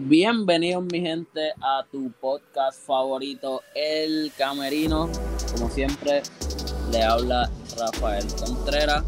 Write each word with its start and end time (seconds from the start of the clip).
Bienvenidos 0.00 0.84
mi 0.84 1.00
gente 1.00 1.52
a 1.60 1.84
tu 1.90 2.12
podcast 2.20 2.86
favorito, 2.86 3.62
El 3.74 4.30
Camerino. 4.38 5.10
Como 5.52 5.68
siempre, 5.70 6.22
le 6.92 7.02
habla 7.02 7.50
Rafael 7.76 8.24
Contreras 8.36 9.02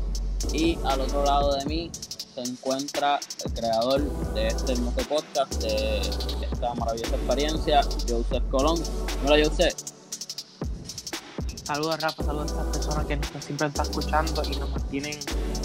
y 0.52 0.76
al 0.84 1.02
otro 1.02 1.24
lado 1.24 1.54
de 1.54 1.64
mí 1.66 1.92
se 1.94 2.40
encuentra 2.40 3.20
el 3.44 3.52
creador 3.52 4.34
de 4.34 4.48
este 4.48 4.72
hermoso 4.72 5.08
podcast, 5.08 5.62
de 5.62 6.00
esta 6.50 6.74
maravillosa 6.74 7.14
experiencia, 7.14 7.82
Joseph 8.08 8.42
Colón. 8.50 8.82
Hola 9.24 9.44
Joseph. 9.44 9.99
Saludos 11.70 12.00
Rafa, 12.00 12.24
saludos 12.24 12.52
a 12.52 12.62
estas 12.62 12.78
personas 12.78 13.06
que 13.06 13.42
siempre 13.42 13.68
están 13.68 13.86
escuchando 13.86 14.42
y 14.42 14.56
nos 14.56 14.70
mantienen, 14.70 15.16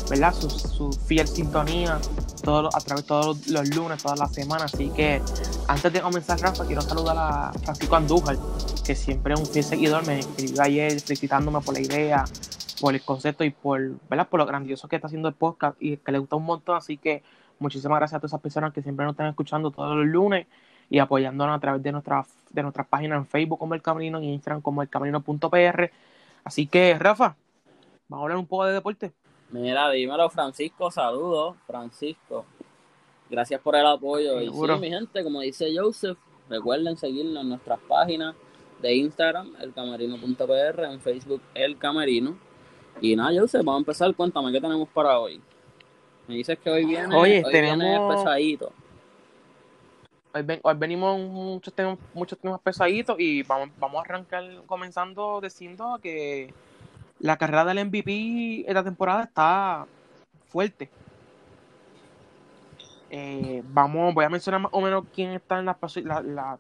¿verdad? 0.08 0.36
Su, 0.36 0.52
su 0.52 0.92
fiel 0.92 1.28
sintonía 1.28 1.96
a 1.96 2.80
través 2.82 3.04
de 3.04 3.08
todos 3.08 3.48
los 3.48 3.76
lunes, 3.76 4.04
todas 4.04 4.20
las 4.20 4.32
semanas. 4.32 4.72
Así 4.72 4.90
que 4.90 5.20
antes 5.68 5.92
de 5.92 6.02
comenzar, 6.02 6.40
Rafa, 6.40 6.64
quiero 6.68 6.84
saludar 6.84 7.16
a 7.18 7.52
Francisco 7.54 7.96
Andújar, 7.96 8.38
que 8.86 8.94
siempre 8.94 9.34
es 9.34 9.40
un 9.40 9.48
fiel 9.48 9.66
seguidor. 9.66 10.06
Me 10.06 10.20
escribió 10.20 10.62
ayer 10.62 11.02
felicitándome 11.02 11.60
por 11.62 11.74
la 11.74 11.80
idea, 11.80 12.26
por 12.80 12.94
el 12.94 13.02
concepto 13.02 13.44
y 13.44 13.50
por, 13.50 13.82
¿verdad? 14.08 14.28
por 14.30 14.40
lo 14.40 14.46
grandioso 14.46 14.88
que 14.88 14.98
está 14.98 15.08
haciendo 15.08 15.28
el 15.28 15.34
podcast 15.34 15.76
y 15.80 15.98
que 15.98 16.12
le 16.12 16.20
gusta 16.20 16.36
un 16.36 16.46
montón. 16.46 16.78
Así 16.78 16.98
que 16.98 17.24
muchísimas 17.58 17.98
gracias 17.98 18.18
a 18.18 18.20
todas 18.20 18.30
esas 18.30 18.42
personas 18.42 18.74
que 18.74 18.84
siempre 18.84 19.08
nos 19.08 19.14
están 19.14 19.30
escuchando 19.30 19.72
todos 19.72 19.98
los 19.98 20.06
lunes 20.06 20.46
y 20.90 21.00
apoyándonos 21.00 21.56
a 21.56 21.60
través 21.60 21.84
de 21.84 21.92
nuestras 21.92 22.28
de 22.56 22.64
nuestras 22.64 22.88
páginas 22.88 23.18
en 23.18 23.28
Facebook 23.28 23.60
como 23.60 23.76
El 23.76 23.82
Camerino 23.82 24.22
y 24.22 24.28
Instagram 24.30 24.62
como 24.62 24.82
El 24.82 24.90
Camerino.pr. 24.90 25.92
Así 26.44 26.68
que, 26.68 26.98
Rafa, 26.98 27.36
vamos 28.08 28.22
a 28.22 28.24
hablar 28.24 28.38
un 28.38 28.48
poco 28.48 28.66
de 28.66 28.74
deporte. 28.74 29.12
Mira, 29.52 29.90
dímelo, 29.92 30.30
Francisco, 30.30 30.90
saludos, 30.90 31.56
Francisco. 31.68 32.46
Gracias 33.30 33.62
por 33.62 33.76
el 33.76 33.86
apoyo. 33.86 34.42
Y 34.42 34.50
sí, 34.50 34.80
mi 34.80 34.90
gente, 34.90 35.24
como 35.24 35.42
dice 35.42 35.68
Joseph, 35.76 36.18
recuerden 36.50 36.98
seguirnos 36.98 37.44
en 37.44 37.50
nuestras 37.50 37.80
páginas 37.88 38.36
de 38.82 38.96
Instagram, 38.96 39.54
elcamerino.pr, 39.60 40.84
en 40.86 41.00
Facebook, 41.00 41.42
El 41.54 41.78
Camerino. 41.78 42.38
Y 43.02 43.16
nada, 43.16 43.32
Joseph, 43.38 43.64
vamos 43.64 43.80
a 43.80 43.82
empezar. 43.82 44.16
Cuéntame, 44.16 44.52
¿qué 44.52 44.62
tenemos 44.62 44.88
para 44.90 45.20
hoy? 45.20 45.42
Me 46.28 46.36
dices 46.36 46.58
que 46.60 46.70
hoy 46.70 46.86
viene, 46.86 47.16
hoy 47.16 47.44
tenemos... 47.52 48.16
pesadito. 48.16 48.72
Hoy, 50.36 50.60
hoy, 50.64 50.74
venimos 50.76 51.18
muchos 51.18 51.74
temas, 51.74 51.98
muchos 52.14 52.38
temas 52.38 52.60
pesaditos 52.60 53.16
y 53.18 53.42
vamos, 53.44 53.70
vamos 53.80 54.00
a 54.00 54.02
arrancar 54.02 54.44
comenzando 54.66 55.40
diciendo 55.40 55.98
que 56.04 56.54
la 57.20 57.38
carrera 57.38 57.64
del 57.64 57.86
MVP 57.86 58.66
esta 58.68 58.84
temporada 58.84 59.24
está 59.24 59.88
fuerte. 60.50 60.90
Eh, 63.10 63.64
vamos, 63.70 64.14
voy 64.14 64.26
a 64.26 64.30
mencionar 64.30 64.60
más 64.60 64.74
o 64.74 64.82
menos 64.82 65.06
quién 65.14 65.32
está 65.32 65.60
en 65.60 65.68
las, 65.68 65.78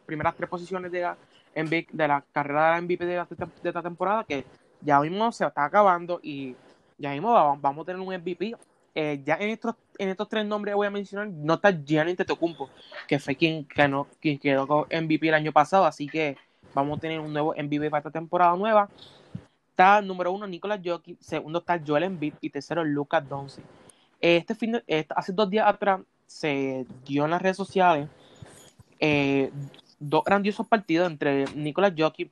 primeras 0.05 0.35
tres 0.37 0.49
posiciones 0.49 0.89
de 0.89 1.01
la, 1.01 1.17
de 1.53 2.07
la 2.07 2.23
carrera 2.31 2.75
del 2.75 2.85
MVP 2.85 3.05
de, 3.05 3.25
esta 3.61 3.81
temporada, 3.81 4.23
que 4.23 4.45
ya 4.79 5.01
mismo 5.01 5.33
se 5.33 5.45
está 5.45 5.65
acabando 5.65 6.21
y 6.23 6.55
ya 6.97 7.11
mismo 7.11 7.33
vamos, 7.61 7.83
a 7.83 7.85
tener 7.85 7.99
un 7.99 8.15
MVP. 8.15 8.55
Eh, 8.97 9.21
ya 9.25 9.35
en 9.35 9.49
estos, 9.49 9.75
en 9.97 10.09
estos 10.09 10.29
tres 10.29 10.45
nombres 10.45 10.75
voy 10.75 10.87
a 10.87 10.91
mencionar, 10.91 11.27
no 11.27 11.55
está 11.55 11.71
Gianni 11.71 12.15
Tetocumpo, 12.15 12.69
que 13.07 13.19
fue 13.19 13.35
quien, 13.35 13.67
ganó, 13.75 14.07
quien 14.21 14.39
quedó 14.39 14.67
con 14.67 14.85
MVP 14.85 15.27
el 15.27 15.33
año 15.33 15.51
pasado, 15.51 15.85
así 15.85 16.07
que 16.07 16.37
vamos 16.73 16.97
a 16.97 17.01
tener 17.01 17.19
un 17.19 17.33
nuevo 17.33 17.53
MVP 17.57 17.89
para 17.89 17.99
esta 17.99 18.11
temporada 18.11 18.55
nueva. 18.55 18.89
Está 19.69 20.01
número 20.01 20.31
uno 20.31 20.47
Nicolas 20.47 20.79
Jokic, 20.83 21.19
segundo 21.19 21.59
está 21.59 21.81
Joel 21.85 22.03
Embiid 22.03 22.33
y 22.41 22.49
tercero 22.49 22.83
Lucas 22.83 23.27
Doncic. 23.27 23.63
Este 24.21 24.55
fin 24.55 24.81
este, 24.87 25.13
hace 25.15 25.33
dos 25.33 25.49
días 25.49 25.67
atrás 25.67 26.01
se 26.25 26.85
dio 27.05 27.25
en 27.25 27.31
las 27.31 27.41
redes 27.41 27.57
sociales 27.57 28.09
eh, 28.99 29.51
dos 29.99 30.23
grandiosos 30.23 30.67
partidos 30.67 31.11
entre 31.11 31.45
Nicolas 31.55 31.93
Jokic 31.97 32.31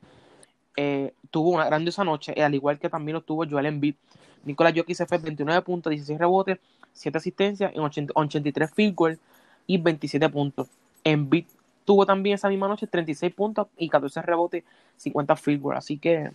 eh, 0.75 1.13
tuvo 1.29 1.51
una 1.51 1.65
grandiosa 1.65 2.03
noche, 2.03 2.33
al 2.41 2.55
igual 2.55 2.79
que 2.79 2.89
también 2.89 3.13
lo 3.15 3.21
tuvo 3.21 3.45
Joel 3.47 3.67
Embiid. 3.67 3.95
Nicolas 4.43 4.73
Jokic 4.75 4.95
se 4.95 5.05
fue 5.05 5.17
29 5.17 5.61
puntos, 5.61 5.91
16 5.91 6.19
rebotes, 6.19 6.59
7 6.93 7.17
asistencias 7.17 7.71
en 7.73 7.81
83 8.13 8.71
field 8.71 8.95
goals 8.95 9.19
y 9.67 9.77
27 9.77 10.29
puntos. 10.29 10.67
Embiid 11.03 11.45
tuvo 11.85 12.05
también 12.05 12.35
esa 12.35 12.49
misma 12.49 12.67
noche 12.67 12.87
36 12.87 13.33
puntos 13.33 13.67
y 13.77 13.89
14 13.89 14.21
rebotes, 14.21 14.63
50 14.97 15.35
field 15.35 15.61
goals. 15.61 15.77
Así 15.79 15.97
que 15.97 16.31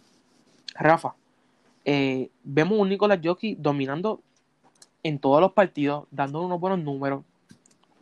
Rafa, 0.74 1.14
eh, 1.84 2.30
vemos 2.44 2.78
un 2.78 2.88
Nicolás 2.88 3.20
Jokic 3.22 3.58
dominando 3.58 4.20
en 5.02 5.18
todos 5.18 5.40
los 5.40 5.52
partidos, 5.52 6.06
dando 6.10 6.42
unos 6.42 6.60
buenos 6.60 6.80
números. 6.80 7.24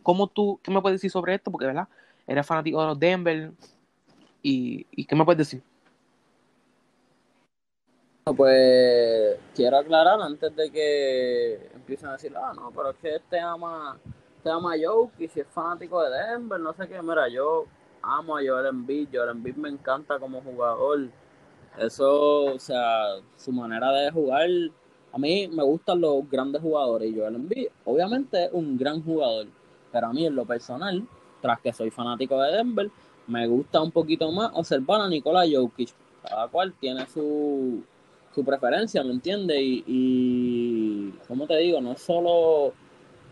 ¿Cómo 0.03 0.27
tú, 0.27 0.61
qué 0.63 0.71
me 0.71 0.81
puedes 0.81 1.01
decir 1.01 1.11
sobre 1.11 1.35
esto? 1.35 1.51
Porque, 1.51 1.67
¿verdad? 1.67 1.89
Eres 2.27 2.47
fanático 2.47 2.81
de 2.81 2.87
los 2.89 2.99
Denver. 2.99 3.53
¿Y, 4.43 4.87
y 4.91 5.05
qué 5.05 5.17
me 5.17 5.25
puedes 5.25 5.39
decir? 5.39 5.63
Pues 8.35 9.39
quiero 9.55 9.77
aclarar 9.79 10.21
antes 10.21 10.55
de 10.57 10.69
que 10.73 11.71
empiecen 11.73 12.09
a 12.09 12.13
decir, 12.15 12.35
ah, 12.37 12.53
no, 12.57 12.73
pero 12.73 12.91
es 12.91 12.97
que 12.97 13.15
este 13.15 13.39
ama, 13.39 14.01
este 14.37 14.51
ama 14.51 14.73
Jokic, 14.77 15.31
si 15.31 15.39
es 15.39 15.47
fanático 15.47 16.03
de 16.03 16.11
Denver, 16.11 16.59
no 16.59 16.73
sé 16.73 16.89
qué. 16.89 17.01
Mira, 17.03 17.29
yo 17.29 17.67
amo 18.03 18.37
a 18.37 18.41
Joel 18.45 18.67
Embiid. 18.67 19.11
Joel 19.13 19.31
Embiid 19.31 19.55
me 19.55 19.69
encanta 19.69 20.19
como 20.19 20.41
jugador 20.41 21.09
eso, 21.79 22.47
o 22.47 22.59
sea, 22.59 23.15
su 23.37 23.53
manera 23.53 23.93
de 23.93 24.11
jugar. 24.11 24.49
A 25.13 25.19
mí 25.19 25.47
me 25.47 25.63
gustan 25.63 26.01
los 26.01 26.29
grandes 26.29 26.61
jugadores 26.61 27.09
y 27.09 27.17
Joel 27.17 27.37
Embiid, 27.37 27.69
obviamente, 27.85 28.47
es 28.47 28.51
un 28.53 28.77
gran 28.77 29.05
jugador. 29.05 29.47
Pero 29.93 30.09
a 30.09 30.13
mí, 30.13 30.27
en 30.27 30.35
lo 30.35 30.45
personal, 30.45 31.07
tras 31.41 31.61
que 31.61 31.73
soy 31.73 31.93
fanático 31.93 32.43
de 32.43 32.57
Denver, 32.57 32.91
me 33.29 33.47
gusta 33.47 33.81
un 33.81 33.93
poquito 33.93 34.33
más 34.33 34.51
observar 34.53 35.03
a 35.03 35.09
Nikola 35.09 35.45
Jokic. 35.49 35.91
Cada 36.29 36.49
cual 36.49 36.75
tiene 36.81 37.07
su, 37.07 37.85
su 38.37 38.45
preferencia, 38.45 39.03
¿me 39.03 39.13
entiendes? 39.13 39.57
Y, 39.59 39.83
y, 39.87 41.11
como 41.27 41.47
te 41.47 41.57
digo, 41.57 41.81
no 41.81 41.97
solo 41.97 42.75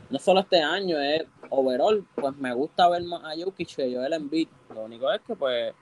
no 0.08 0.18
solo 0.18 0.40
este 0.40 0.62
año, 0.62 0.98
es 0.98 1.24
overall, 1.50 2.06
pues 2.14 2.34
me 2.38 2.54
gusta 2.54 2.88
ver 2.88 3.02
más 3.02 3.22
a 3.22 3.38
Jokic 3.38 3.76
que 3.76 3.94
Joel 3.94 4.14
Embiid. 4.14 4.48
Lo 4.74 4.84
único 4.84 5.12
es 5.12 5.20
que, 5.20 5.36
pues, 5.36 5.74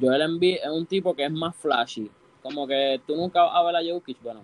Joel 0.00 0.22
Embiid 0.22 0.56
es 0.62 0.70
un 0.70 0.86
tipo 0.86 1.14
que 1.14 1.26
es 1.26 1.30
más 1.30 1.54
flashy. 1.56 2.10
Como 2.42 2.66
que 2.66 3.02
tú 3.06 3.16
nunca 3.16 3.42
vas 3.42 3.54
a 3.54 3.62
ver 3.64 3.76
a 3.76 3.92
Jokic, 3.92 4.22
bueno, 4.22 4.40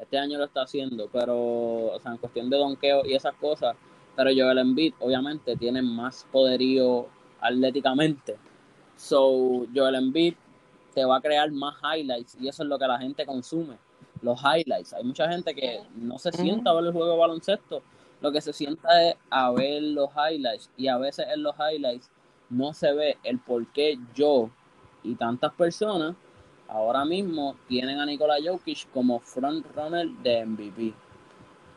este 0.00 0.16
año 0.16 0.38
lo 0.38 0.44
está 0.44 0.62
haciendo, 0.62 1.08
pero, 1.12 1.36
o 1.36 1.98
sea, 2.00 2.12
en 2.12 2.18
cuestión 2.18 2.48
de 2.48 2.56
donqueo 2.56 3.04
y 3.04 3.14
esas 3.14 3.34
cosas, 3.34 3.76
pero 4.14 4.30
Joel 4.30 4.58
Embiid 4.58 4.94
obviamente 5.00 5.56
tiene 5.56 5.82
más 5.82 6.24
poderío 6.30 7.08
atléticamente. 7.40 8.36
So, 8.96 9.66
Joel 9.74 9.96
Embiid 9.96 10.34
te 10.96 11.04
va 11.04 11.18
a 11.18 11.20
crear 11.20 11.52
más 11.52 11.74
highlights 11.82 12.38
y 12.40 12.48
eso 12.48 12.62
es 12.62 12.70
lo 12.70 12.78
que 12.78 12.86
la 12.86 12.98
gente 12.98 13.26
consume, 13.26 13.76
los 14.22 14.40
highlights. 14.40 14.94
Hay 14.94 15.04
mucha 15.04 15.28
gente 15.28 15.54
que 15.54 15.82
no 15.94 16.18
se 16.18 16.32
sienta 16.32 16.70
a 16.70 16.72
ver 16.72 16.86
el 16.86 16.92
juego 16.92 17.12
de 17.12 17.18
baloncesto, 17.18 17.82
lo 18.22 18.32
que 18.32 18.40
se 18.40 18.54
sienta 18.54 19.10
es 19.10 19.14
a 19.28 19.50
ver 19.50 19.82
los 19.82 20.08
highlights 20.12 20.70
y 20.74 20.88
a 20.88 20.96
veces 20.96 21.26
en 21.30 21.42
los 21.42 21.54
highlights 21.56 22.10
no 22.48 22.72
se 22.72 22.94
ve 22.94 23.18
el 23.24 23.38
por 23.38 23.66
qué 23.72 23.98
yo 24.14 24.48
y 25.02 25.16
tantas 25.16 25.52
personas 25.52 26.16
ahora 26.66 27.04
mismo 27.04 27.56
tienen 27.68 28.00
a 28.00 28.06
Nikola 28.06 28.36
Jokic 28.42 28.90
como 28.90 29.20
frontrunner 29.20 30.08
de 30.22 30.46
MVP. 30.46 30.94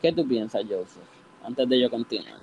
¿Qué 0.02 0.14
tú 0.14 0.26
piensas, 0.26 0.64
Joseph? 0.64 1.04
Antes 1.44 1.68
de 1.68 1.78
yo 1.78 1.90
continuar. 1.90 2.40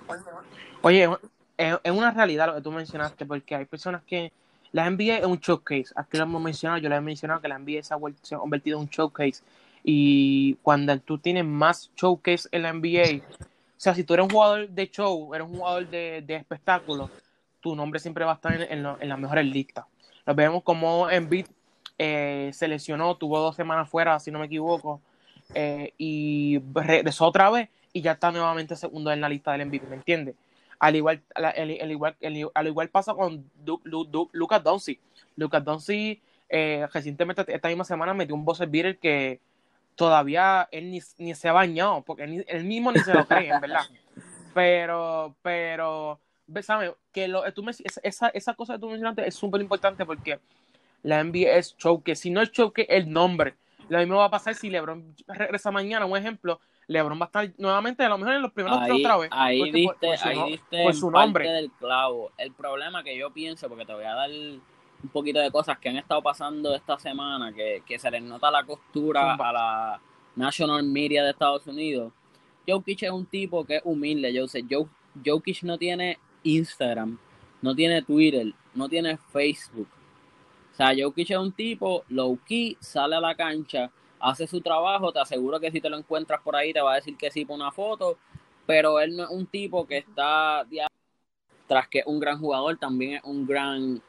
Oye, 0.82 1.08
es 1.56 1.90
una 1.90 2.10
realidad 2.10 2.48
lo 2.48 2.56
que 2.56 2.60
tú 2.60 2.70
mencionaste, 2.70 3.24
porque 3.24 3.54
hay 3.54 3.64
personas 3.64 4.02
que 4.04 4.30
la 4.72 4.90
NBA 4.90 5.18
es 5.18 5.26
un 5.26 5.38
showcase. 5.38 5.86
Aquí 5.94 6.16
lo 6.16 6.24
hemos 6.24 6.42
mencionado, 6.42 6.80
yo 6.80 6.88
le 6.88 6.96
he 6.96 7.00
mencionado 7.00 7.40
que 7.40 7.48
la 7.48 7.58
NBA 7.58 7.82
se 7.82 7.94
ha, 7.94 8.38
convertido 8.38 8.78
en 8.78 8.84
un 8.84 8.88
showcase. 8.88 9.42
Y 9.82 10.54
cuando 10.62 10.98
tú 11.00 11.18
tienes 11.18 11.44
más 11.44 11.90
showcase 11.96 12.48
en 12.52 12.62
la 12.62 12.72
NBA, 12.72 13.22
o 13.22 13.78
sea, 13.78 13.94
si 13.94 14.04
tú 14.04 14.14
eres 14.14 14.24
un 14.24 14.30
jugador 14.30 14.68
de 14.68 14.90
show, 14.90 15.34
eres 15.34 15.46
un 15.46 15.56
jugador 15.56 15.88
de, 15.88 16.24
espectáculo, 16.28 17.10
tu 17.60 17.76
nombre 17.76 18.00
siempre 18.00 18.24
va 18.24 18.32
a 18.32 18.34
estar 18.34 18.54
en, 18.54 18.62
en, 18.62 18.86
en 19.00 19.08
las 19.08 19.18
mejores 19.18 19.46
listas. 19.46 19.84
Nos 20.26 20.34
vemos 20.34 20.62
como 20.62 21.08
Embiid 21.08 21.46
eh, 21.98 22.50
se 22.52 22.68
lesionó, 22.68 23.16
tuvo 23.16 23.38
dos 23.38 23.56
semanas 23.56 23.88
fuera, 23.88 24.18
si 24.18 24.30
no 24.30 24.38
me 24.38 24.46
equivoco, 24.46 25.00
eh, 25.54 25.94
y 25.96 26.60
regresó 26.74 27.26
otra 27.26 27.48
vez 27.48 27.70
y 27.92 28.02
ya 28.02 28.12
está 28.12 28.30
nuevamente 28.30 28.76
segundo 28.76 29.10
en 29.12 29.22
la 29.22 29.28
lista 29.30 29.52
del 29.52 29.66
MVP, 29.66 29.86
¿me 29.86 29.96
entiendes? 29.96 30.34
Al 30.78 30.96
igual, 30.96 31.22
al, 31.34 31.90
igual, 31.90 32.16
al 32.54 32.66
igual 32.66 32.88
pasa 32.90 33.14
con 33.14 33.50
Lucas 34.32 34.62
Doncic. 34.62 35.00
Lucas 35.36 35.64
Doncic 35.64 36.20
eh, 36.48 36.86
recientemente 36.92 37.44
esta 37.48 37.68
misma 37.68 37.84
semana 37.84 38.14
metió 38.14 38.34
un 38.34 38.44
buzzer 38.44 38.68
beater 38.68 38.98
que 38.98 39.40
todavía 39.96 40.68
él 40.70 40.90
ni, 40.90 41.34
se 41.34 41.48
ha 41.48 41.52
bañado, 41.52 42.02
porque 42.02 42.24
él, 42.24 42.64
mismo 42.64 42.92
ni 42.92 43.00
se 43.00 43.14
lo 43.14 43.26
cree, 43.26 43.48
en 43.48 43.60
verdad. 43.60 43.82
Pero, 44.54 45.36
pero 45.42 46.18
¿sabes? 46.62 46.92
Que 47.12 47.28
lo, 47.28 47.42
tú 47.52 47.62
me, 47.62 47.72
esa, 48.02 48.28
esa 48.28 48.54
cosa 48.54 48.74
que 48.74 48.78
tú 48.78 48.88
mencionaste 48.88 49.28
es 49.28 49.34
súper 49.34 49.60
importante 49.60 50.06
porque 50.06 50.40
la 51.02 51.22
NBA 51.22 51.56
es 51.56 51.76
choke. 51.76 52.14
Si 52.14 52.30
no 52.30 52.40
es 52.40 52.52
choke, 52.52 52.86
el 52.88 53.12
nombre. 53.12 53.54
Lo 53.90 53.98
mismo 53.98 54.16
va 54.16 54.24
a 54.24 54.30
pasar 54.30 54.54
si 54.54 54.70
LeBron 54.70 55.14
regresa 55.28 55.70
mañana. 55.70 56.06
Un 56.06 56.16
ejemplo, 56.16 56.58
LeBron 56.88 57.18
va 57.20 57.24
a 57.24 57.26
estar 57.26 57.52
nuevamente 57.58 58.04
a 58.04 58.08
lo 58.08 58.18
mejor 58.18 58.34
en 58.34 58.42
los 58.42 58.52
primeros 58.52 58.78
ahí, 58.80 59.00
otra 59.04 59.16
vez. 59.16 59.28
Ahí 59.32 59.70
diste, 59.72 60.06
por, 60.06 60.18
su, 60.18 60.28
ahí 60.28 60.50
diste 60.52 60.82
por 60.84 60.94
su 60.94 61.06
en 61.08 61.12
parte 61.12 61.26
nombre. 61.26 61.50
del 61.50 61.70
clavo. 61.72 62.30
El 62.38 62.52
problema 62.52 63.02
que 63.02 63.16
yo 63.18 63.30
pienso, 63.32 63.68
porque 63.68 63.84
te 63.84 63.92
voy 63.94 64.04
a 64.04 64.14
dar 64.14 64.30
un 64.30 65.08
poquito 65.12 65.40
de 65.40 65.50
cosas 65.50 65.78
que 65.78 65.88
han 65.88 65.96
estado 65.96 66.22
pasando 66.22 66.74
esta 66.74 66.98
semana, 66.98 67.52
que, 67.52 67.82
que 67.86 67.98
se 67.98 68.10
les 68.10 68.22
nota 68.22 68.50
la 68.50 68.62
costura 68.64 69.32
Zumba. 69.32 69.48
a 69.48 69.52
la 69.52 70.00
national 70.36 70.82
media 70.84 71.24
de 71.24 71.30
Estados 71.30 71.66
Unidos. 71.66 72.12
Jokic 72.68 73.02
es 73.04 73.10
un 73.10 73.26
tipo 73.26 73.64
que 73.64 73.76
es 73.76 73.82
humilde, 73.84 74.32
yo 74.32 74.46
sé. 74.46 74.64
Jo- 74.70 74.88
Jokic 75.24 75.62
no 75.64 75.78
tiene 75.78 76.18
Instagram, 76.44 77.18
no 77.62 77.74
tiene 77.74 78.02
Twitter, 78.02 78.52
no 78.74 78.88
tiene 78.88 79.16
Facebook. 79.32 79.88
O 80.72 80.76
sea, 80.76 80.92
Jokic 80.96 81.30
es 81.30 81.36
un 81.38 81.52
tipo 81.52 82.04
low 82.10 82.38
key, 82.46 82.76
sale 82.80 83.16
a 83.16 83.20
la 83.20 83.34
cancha, 83.34 83.90
hace 84.20 84.46
su 84.46 84.60
trabajo, 84.60 85.12
te 85.12 85.20
aseguro 85.20 85.60
que 85.60 85.70
si 85.70 85.80
te 85.80 85.90
lo 85.90 85.98
encuentras 85.98 86.40
por 86.42 86.56
ahí 86.56 86.72
te 86.72 86.80
va 86.80 86.92
a 86.92 86.96
decir 86.96 87.16
que 87.16 87.30
sí 87.30 87.44
por 87.44 87.56
una 87.56 87.72
foto, 87.72 88.18
pero 88.66 89.00
él 89.00 89.16
no 89.16 89.24
es 89.24 89.30
un 89.30 89.46
tipo 89.46 89.86
que 89.86 89.98
está 89.98 90.66
tras 91.66 91.88
que 91.88 92.02
un 92.06 92.20
gran 92.20 92.38
jugador, 92.38 92.78
también 92.78 93.14
es 93.14 93.24
un 93.24 93.46
gran 93.46 94.02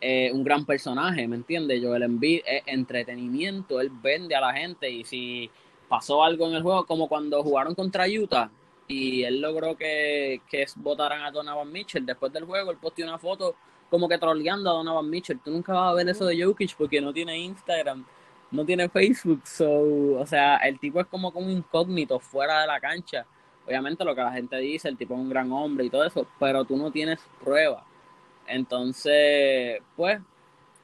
eh, 0.00 0.30
un 0.32 0.42
gran 0.42 0.64
personaje, 0.64 1.28
¿me 1.28 1.36
entiendes? 1.36 1.82
Joel 1.82 2.04
Embiid 2.04 2.40
es 2.46 2.62
entretenimiento, 2.64 3.80
él 3.82 3.90
vende 3.90 4.34
a 4.34 4.40
la 4.40 4.52
gente 4.54 4.88
y 4.88 5.04
si 5.04 5.50
pasó 5.88 6.24
algo 6.24 6.48
en 6.48 6.54
el 6.54 6.62
juego, 6.62 6.86
como 6.86 7.06
cuando 7.06 7.42
jugaron 7.42 7.74
contra 7.74 8.06
Utah 8.06 8.50
y 8.88 9.24
él 9.24 9.40
logró 9.42 9.76
que, 9.76 10.40
que 10.48 10.64
votaran 10.76 11.22
a 11.22 11.30
Donovan 11.30 11.70
Mitchell 11.70 12.06
después 12.06 12.32
del 12.32 12.44
juego, 12.44 12.70
él 12.70 12.78
posteó 12.80 13.06
una 13.06 13.18
foto 13.18 13.56
como 13.90 14.08
que 14.08 14.16
troleando 14.16 14.70
a 14.70 14.74
Donovan 14.74 15.10
Mitchell. 15.10 15.40
Tú 15.44 15.50
nunca 15.50 15.74
vas 15.74 15.90
a 15.90 15.94
ver 15.94 16.08
eso 16.08 16.24
de 16.24 16.42
Jokic 16.42 16.76
porque 16.76 17.00
no 17.00 17.12
tiene 17.12 17.38
Instagram, 17.38 18.06
no 18.50 18.64
tiene 18.64 18.88
Facebook, 18.88 19.46
so, 19.46 20.18
o 20.18 20.26
sea, 20.26 20.56
el 20.58 20.78
tipo 20.78 21.00
es 21.00 21.06
como 21.06 21.30
un 21.30 21.50
incógnito 21.50 22.18
fuera 22.18 22.62
de 22.62 22.66
la 22.66 22.80
cancha. 22.80 23.26
Obviamente 23.66 24.04
lo 24.04 24.14
que 24.14 24.22
la 24.22 24.32
gente 24.32 24.56
dice, 24.56 24.88
el 24.88 24.96
tipo 24.96 25.14
es 25.14 25.20
un 25.20 25.28
gran 25.28 25.52
hombre 25.52 25.84
y 25.84 25.90
todo 25.90 26.04
eso, 26.04 26.26
pero 26.38 26.64
tú 26.64 26.76
no 26.76 26.90
tienes 26.90 27.20
pruebas. 27.42 27.84
Entonces, 28.46 29.80
pues, 29.96 30.20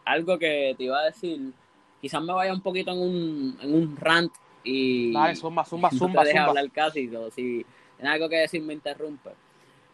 algo 0.04 0.38
que 0.38 0.74
te 0.78 0.84
iba 0.84 0.98
a 0.98 1.06
decir, 1.06 1.52
quizás 2.00 2.22
me 2.22 2.32
vaya 2.32 2.52
un 2.52 2.60
poquito 2.60 2.92
en 2.92 2.98
un, 2.98 3.58
en 3.60 3.74
un 3.74 3.96
rant 3.96 4.32
y 4.62 5.12
Dale, 5.12 5.34
zumba, 5.34 5.64
zumba, 5.64 5.88
no 5.90 5.98
zumba, 5.98 6.22
te 6.22 6.28
deja 6.28 6.44
hablar 6.44 6.70
casi, 6.70 7.14
o 7.14 7.30
si 7.30 7.64
tienes 7.96 8.14
algo 8.14 8.28
que 8.28 8.36
decir 8.36 8.62
me 8.62 8.74
interrumpe. 8.74 9.30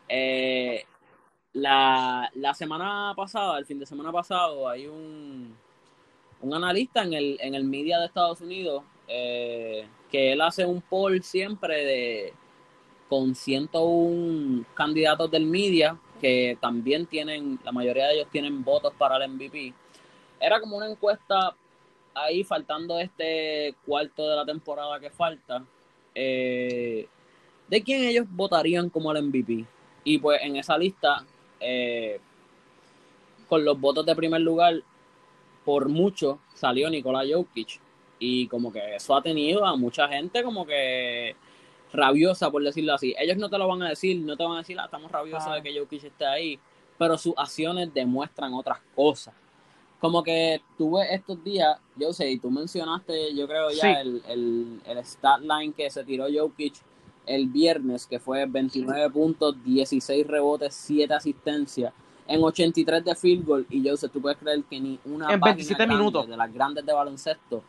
Eh, 0.09 0.85
la, 1.55 2.31
la 2.35 2.55
semana 2.55 3.15
pasada, 3.17 3.59
el 3.59 3.67
fin 3.67 3.79
de 3.79 3.87
semana 3.87 4.13
pasado, 4.13 4.69
hay 4.69 4.87
un, 4.87 5.57
un 6.43 6.55
analista 6.55 7.03
en 7.03 7.15
el, 7.15 7.39
en 7.41 7.55
el 7.55 7.65
media 7.65 7.99
de 7.99 8.07
Estados 8.07 8.41
Unidos 8.41 8.83
eh, 9.09 9.87
que 10.11 10.33
él 10.33 10.41
hace 10.41 10.65
un 10.67 10.81
poll 10.83 11.23
siempre 11.23 11.85
de 11.85 12.35
con 13.09 13.35
101 13.35 14.65
candidatos 14.75 15.31
del 15.31 15.47
media 15.47 15.99
que 16.21 16.57
también 16.61 17.07
tienen, 17.07 17.59
la 17.65 17.73
mayoría 17.73 18.07
de 18.07 18.15
ellos 18.15 18.29
tienen 18.31 18.63
votos 18.65 18.93
para 18.97 19.17
el 19.17 19.31
MVP. 19.31 19.75
Era 20.41 20.61
como 20.61 20.77
una 20.77 20.89
encuesta 20.89 21.55
ahí 22.15 22.45
faltando 22.45 22.99
este 22.99 23.75
cuarto 23.85 24.29
de 24.29 24.37
la 24.37 24.47
temporada 24.47 25.01
que 25.01 25.11
falta, 25.11 25.65
eh, 26.15 27.07
de 27.69 27.83
quién 27.83 28.05
ellos 28.05 28.27
votarían 28.31 28.89
como 28.89 29.13
el 29.13 29.23
MVP. 29.25 29.67
Y 30.05 30.19
pues 30.19 30.41
en 30.43 30.57
esa 30.57 30.79
lista, 30.79 31.25
eh, 31.61 32.21
con 33.49 33.65
los 33.65 33.79
votos 33.79 34.07
de 34.07 34.17
primer 34.17 34.41
lugar, 34.41 34.83
por 35.65 35.89
mucho 35.89 36.41
salió 36.55 36.89
Nikola 36.91 37.23
Jokic. 37.31 37.81
Y 38.19 38.47
como 38.49 38.73
que 38.73 38.95
eso 38.97 39.17
ha 39.17 39.23
tenido 39.23 39.65
a 39.67 39.77
mucha 39.77 40.07
gente 40.09 40.43
como 40.45 40.65
que 40.65 41.35
rabiosa, 41.93 42.51
por 42.51 42.63
decirlo 42.63 42.95
así. 42.95 43.15
Ellos 43.19 43.37
no 43.37 43.51
te 43.51 43.59
lo 43.59 43.67
van 43.69 43.83
a 43.83 43.89
decir, 43.91 44.19
no 44.21 44.37
te 44.37 44.45
van 44.45 44.55
a 44.55 44.59
decir, 44.59 44.79
ah, 44.79 44.85
estamos 44.85 45.11
rabiosos 45.11 45.49
Ah. 45.51 45.57
de 45.57 45.63
que 45.63 45.79
Jokic 45.79 46.05
esté 46.05 46.25
ahí, 46.27 46.59
pero 46.99 47.19
sus 47.19 47.35
acciones 47.37 47.93
demuestran 47.93 48.55
otras 48.55 48.79
cosas. 48.95 49.35
Como 50.01 50.23
que 50.23 50.61
tuve 50.79 51.15
estos 51.15 51.43
días, 51.45 51.79
yo 51.97 52.13
sé, 52.13 52.31
y 52.31 52.39
tú 52.39 52.51
mencionaste, 52.51 53.35
yo 53.35 53.47
creo 53.47 53.71
ya, 53.71 53.81
Sí. 53.81 53.89
el, 54.01 54.23
el, 54.29 54.81
el 54.87 54.99
stat 55.05 55.41
line 55.41 55.73
que 55.77 55.91
se 55.91 56.05
tiró 56.05 56.27
Jokic 56.33 56.75
el 57.27 57.47
viernes, 57.49 58.07
que 58.07 58.19
fue 58.19 58.47
29 58.47 59.11
puntos, 59.11 59.63
16 59.65 60.27
rebotes, 60.27 60.75
7 60.75 61.15
asistencias, 61.15 61.93
en 62.29 62.43
83 62.43 63.05
de 63.05 63.15
field 63.15 63.45
goal, 63.45 63.67
y 63.71 63.83
yo 63.83 63.97
sé, 63.97 64.09
tú 64.09 64.21
puedes 64.21 64.39
creer 64.39 64.63
que 64.65 64.81
ni 64.81 64.99
una 65.05 65.33
En 65.33 65.41
página 65.41 65.57
27 65.57 65.75
grande 65.85 65.97
minutos. 65.97 66.29
de 66.29 66.37
las 66.37 66.53
grandes 66.53 66.87
de 66.87 66.93
baloncesto 66.93 67.63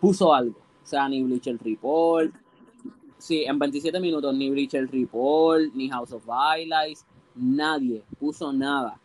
puso 0.00 0.34
algo. 0.34 0.58
O 0.82 0.86
sea, 0.86 1.08
ni 1.08 1.22
Bleacher 1.22 1.56
Report, 1.62 2.32
sí, 3.18 3.44
en 3.44 3.58
27 3.58 4.00
minutos, 4.00 4.34
ni 4.34 4.50
Bleacher 4.50 4.88
Report, 4.90 5.72
ni 5.74 5.88
House 5.90 6.12
of 6.12 6.24
Highlights, 6.26 7.04
nadie 7.34 8.02
puso 8.18 8.52
nada. 8.52 8.98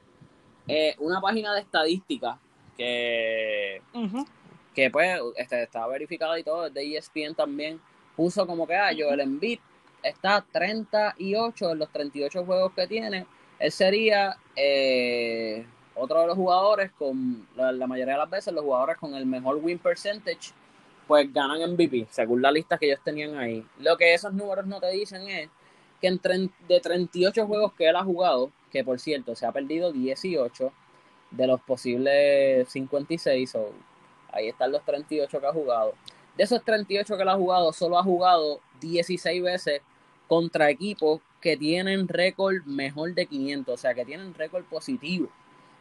Eh, 0.68 0.96
una 1.00 1.22
página 1.22 1.54
de 1.54 1.62
estadística 1.62 2.40
que, 2.76 3.82
Ujú. 3.94 4.26
que 4.74 4.90
pues 4.90 5.20
este, 5.38 5.64
está 5.64 5.86
verificada 5.88 6.40
y 6.40 6.44
todo, 6.44 6.70
de 6.70 6.98
ESPN 6.98 7.36
también, 7.36 7.80
puso 8.16 8.48
como 8.48 8.66
que, 8.66 8.76
ah, 8.76 8.90
Joel 8.98 9.20
Embiid 9.20 9.60
está 10.02 10.44
38 10.52 11.72
en 11.72 11.80
los 11.80 11.90
38 11.92 12.44
juegos 12.46 12.72
que 12.74 12.88
tiene, 12.88 13.26
él 13.60 13.72
sería 13.72 14.38
eh, 14.56 15.66
otro 15.96 16.22
de 16.22 16.28
los 16.28 16.36
jugadores 16.36 16.92
con, 16.92 17.48
la, 17.56 17.88
mayoría 17.88 18.14
de 18.14 18.20
las 18.20 18.30
veces, 18.30 18.54
los 18.54 18.64
jugadores 18.64 18.98
con 18.98 19.16
el 19.16 19.26
mejor 19.26 19.58
win 19.58 19.80
percentage, 19.80 20.52
pues 21.08 21.32
ganan 21.32 21.72
MVP, 21.72 22.08
según 22.10 22.42
la 22.42 22.52
lista 22.52 22.78
que 22.78 22.88
ellos 22.88 23.00
tenían 23.04 23.38
ahí. 23.38 23.66
Lo 23.80 23.96
que 23.98 24.14
esos 24.14 24.34
números 24.34 24.66
no 24.66 24.80
te 24.80 24.92
dicen 24.92 25.28
es 25.30 25.50
que 26.02 26.08
en 26.08 26.20
de 26.68 26.80
38 26.80 27.48
juegos 27.48 27.74
que 27.74 27.88
él 27.88 27.96
ha 27.96 28.04
jugado, 28.04 28.52
que 28.72 28.84
por 28.84 29.00
cierto 29.00 29.36
se 29.36 29.46
ha 29.46 29.52
perdido 29.52 29.92
18 29.92 30.72
de 31.32 31.48
los 31.48 31.62
posibles 31.62 32.68
56, 32.70 33.56
o 33.56 33.72
ahí 34.32 34.50
están 34.50 34.72
los 34.72 34.84
38 34.84 35.40
que 35.40 35.48
ha 35.48 35.54
jugado. 35.54 35.94
De 36.36 36.44
esos 36.44 36.64
38 36.64 37.16
que 37.16 37.22
él 37.22 37.30
ha 37.30 37.36
jugado, 37.36 37.72
solo 37.72 37.98
ha 37.98 38.04
jugado 38.04 38.60
16 38.82 39.42
veces 39.42 39.82
contra 40.28 40.70
equipos 40.70 41.22
que 41.46 41.58
tienen 41.58 42.08
récord 42.08 42.64
mejor 42.66 43.14
de 43.14 43.28
500, 43.28 43.72
o 43.72 43.78
sea, 43.78 43.94
que 43.94 44.04
tienen 44.04 44.34
récord 44.34 44.64
positivo. 44.66 45.30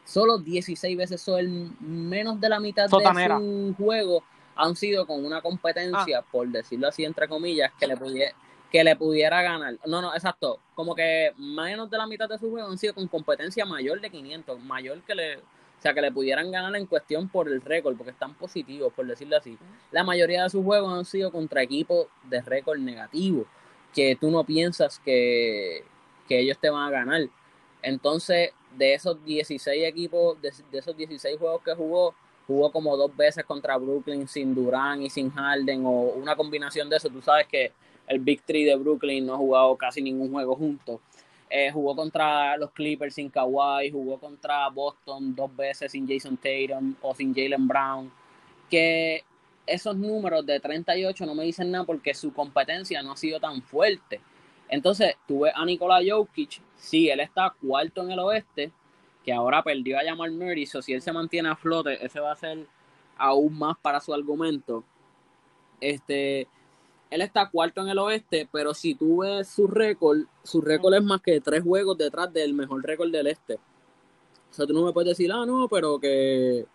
Solo 0.05 0.37
16 0.37 0.95
veces, 0.95 1.27
es 1.27 1.49
menos 1.81 2.39
de 2.39 2.51
la 2.51 2.61
mitad 2.61 2.87
Sotanera. 2.87 3.39
de 3.39 3.41
su 3.41 3.75
juego 3.83 4.23
han 4.57 4.77
sido 4.77 5.07
con 5.07 5.25
una 5.25 5.41
competencia, 5.41 6.19
Ah. 6.19 6.25
por 6.31 6.47
decirlo 6.49 6.89
así, 6.89 7.07
entre 7.07 7.29
comillas, 7.29 7.73
que 7.81 7.87
le, 7.87 7.97
pudiera, 7.97 8.35
que 8.71 8.85
le 8.85 8.95
pudiera 8.95 9.41
ganar. 9.41 9.79
No, 9.87 10.03
no, 10.03 10.13
exacto. 10.13 10.61
Como 10.75 10.95
que 10.95 11.33
menos 11.39 11.89
de 11.91 11.97
la 11.97 12.07
mitad 12.07 12.29
de 12.29 12.37
su 12.37 12.51
juego 12.51 12.69
han 12.69 12.77
sido 12.77 12.93
con 12.93 13.09
competencia 13.09 13.65
mayor 13.65 14.03
de 14.03 14.11
500, 14.11 14.63
mayor 14.65 15.01
que 15.01 15.15
le... 15.15 15.37
O 15.39 15.81
sea, 15.85 15.95
que 15.95 16.03
le 16.03 16.13
pudieran 16.13 16.51
ganar 16.51 16.77
en 16.77 16.85
cuestión 16.87 17.27
por 17.31 17.49
el 17.49 17.63
récord, 17.63 17.97
porque 17.97 18.11
están 18.11 18.35
positivos, 18.35 18.93
por 18.93 19.07
decirlo 19.07 19.39
así. 19.39 19.57
La 19.93 20.05
mayoría 20.05 20.43
de 20.43 20.51
sus 20.51 20.63
juegos 20.63 20.93
han 20.93 21.05
sido 21.07 21.33
contra 21.33 21.63
equipos 21.63 22.07
de 22.29 22.43
récord 22.43 22.79
negativo, 22.81 23.47
que 23.95 24.17
tú 24.17 24.31
no 24.31 24.45
piensas 24.45 24.99
que, 24.99 25.85
que 26.29 26.41
ellos 26.41 26.59
te 26.59 26.71
van 26.71 26.89
a 26.89 26.91
ganar. 26.91 27.23
Entonces, 27.83 28.51
de 28.77 28.95
esos 28.95 29.23
16 29.25 29.85
equipos, 29.85 30.41
de, 30.41 30.53
esos 30.73 30.97
16 30.97 31.39
juegos 31.39 31.63
que 31.63 31.75
jugó, 31.75 32.15
jugó 32.47 32.73
como 32.73 32.97
dos 32.97 33.15
veces 33.17 33.45
contra 33.45 33.77
Brooklyn 33.77 34.27
sin 34.27 34.55
Durán 34.55 35.03
y 35.03 35.11
sin 35.11 35.31
Harden, 35.31 35.85
o 35.87 35.91
una 35.91 36.37
combinación 36.37 36.89
de 36.89 36.97
eso. 36.97 37.09
Tú 37.09 37.23
sabes 37.23 37.47
que 37.47 37.73
el 38.07 38.19
Big 38.19 38.43
Three 38.43 38.65
de 38.65 38.77
Brooklyn 38.77 39.25
no 39.25 39.35
ha 39.35 39.39
jugado 39.39 39.77
casi 39.77 40.03
ningún 40.03 40.33
juego 40.33 40.57
juntos. 40.57 41.01
Eh, 41.49 41.71
jugó 41.71 41.95
contra 41.95 42.57
los 42.57 42.71
Clippers 42.73 43.15
sin 43.15 43.31
Kawhi, 43.31 43.91
jugó 43.91 44.19
contra 44.19 44.69
Boston 44.71 45.35
dos 45.35 45.55
veces 45.55 45.93
sin 45.93 46.09
Jason 46.09 46.37
Tatum 46.37 46.97
o 47.01 47.15
sin 47.15 47.35
Jalen 47.35 47.69
Brown. 47.69 48.11
Que 48.69 49.23
esos 49.67 49.97
números 49.97 50.45
de 50.45 50.61
38 50.61 51.27
no 51.27 51.35
me 51.35 51.45
dicen 51.45 51.71
nada 51.71 51.85
porque 51.85 52.15
su 52.15 52.33
competencia 52.33 53.03
no 53.03 53.13
ha 53.13 53.17
sido 53.17 53.41
tan 53.41 53.63
fuerte. 53.63 54.21
Entonces, 54.69 55.17
tú 55.27 55.41
ves 55.41 55.53
a 55.55 55.65
Nikola 55.65 56.01
Jokic, 56.07 56.61
sí, 56.77 57.09
él 57.09 57.21
está 57.21 57.55
cuarto 57.61 58.03
en 58.03 58.11
el 58.11 58.19
oeste, 58.19 58.73
que 59.25 59.33
ahora 59.33 59.63
perdió 59.63 59.99
a 59.99 60.05
Jamal 60.05 60.33
Murray, 60.33 60.67
si 60.67 60.93
él 60.93 61.03
se 61.03 61.13
mantiene 61.13 61.49
a 61.49 61.57
flote, 61.57 62.05
ese 62.05 62.21
va 62.21 62.33
a 62.33 62.37
ser 62.37 62.67
aún 63.17 63.59
más 63.59 63.77
para 63.81 64.01
su 64.01 64.13
argumento. 64.13 64.85
Este, 65.81 66.47
él 67.11 67.21
está 67.23 67.49
cuarto 67.49 67.81
en 67.81 67.89
el 67.89 67.99
oeste, 67.99 68.49
pero 68.51 68.75
si 68.75 68.95
tú 68.95 69.19
ves 69.19 69.49
su 69.49 69.67
récord, 69.67 70.21
su 70.43 70.61
récord 70.61 70.95
es 70.95 71.03
más 71.03 71.23
que 71.23 71.41
tres 71.41 71.63
juegos 71.63 71.97
detrás 71.97 72.33
del 72.33 72.55
mejor 72.55 72.83
récord 72.85 73.11
del 73.11 73.29
este. 73.29 73.55
O 73.55 74.55
sea, 74.55 74.67
tú 74.67 74.73
no 74.73 74.85
me 74.85 74.93
puedes 74.93 75.11
decir, 75.11 75.31
ah, 75.33 75.45
no, 75.47 75.69
pero 75.69 75.99
que, 75.99 76.67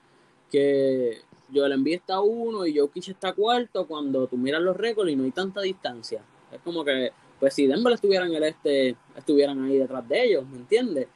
que 0.52 1.22
Joel 1.54 1.74
Embiid 1.74 1.96
está 1.96 2.22
uno 2.22 2.66
y 2.66 2.78
Jokic 2.78 3.10
está 3.10 3.34
cuarto 3.34 3.88
cuando 3.88 4.28
tú 4.28 4.38
miras 4.38 4.62
los 4.62 4.76
récords 4.76 5.12
y 5.12 5.16
no 5.16 5.24
hay 5.24 5.32
tanta 5.32 5.62
distancia. 5.62 6.22
Es 6.52 6.60
como 6.62 6.84
que, 6.84 7.12
pues 7.40 7.54
si 7.54 7.68
Denver 7.68 7.94
estuviera 7.94 8.26
en 8.26 8.34
el 8.34 8.44
este, 8.44 8.96
estuvieran 9.16 9.64
ahí 9.64 9.78
detrás 9.78 10.08
de 10.08 10.26
ellos, 10.26 10.46
¿me 10.48 10.58
entiendes? 10.58 11.08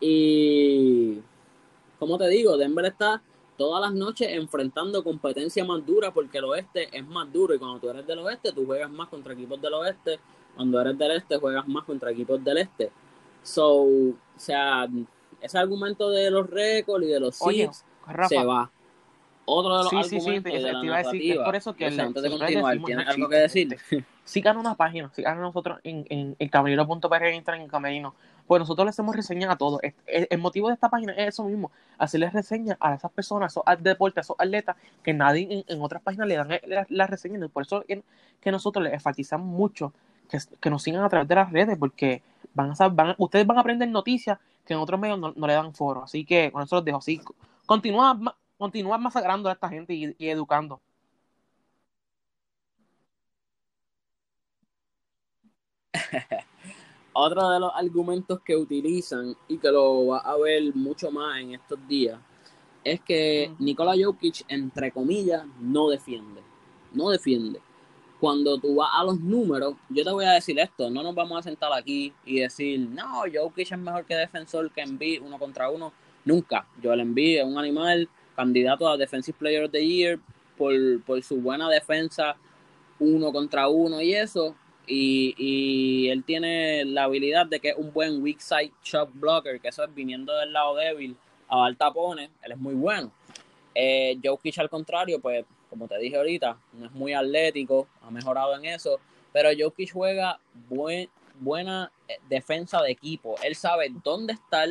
Y, 0.00 1.20
como 1.98 2.18
te 2.18 2.28
digo, 2.28 2.56
Denver 2.56 2.84
está 2.86 3.22
todas 3.56 3.80
las 3.80 3.92
noches 3.92 4.28
enfrentando 4.30 5.04
competencia 5.04 5.64
más 5.64 5.86
dura 5.86 6.12
porque 6.12 6.38
el 6.38 6.44
oeste 6.44 6.88
es 6.90 7.06
más 7.06 7.32
duro 7.32 7.54
y 7.54 7.58
cuando 7.58 7.78
tú 7.78 7.90
eres 7.90 8.06
del 8.06 8.18
oeste 8.18 8.52
tú 8.52 8.66
juegas 8.66 8.90
más 8.90 9.08
contra 9.08 9.34
equipos 9.34 9.60
del 9.60 9.74
oeste, 9.74 10.18
cuando 10.56 10.80
eres 10.80 10.98
del 10.98 11.12
este 11.12 11.36
juegas 11.36 11.68
más 11.68 11.84
contra 11.84 12.10
equipos 12.10 12.42
del 12.42 12.58
este. 12.58 12.90
So, 13.42 13.82
o 13.82 14.14
sea, 14.36 14.88
ese 15.40 15.58
argumento 15.58 16.10
de 16.10 16.30
los 16.30 16.48
récords 16.48 17.06
y 17.06 17.08
de 17.08 17.20
los 17.20 17.36
seeds 17.36 17.84
se 18.28 18.44
va. 18.44 18.70
Otro 19.52 19.78
de 19.78 19.84
los 19.84 19.90
sí, 19.90 19.96
argumentos 19.96 20.24
sí, 20.24 20.50
sí, 20.50 20.64
de 20.64 20.72
la 20.72 20.80
te 20.80 20.86
iba 20.86 20.96
a 20.96 21.02
decir, 21.02 21.32
es 21.32 21.38
por 21.38 21.56
eso 21.56 21.74
que 21.74 21.86
antes 21.86 22.22
de 22.22 22.30
continuar, 22.30 22.78
¿tienes 22.84 23.08
algo 23.08 23.28
que 23.28 23.36
decir? 23.36 23.78
Sigan 24.24 24.56
una 24.56 24.74
página, 24.74 25.10
sigan 25.14 25.40
nosotros 25.40 25.80
en, 25.84 26.06
en, 26.08 26.36
en 26.38 26.48
camerino.pr 26.48 27.24
entran 27.24 27.60
en 27.60 27.68
camerino. 27.68 28.14
Pues 28.46 28.60
nosotros 28.60 28.84
le 28.84 28.90
hacemos 28.90 29.14
reseñas 29.14 29.50
a 29.50 29.56
todos. 29.56 29.80
El, 30.06 30.38
motivo 30.38 30.68
de 30.68 30.74
esta 30.74 30.88
página 30.88 31.12
es 31.12 31.28
eso 31.28 31.44
mismo, 31.44 31.70
hacerles 31.98 32.32
reseñas 32.32 32.76
a 32.80 32.94
esas 32.94 33.10
personas, 33.12 33.56
a 33.64 33.72
esos 33.72 33.82
deportes, 33.82 34.18
a 34.18 34.20
esos 34.22 34.36
atletas 34.38 34.76
que 35.02 35.12
nadie 35.12 35.64
en, 35.66 35.82
otras 35.82 36.02
páginas 36.02 36.28
le 36.28 36.36
dan 36.36 36.48
las 36.66 36.90
la 36.90 37.06
reseñas. 37.06 37.50
Por 37.50 37.62
eso 37.64 37.84
es 37.88 38.00
que 38.40 38.50
nosotros 38.50 38.84
les 38.84 38.94
enfatizamos 38.94 39.46
mucho 39.46 39.92
que, 40.28 40.38
que, 40.60 40.70
nos 40.70 40.82
sigan 40.82 41.04
a 41.04 41.08
través 41.08 41.28
de 41.28 41.34
las 41.34 41.50
redes, 41.50 41.78
porque 41.78 42.22
van 42.54 42.72
a, 42.78 42.88
van 42.88 43.14
ustedes 43.18 43.46
van 43.46 43.58
a 43.58 43.60
aprender 43.60 43.88
noticias 43.88 44.38
que 44.64 44.74
en 44.74 44.80
otros 44.80 44.98
medios 44.98 45.18
no, 45.18 45.32
le 45.34 45.52
dan 45.52 45.74
foro. 45.74 46.04
Así 46.04 46.24
que 46.24 46.50
con 46.52 46.62
eso 46.62 46.76
los 46.76 46.84
dejo 46.84 46.98
así. 46.98 47.20
Continúa, 47.66 48.18
continúa 48.62 48.96
masacrando 48.96 49.48
a 49.48 49.52
esta 49.54 49.68
gente 49.68 49.92
y, 49.92 50.14
y 50.18 50.28
educando. 50.28 50.80
Otro 57.12 57.50
de 57.50 57.58
los 57.58 57.72
argumentos 57.74 58.40
que 58.44 58.56
utilizan 58.56 59.36
y 59.48 59.58
que 59.58 59.68
lo 59.68 60.06
va 60.06 60.18
a 60.18 60.36
ver 60.36 60.72
mucho 60.76 61.10
más 61.10 61.40
en 61.40 61.54
estos 61.54 61.78
días 61.88 62.20
es 62.84 63.00
que 63.00 63.52
Nikola 63.58 63.94
Jokic, 64.00 64.44
entre 64.48 64.92
comillas, 64.92 65.44
no 65.58 65.88
defiende. 65.88 66.40
No 66.92 67.10
defiende. 67.10 67.60
Cuando 68.20 68.58
tú 68.58 68.76
vas 68.76 68.90
a 68.94 69.02
los 69.02 69.18
números, 69.18 69.74
yo 69.88 70.04
te 70.04 70.12
voy 70.12 70.24
a 70.24 70.32
decir 70.32 70.56
esto, 70.60 70.88
no 70.88 71.02
nos 71.02 71.16
vamos 71.16 71.36
a 71.40 71.42
sentar 71.42 71.72
aquí 71.72 72.12
y 72.24 72.38
decir, 72.40 72.78
no, 72.78 73.22
Jokic 73.32 73.72
es 73.72 73.78
mejor 73.78 74.04
que 74.04 74.14
defensor 74.14 74.70
que 74.70 74.82
Embiid 74.82 75.20
uno 75.20 75.36
contra 75.36 75.68
uno. 75.68 75.92
Nunca. 76.24 76.68
Yo 76.80 76.92
el 76.92 77.00
Embiid 77.00 77.38
es 77.38 77.44
un 77.44 77.58
animal 77.58 78.08
candidato 78.34 78.88
a 78.88 78.96
Defensive 78.96 79.36
Player 79.38 79.64
of 79.64 79.70
the 79.70 79.84
Year 79.84 80.18
por, 80.56 80.72
por 81.04 81.22
su 81.22 81.40
buena 81.40 81.68
defensa 81.68 82.36
uno 83.02 83.32
contra 83.32 83.68
uno 83.68 84.00
y 84.00 84.14
eso, 84.14 84.54
y, 84.86 86.08
él 86.08 86.24
tiene 86.24 86.84
la 86.84 87.04
habilidad 87.04 87.46
de 87.46 87.60
que 87.60 87.70
es 87.70 87.76
un 87.76 87.92
buen 87.92 88.22
weak 88.22 88.40
side 88.40 88.72
shot 88.82 89.10
blocker, 89.14 89.60
que 89.60 89.68
eso 89.68 89.84
es 89.84 89.94
viniendo 89.94 90.34
del 90.36 90.52
lado 90.52 90.76
débil 90.76 91.16
a 91.48 91.58
dar 91.60 91.76
tapones, 91.76 92.30
él 92.42 92.52
es 92.52 92.58
muy 92.58 92.74
bueno. 92.74 93.10
Eh, 93.74 94.18
Jokic 94.22 94.58
al 94.58 94.68
contrario, 94.68 95.20
pues 95.20 95.44
como 95.70 95.88
te 95.88 95.98
dije 95.98 96.16
ahorita, 96.16 96.58
no 96.74 96.86
es 96.86 96.92
muy 96.92 97.14
atlético, 97.14 97.88
ha 98.02 98.10
mejorado 98.10 98.54
en 98.56 98.66
eso, 98.66 99.00
pero 99.32 99.48
Jokic 99.58 99.92
juega 99.92 100.38
buen, 100.68 101.08
buena 101.40 101.90
eh, 102.08 102.18
defensa 102.28 102.82
de 102.82 102.90
equipo, 102.90 103.36
él 103.42 103.54
sabe 103.54 103.90
dónde 104.04 104.34
estar, 104.34 104.68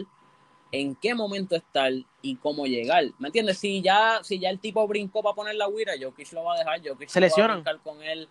en 0.71 0.95
qué 0.95 1.13
momento 1.13 1.55
estar 1.55 1.91
y 2.21 2.35
cómo 2.37 2.65
llegar. 2.65 3.05
¿Me 3.19 3.27
entiendes? 3.27 3.57
Si 3.57 3.81
ya, 3.81 4.21
si 4.23 4.39
ya 4.39 4.49
el 4.49 4.59
tipo 4.59 4.87
brincó 4.87 5.21
para 5.21 5.35
poner 5.35 5.55
la 5.55 5.67
huira, 5.67 5.93
Jokic 5.99 6.31
lo 6.33 6.43
va 6.43 6.55
a 6.55 6.57
dejar, 6.59 6.81
Jokic 6.87 7.09
se 7.09 7.19
va 7.19 7.27
a 7.27 7.53
brincar 7.53 7.79
con 7.79 8.01
él 8.01 8.27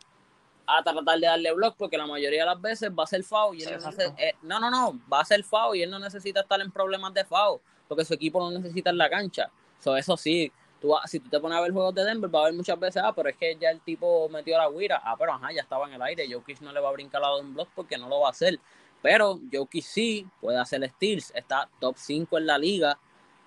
a 0.67 0.83
tratar 0.83 1.19
de 1.19 1.27
darle 1.27 1.53
block 1.53 1.75
porque 1.77 1.99
la 1.99 2.07
mayoría 2.07 2.41
de 2.41 2.47
las 2.47 2.61
veces 2.61 2.91
va 2.97 3.05
a 3.05 3.07
ser 3.07 3.25
foul 3.25 3.59
y 3.59 3.63
él 3.65 3.79
no, 3.81 3.91
eh, 4.17 4.35
no, 4.43 4.61
no, 4.61 4.71
no, 4.71 5.01
va 5.13 5.21
a 5.21 5.25
ser 5.25 5.43
foul 5.43 5.77
y 5.77 5.83
él 5.83 5.91
no 5.91 5.99
necesita 5.99 6.41
estar 6.41 6.61
en 6.61 6.71
problemas 6.71 7.13
de 7.13 7.25
foul 7.25 7.61
porque 7.89 8.05
su 8.05 8.15
equipo 8.15 8.39
no 8.39 8.57
necesita 8.57 8.91
en 8.91 8.99
la 8.99 9.11
cancha. 9.11 9.51
eso 9.97 10.17
sí, 10.17 10.53
tú, 10.81 10.95
si 11.07 11.19
tú 11.19 11.29
te 11.29 11.41
pones 11.41 11.59
a 11.59 11.61
ver 11.61 11.73
juegos 11.73 11.93
de 11.93 12.05
Denver, 12.05 12.33
va 12.33 12.39
a 12.39 12.43
haber 12.43 12.55
muchas 12.55 12.79
veces, 12.79 13.03
ah, 13.05 13.13
pero 13.13 13.29
es 13.29 13.37
que 13.37 13.57
ya 13.61 13.71
el 13.71 13.81
tipo 13.81 14.29
metió 14.29 14.57
la 14.57 14.71
guira, 14.71 15.03
ah, 15.05 15.17
pero 15.19 15.33
ajá, 15.33 15.53
ya 15.53 15.63
estaba 15.63 15.89
en 15.89 15.95
el 15.95 16.03
aire, 16.03 16.33
Jokic 16.33 16.61
no 16.61 16.73
le 16.73 16.79
va 16.79 16.89
a 16.89 16.93
brincar 16.93 17.21
a 17.25 17.35
un 17.35 17.53
block 17.53 17.69
porque 17.75 17.99
no 17.99 18.09
lo 18.09 18.21
va 18.21 18.29
a 18.29 18.31
hacer. 18.31 18.61
Pero 19.03 19.41
Jokic 19.53 19.83
sí 19.83 20.27
puede 20.41 20.59
hacer 20.59 20.89
steals, 20.91 21.33
está 21.35 21.69
top 21.79 21.97
5 21.97 22.39
en 22.39 22.47
la 22.47 22.59
liga 22.59 22.99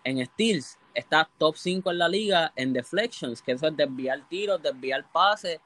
en 0.03 0.25
steals, 0.25 0.77
está 0.93 1.29
top 1.38 1.55
5 1.55 1.91
en 1.91 1.98
la 1.98 2.10
liga 2.10 2.51
en 2.55 2.74
deflections, 2.74 3.41
que 3.41 3.53
eso 3.53 3.67
es 3.67 3.77
desviar 3.77 4.27
tiros, 4.27 4.62
desviar 4.62 5.05
pases. 5.12 5.60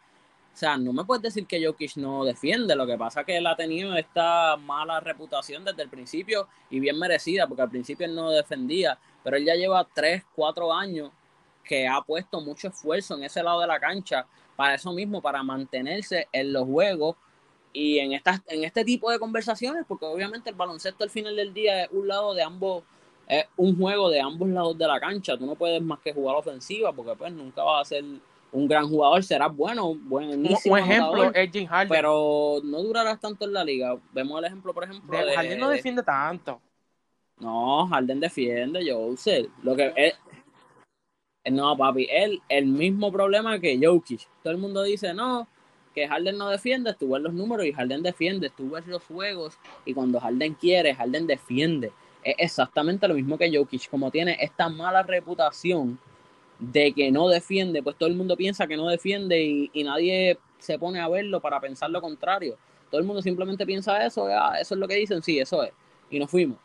O 0.53 0.59
sea, 0.59 0.75
no 0.75 0.91
me 0.91 1.05
puedes 1.05 1.21
decir 1.21 1.45
que 1.45 1.63
Jokic 1.63 1.97
no 1.97 2.25
defiende. 2.25 2.75
Lo 2.75 2.87
que 2.87 2.97
pasa 2.97 3.19
es 3.21 3.25
que 3.27 3.37
él 3.37 3.45
ha 3.45 3.55
tenido 3.55 3.95
esta 3.95 4.57
mala 4.57 4.99
reputación 4.99 5.63
desde 5.63 5.83
el 5.83 5.89
principio 5.89 6.47
y 6.69 6.79
bien 6.79 6.97
merecida, 6.97 7.47
porque 7.47 7.61
al 7.61 7.69
principio 7.69 8.07
él 8.07 8.15
no 8.15 8.31
defendía, 8.31 8.97
pero 9.23 9.37
él 9.37 9.45
ya 9.45 9.55
lleva 9.55 9.87
3, 9.93 10.23
4 10.35 10.73
años 10.73 11.11
que 11.63 11.87
ha 11.87 12.01
puesto 12.01 12.41
mucho 12.41 12.69
esfuerzo 12.69 13.15
en 13.15 13.23
ese 13.23 13.43
lado 13.43 13.61
de 13.61 13.67
la 13.67 13.79
cancha 13.79 14.25
para 14.55 14.75
eso 14.75 14.91
mismo, 14.93 15.21
para 15.21 15.43
mantenerse 15.43 16.27
en 16.31 16.51
los 16.51 16.65
juegos 16.65 17.15
y 17.77 17.99
en, 17.99 18.13
estas, 18.13 18.41
en 18.47 18.63
este 18.63 18.83
tipo 18.83 19.11
de 19.11 19.19
conversaciones, 19.19 19.85
porque 19.87 20.07
obviamente 20.07 20.49
el 20.49 20.55
baloncesto 20.55 21.03
al 21.03 21.11
final 21.11 21.35
del 21.35 21.53
día 21.53 21.83
es 21.83 21.89
un 21.91 22.07
lado 22.07 22.33
de 22.33 22.41
ambos, 22.41 22.83
es 23.27 23.45
un 23.55 23.77
juego 23.77 24.09
de 24.09 24.19
ambos 24.19 24.49
lados 24.49 24.75
de 24.79 24.87
la 24.87 24.99
cancha. 24.99 25.37
Tú 25.37 25.45
no 25.45 25.53
puedes 25.53 25.79
más 25.79 25.99
que 25.99 26.11
jugar 26.11 26.37
ofensiva, 26.37 26.91
porque 26.91 27.13
pues 27.15 27.31
nunca 27.31 27.61
vas 27.61 27.81
a 27.81 27.89
ser 27.89 28.03
un 28.51 28.67
gran 28.67 28.89
jugador, 28.89 29.23
será 29.23 29.47
bueno, 29.47 29.93
buenísimo. 29.93 30.73
Un 30.73 30.79
ejemplo 30.79 31.31
es 31.31 31.51
Jim 31.51 31.67
Harden. 31.67 31.89
Pero 31.89 32.61
no 32.63 32.81
durarás 32.81 33.19
tanto 33.19 33.45
en 33.45 33.53
la 33.53 33.63
liga. 33.63 33.95
Vemos 34.11 34.39
el 34.39 34.45
ejemplo, 34.45 34.73
por 34.73 34.83
ejemplo. 34.83 35.15
De, 35.15 35.35
Harden 35.35 35.59
no 35.59 35.69
defiende 35.69 36.01
tanto. 36.01 36.59
No, 37.37 37.85
Harden 37.85 38.19
defiende, 38.19 38.91
Jose. 38.91 39.49
Lo 39.61 39.75
que 39.75 39.93
es. 39.95 40.15
No, 41.51 41.77
papi, 41.77 42.07
él, 42.09 42.41
el 42.49 42.65
mismo 42.65 43.11
problema 43.11 43.59
que 43.59 43.79
Jokic. 43.79 44.27
Todo 44.41 44.51
el 44.51 44.57
mundo 44.57 44.81
dice, 44.81 45.13
no, 45.13 45.47
que 45.97 46.07
Harden 46.07 46.37
no 46.37 46.49
defiende, 46.49 46.93
tú 46.93 47.09
ves 47.09 47.23
los 47.23 47.33
números 47.33 47.65
y 47.65 47.73
Harden 47.73 48.03
defiende, 48.03 48.51
tú 48.55 48.69
ves 48.69 48.85
los 48.85 49.03
juegos 49.05 49.57
y 49.83 49.95
cuando 49.95 50.19
Harden 50.19 50.53
quiere, 50.53 50.93
Harden 50.93 51.25
defiende. 51.25 51.91
Es 52.23 52.35
exactamente 52.37 53.07
lo 53.07 53.15
mismo 53.15 53.35
que 53.35 53.49
Jokic, 53.51 53.89
como 53.89 54.11
tiene 54.11 54.37
esta 54.39 54.69
mala 54.69 55.01
reputación 55.01 55.97
de 56.59 56.93
que 56.93 57.09
no 57.09 57.27
defiende, 57.29 57.81
pues 57.81 57.95
todo 57.95 58.07
el 58.09 58.15
mundo 58.15 58.37
piensa 58.37 58.67
que 58.67 58.77
no 58.77 58.87
defiende 58.87 59.41
y, 59.41 59.83
nadie 59.83 60.37
se 60.59 60.77
pone 60.77 60.99
a 60.99 61.07
verlo 61.07 61.41
para 61.41 61.59
pensar 61.59 61.89
lo 61.89 61.99
contrario. 61.99 62.57
Todo 62.91 63.01
el 63.01 63.07
mundo 63.07 63.23
simplemente 63.23 63.65
piensa 63.65 64.05
eso, 64.05 64.27
ah, 64.27 64.59
eso 64.61 64.75
es 64.75 64.79
lo 64.79 64.87
que 64.87 64.97
dicen, 64.97 65.23
sí, 65.23 65.39
eso 65.39 65.63
es. 65.63 65.71
Y 66.11 66.19
nos 66.19 66.29
fuimos. 66.29 66.59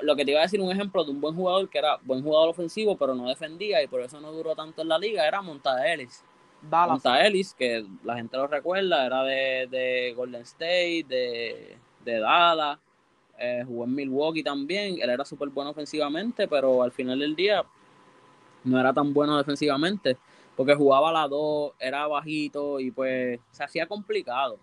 Lo 0.00 0.16
que 0.16 0.24
te 0.24 0.30
iba 0.30 0.40
a 0.40 0.44
decir, 0.44 0.62
un 0.62 0.72
ejemplo 0.72 1.04
de 1.04 1.10
un 1.10 1.20
buen 1.20 1.34
jugador 1.34 1.68
que 1.68 1.76
era 1.76 1.98
buen 2.04 2.22
jugador 2.22 2.48
ofensivo, 2.48 2.96
pero 2.96 3.14
no 3.14 3.28
defendía 3.28 3.82
y 3.82 3.86
por 3.86 4.00
eso 4.00 4.18
no 4.18 4.32
duró 4.32 4.54
tanto 4.54 4.80
en 4.80 4.88
la 4.88 4.98
liga, 4.98 5.28
era 5.28 5.42
Monta 5.42 5.76
Monta 6.70 7.26
Ellis, 7.26 7.54
que 7.54 7.84
la 8.04 8.16
gente 8.16 8.36
lo 8.36 8.46
recuerda, 8.46 9.04
era 9.04 9.22
de, 9.24 10.14
Golden 10.16 10.42
State, 10.42 11.04
de, 11.08 11.76
de 12.04 12.20
Dallas, 12.20 12.78
eh, 13.38 13.64
jugó 13.66 13.84
en 13.84 13.94
Milwaukee 13.94 14.42
también, 14.42 14.98
él 15.00 15.10
era 15.10 15.24
súper 15.24 15.48
bueno 15.48 15.70
ofensivamente, 15.70 16.46
pero 16.46 16.82
al 16.82 16.92
final 16.92 17.18
del 17.18 17.34
día 17.34 17.64
no 18.64 18.78
era 18.78 18.92
tan 18.92 19.12
bueno 19.12 19.36
defensivamente, 19.36 20.16
porque 20.56 20.74
jugaba 20.74 21.10
a 21.10 21.12
la 21.12 21.28
dos, 21.28 21.72
era 21.80 22.06
bajito 22.06 22.78
y 22.78 22.90
pues 22.90 23.40
se 23.50 23.64
hacía 23.64 23.86
complicado. 23.86 24.58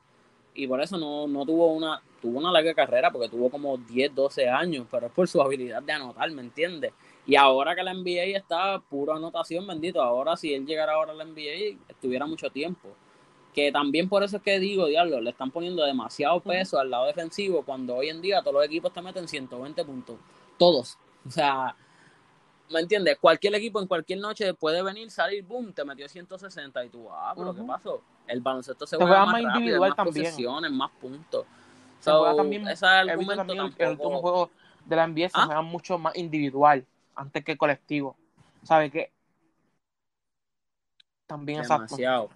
Y 0.53 0.67
por 0.67 0.81
eso 0.81 0.97
no, 0.97 1.27
no 1.27 1.45
tuvo 1.45 1.73
una 1.73 2.01
tuvo 2.21 2.39
una 2.39 2.51
larga 2.51 2.73
carrera, 2.73 3.11
porque 3.11 3.29
tuvo 3.29 3.49
como 3.49 3.77
10, 3.77 4.13
12 4.13 4.49
años, 4.49 4.85
pero 4.91 5.07
es 5.07 5.11
por 5.13 5.27
su 5.27 5.41
habilidad 5.41 5.81
de 5.81 5.93
anotar, 5.93 6.29
¿me 6.31 6.41
entiendes? 6.41 6.93
Y 7.29 7.35
ahora 7.35 7.75
que 7.75 7.83
la 7.83 7.93
NBA 7.93 8.35
está 8.35 8.79
pura 8.79 9.15
anotación, 9.15 9.67
bendito, 9.67 10.01
ahora 10.01 10.35
si 10.35 10.51
él 10.51 10.65
llegara 10.65 10.93
ahora 10.93 11.11
a 11.11 11.15
la 11.15 11.25
NBA, 11.25 11.77
estuviera 11.87 12.25
mucho 12.25 12.49
tiempo. 12.49 12.89
Que 13.53 13.71
también 13.71 14.09
por 14.09 14.23
eso 14.23 14.37
es 14.37 14.41
que 14.41 14.57
digo, 14.57 14.87
diablo, 14.87 15.21
le 15.21 15.29
están 15.29 15.51
poniendo 15.51 15.85
demasiado 15.85 16.39
peso 16.39 16.79
al 16.79 16.89
lado 16.89 17.05
defensivo, 17.05 17.61
cuando 17.63 17.97
hoy 17.97 18.09
en 18.09 18.19
día 18.19 18.41
todos 18.41 18.55
los 18.55 18.65
equipos 18.65 18.91
te 18.91 19.03
meten 19.03 19.27
120 19.27 19.85
puntos. 19.85 20.15
Todos. 20.57 20.97
O 21.27 21.29
sea, 21.29 21.75
¿Me 22.71 22.79
entiendes? 22.79 23.19
Cualquier 23.19 23.53
equipo 23.53 23.79
en 23.79 23.87
cualquier 23.87 24.19
noche 24.19 24.55
puede 24.55 24.81
venir, 24.81 25.11
salir, 25.11 25.43
boom, 25.43 25.71
te 25.71 25.85
metió 25.85 26.09
160 26.09 26.85
y 26.85 26.89
tú, 26.89 27.07
ah, 27.11 27.33
pero 27.35 27.53
¿qué 27.53 27.61
pasó? 27.61 28.01
El 28.27 28.41
baloncesto 28.41 28.87
se, 28.87 28.95
juega, 28.95 29.25
más, 29.27 29.41
individual 29.41 29.93
más 29.95 30.07
posesiones, 30.07 30.71
más 30.71 30.91
puntos. 30.99 31.45
Se 31.99 32.11
juega 32.11 32.35
también, 32.35 32.67
ese 32.67 32.87
argumento 32.87 33.35
también 33.35 33.75
el 33.77 33.89
último 33.89 34.19
juego 34.19 34.49
de 34.85 34.95
la 34.95 35.07
NBA 35.07 35.29
se 35.29 35.31
¿Ah? 35.33 35.45
juega 35.45 35.61
mucho 35.61 35.99
más 35.99 36.15
individual 36.15 36.85
antes 37.19 37.43
que 37.43 37.57
colectivo. 37.57 38.15
¿Sabe 38.63 38.89
qué? 38.89 39.11
También 41.27 41.61
Demasiado. 41.61 42.29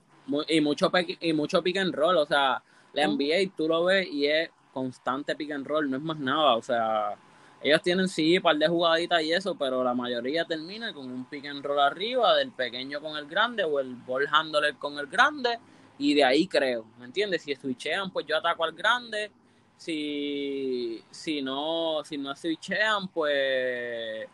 y 0.48 0.62
mucho 0.62 0.92
y 1.20 1.34
mucho 1.34 1.64
pick 1.64 1.78
and 1.78 1.96
roll, 1.96 2.18
o 2.18 2.26
sea, 2.26 2.62
la 2.94 3.08
NBA 3.08 3.56
tú 3.56 3.68
lo 3.68 3.86
ves 3.86 4.08
y 4.12 4.28
es 4.28 4.50
constante 4.72 5.36
pick 5.36 5.52
and 5.52 5.66
roll, 5.66 5.90
no 5.90 5.98
es 5.98 6.04
más 6.04 6.20
nada, 6.20 6.56
o 6.56 6.62
sea, 6.62 7.16
ellos 7.62 7.82
tienen 7.82 8.08
sí 8.08 8.38
un 8.38 8.44
par 8.44 8.58
de 8.58 8.68
jugaditas 8.68 9.24
y 9.24 9.34
eso, 9.34 9.56
pero 9.56 9.84
la 9.84 9.94
mayoría 9.94 10.46
termina 10.46 10.94
con 10.94 11.10
un 11.10 11.26
pick 11.26 11.46
and 11.46 11.66
roll 11.66 11.80
arriba, 11.80 12.36
del 12.36 12.52
pequeño 12.52 13.02
con 13.02 13.18
el 13.18 13.26
grande 13.26 13.64
o 13.64 13.80
el 13.80 13.96
ball 13.96 14.28
handler 14.32 14.76
con 14.76 15.00
el 15.00 15.08
grande, 15.08 15.58
y 15.98 16.14
de 16.14 16.24
ahí 16.24 16.48
creo, 16.48 16.86
¿me 17.00 17.06
entiendes? 17.06 17.42
Si 17.42 17.56
switchean, 17.56 18.12
pues 18.12 18.28
yo 18.28 18.38
ataco 18.38 18.64
al 18.64 18.74
grande, 18.74 19.32
si, 19.76 21.04
si 21.10 21.42
no, 21.42 22.04
si 22.04 22.18
no 22.18 22.36
switchean, 22.36 23.08
pues 23.08 24.28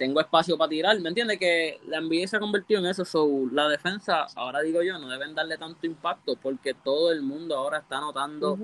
tengo 0.00 0.18
espacio 0.18 0.56
para 0.56 0.70
tirar, 0.70 0.98
¿me 0.98 1.10
entiendes? 1.10 1.38
Que 1.38 1.78
la 1.86 2.00
NBA 2.00 2.26
se 2.26 2.38
ha 2.38 2.40
convertido 2.40 2.80
en 2.80 2.86
eso, 2.86 3.04
so, 3.04 3.28
la 3.52 3.68
defensa, 3.68 4.26
ahora 4.34 4.62
digo 4.62 4.82
yo, 4.82 4.98
no 4.98 5.08
deben 5.08 5.34
darle 5.34 5.58
tanto 5.58 5.86
impacto 5.86 6.36
porque 6.36 6.72
todo 6.72 7.12
el 7.12 7.20
mundo 7.20 7.54
ahora 7.54 7.80
está 7.80 8.00
notando 8.00 8.58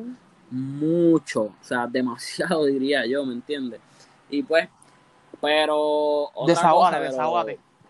mucho, 0.50 1.43
o 1.43 1.57
sea, 1.61 1.87
demasiado 1.93 2.64
diría 2.64 3.05
yo, 3.05 3.26
¿me 3.26 3.35
entiendes? 3.35 3.83
Y 4.31 4.45
pues, 4.45 4.66
pero 5.38 6.31
otra 6.33 6.71
cosa 6.71 7.00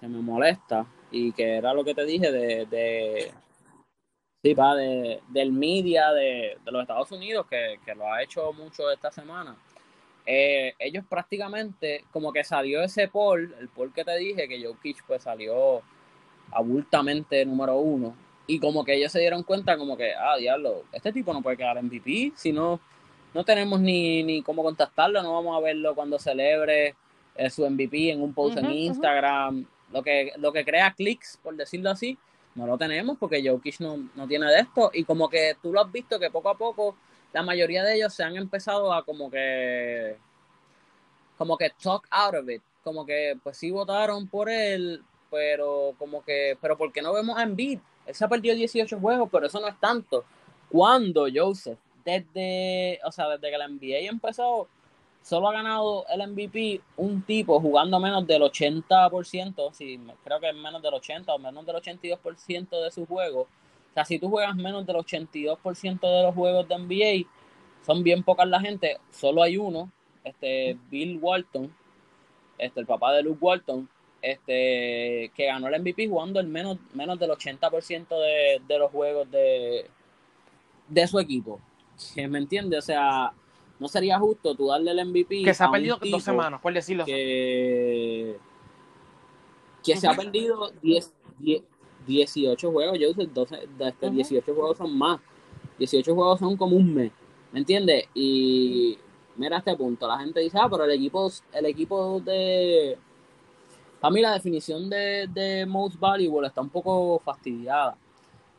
que 0.01 0.09
me 0.09 0.23
molesta 0.23 0.85
y 1.13 1.31
que 1.31 1.59
era 1.59 1.73
lo 1.73 1.85
que 1.85 1.95
te 1.95 2.05
dije 2.05 2.33
de, 2.33 2.67
de 2.67 3.33
sí, 4.43 4.57
pa, 4.57 4.75
de, 4.75 5.21
del 5.29 5.53
media 5.53 6.11
de, 6.11 6.59
de, 6.65 6.73
los 6.73 6.83
Estados 6.83 7.13
Unidos 7.13 7.47
que, 7.49 7.79
que, 7.85 7.95
lo 7.95 8.13
ha 8.13 8.25
hecho 8.25 8.53
mucho 8.55 8.91
esta 8.91 9.13
semana. 9.13 9.57
Eh, 10.27 10.75
ellos 10.79 11.05
prácticamente, 11.09 12.05
como 12.13 12.33
que 12.33 12.43
salió 12.43 12.83
ese 12.83 13.09
poll, 13.09 13.55
el 13.61 13.69
poll 13.69 13.93
que 13.93 14.05
te 14.05 14.17
dije, 14.17 14.49
que 14.49 14.65
Jokic 14.65 15.05
pues 15.07 15.23
salió 15.23 15.83
abultamente 16.51 17.45
número 17.45 17.79
uno, 17.79 18.15
y 18.47 18.59
como 18.59 18.85
que 18.85 18.95
ellos 18.95 19.13
se 19.13 19.21
dieron 19.21 19.45
cuenta 19.45 19.79
como 19.79 19.97
que, 19.97 20.13
ah, 20.15 20.37
diablo, 20.37 20.85
este 20.93 21.13
tipo 21.13 21.33
no 21.33 21.43
puede 21.43 21.57
quedar 21.57 21.81
MVP, 21.83 22.33
si 22.35 22.53
no, 22.53 22.81
no 23.35 23.45
tenemos 23.45 23.81
ni, 23.81 24.23
ni 24.23 24.43
cómo 24.43 24.63
contactarlo, 24.63 25.23
no 25.23 25.35
vamos 25.35 25.57
a 25.57 25.61
verlo 25.61 25.95
cuando 25.95 26.19
celebre 26.19 26.95
eh, 27.37 27.51
su 27.51 27.69
MVP 27.69 28.11
en 28.11 28.23
un 28.23 28.35
post 28.35 28.59
en 28.59 28.71
Instagram, 28.71 29.65
lo 29.93 30.03
que, 30.03 30.33
lo 30.39 30.53
que 30.53 30.65
crea 30.65 30.93
clics, 30.93 31.39
por 31.43 31.55
decirlo 31.55 31.91
así, 31.91 32.19
no 32.57 32.67
lo 32.67 32.79
tenemos 32.79 33.19
porque 33.19 33.47
Jokic 33.47 33.81
no, 33.81 34.09
no 34.15 34.27
tiene 34.27 34.47
de 34.47 34.61
esto. 34.61 34.91
Y 34.93 35.05
como 35.05 35.29
que 35.29 35.57
tú 35.63 35.73
lo 35.73 35.83
has 35.83 35.93
visto 35.93 36.19
que 36.19 36.31
poco 36.31 36.49
a 36.49 36.57
poco 36.57 36.97
la 37.37 37.43
mayoría 37.43 37.85
de 37.85 37.97
ellos 37.97 38.15
se 38.15 38.25
han 38.25 38.35
empezado 38.35 38.95
a 38.95 39.05
como 39.05 39.31
que 39.31 40.17
como 41.37 41.59
que 41.59 41.69
talk 41.83 42.07
out 42.11 42.35
of 42.35 42.49
it. 42.49 42.63
Como 42.83 43.05
que 43.05 43.39
pues 43.43 43.59
sí 43.59 43.71
votaron 43.71 44.27
por 44.27 44.49
él, 44.49 45.03
pero 45.31 45.93
como 45.99 46.25
que, 46.25 46.57
pero 46.63 46.79
¿por 46.79 46.91
qué 46.91 47.03
no 47.03 47.13
vemos 47.13 47.37
a 47.37 47.43
Embiid? 47.43 47.79
Él 48.07 48.15
se 48.15 48.25
ha 48.25 48.29
perdido 48.29 48.55
18 48.55 48.99
juegos, 48.99 49.29
pero 49.31 49.49
eso 49.49 49.61
no 49.61 49.69
es 49.69 49.79
tanto. 49.79 50.25
Cuando 50.71 51.27
Joseph, 51.33 51.79
desde, 52.07 53.01
o 53.05 53.13
sea, 53.13 53.29
desde 53.29 53.51
que 53.51 53.59
la 53.59 53.69
NBA 53.69 54.09
empezó, 54.09 54.67
solo 55.23 55.51
ha 55.51 55.53
ganado 55.53 56.07
el 56.09 56.27
MVP 56.27 56.81
un 56.97 57.21
tipo 57.21 57.61
jugando 57.61 58.01
menos 58.01 58.27
del 58.27 58.41
80%, 58.41 59.75
sí, 59.75 60.01
creo 60.25 60.41
que 60.41 60.55
menos 60.55 60.81
del 60.81 60.95
80 60.95 61.35
o 61.35 61.39
menos 61.39 61.67
del 61.67 61.77
82% 61.77 62.83
de 62.83 62.91
sus 62.91 63.07
juegos. 63.07 63.47
O 63.97 63.99
sea, 63.99 64.05
si 64.05 64.19
tú 64.19 64.29
juegas 64.29 64.55
menos 64.55 64.85
del 64.87 64.97
82% 64.97 66.01
de 66.01 66.23
los 66.23 66.35
juegos 66.35 66.69
de 66.69 66.77
NBA, 66.77 67.31
son 67.87 68.03
bien 68.03 68.23
pocas 68.23 68.47
la 68.47 68.61
gente, 68.61 68.99
solo 69.11 69.43
hay 69.43 69.57
uno, 69.57 69.91
este 70.23 70.77
Bill 70.91 71.19
Walton, 71.19 71.75
este 72.59 72.81
el 72.81 72.85
papá 72.85 73.15
de 73.15 73.23
Luke 73.23 73.39
Walton, 73.41 73.89
este 74.21 75.33
que 75.35 75.47
ganó 75.47 75.69
el 75.69 75.81
MVP 75.81 76.09
jugando 76.09 76.41
el 76.41 76.47
menos, 76.47 76.77
menos 76.93 77.19
del 77.19 77.31
80% 77.31 78.07
de, 78.09 78.61
de 78.69 78.79
los 78.79 78.91
juegos 78.91 79.31
de, 79.31 79.87
de 80.89 81.07
su 81.07 81.19
equipo. 81.19 81.59
¿Me 82.17 82.37
entiendes? 82.37 82.81
O 82.81 82.83
sea, 82.83 83.33
no 83.79 83.89
sería 83.89 84.19
justo 84.19 84.55
tú 84.55 84.67
darle 84.67 84.91
el 84.91 85.07
MVP. 85.07 85.43
Que 85.43 85.55
se 85.55 85.65
ha 85.65 85.71
perdido 85.71 85.99
dos 86.03 86.23
semanas, 86.23 86.61
por 86.61 86.75
decirlo 86.75 87.07
que, 87.07 88.37
que 89.83 89.97
se 89.97 90.07
ha 90.07 90.13
perdido 90.13 90.71
10, 90.83 91.15
18 92.07 92.71
juegos. 92.71 92.99
Yo 92.99 93.13
12, 93.13 93.69
de 93.79 93.89
estos 93.89 94.13
18 94.13 94.55
juegos 94.55 94.79
son 94.79 94.97
más. 94.97 95.21
18 95.79 96.15
juegos 96.15 96.39
son 96.39 96.57
como 96.57 96.77
un 96.77 96.95
mes. 96.95 97.13
¿Me 97.53 97.61
entiendes? 97.61 98.05
Y 98.15 98.99
mira 99.37 99.59
este 99.59 99.77
punto. 99.77 100.07
La 100.07 100.19
gente 100.19 100.41
dice, 100.41 100.59
ah, 100.61 100.69
pero 100.71 100.85
el 100.85 100.91
equipo, 100.93 101.31
el 101.53 101.67
equipo 101.67 102.21
de. 102.21 102.99
Para 104.01 104.13
mí, 104.13 104.21
la 104.21 104.35
definición 104.35 104.89
de, 104.91 105.29
de 105.33 105.67
Most 105.67 105.99
Valuable 105.99 106.49
está 106.49 106.61
un 106.61 106.71
poco 106.71 107.19
fastidiada. 107.25 107.97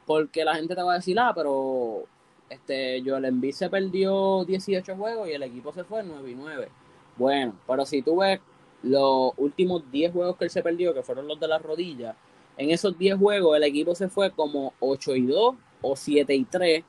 Porque 0.06 0.44
la 0.44 0.56
gente 0.56 0.75
te 0.75 0.82
va 0.82 0.94
a 0.94 0.98
decir, 0.98 1.20
ah, 1.20 1.32
pero 1.36 2.06
este, 2.50 3.04
Joel 3.06 3.25
Embiid 3.25 3.54
se 3.54 3.70
perdió 3.70 4.46
18 4.46 4.96
juegos 4.96 5.27
y 5.27 5.34
el 5.34 5.44
equipo 5.44 5.74
se 5.74 5.84
fue 5.84 6.04
9 6.04 6.32
y 6.32 6.36
9. 6.36 6.70
Bueno, 7.18 7.56
pero 7.68 7.86
si 7.86 8.01
tú 8.01 8.18
ves 8.18 8.39
los 8.84 9.32
últimos 9.38 9.89
10 9.92 10.13
juegos 10.13 10.38
que 10.38 10.46
él 10.46 10.50
se 10.50 10.63
perdió, 10.63 10.94
que 10.94 11.04
fueron 11.04 11.27
los 11.27 11.39
de 11.39 11.48
la 11.48 11.58
rodilla, 11.58 12.16
en 12.58 12.72
esos 12.72 12.98
10 12.98 13.17
juegos 13.17 13.56
el 13.58 13.63
equipo 13.63 13.96
se 13.96 14.10
fue 14.10 14.32
como 14.32 14.74
8 14.80 15.15
y 15.15 15.28
2 15.28 15.56
o 15.82 15.96
7 15.96 16.34
y 16.34 16.43
3, 16.46 16.84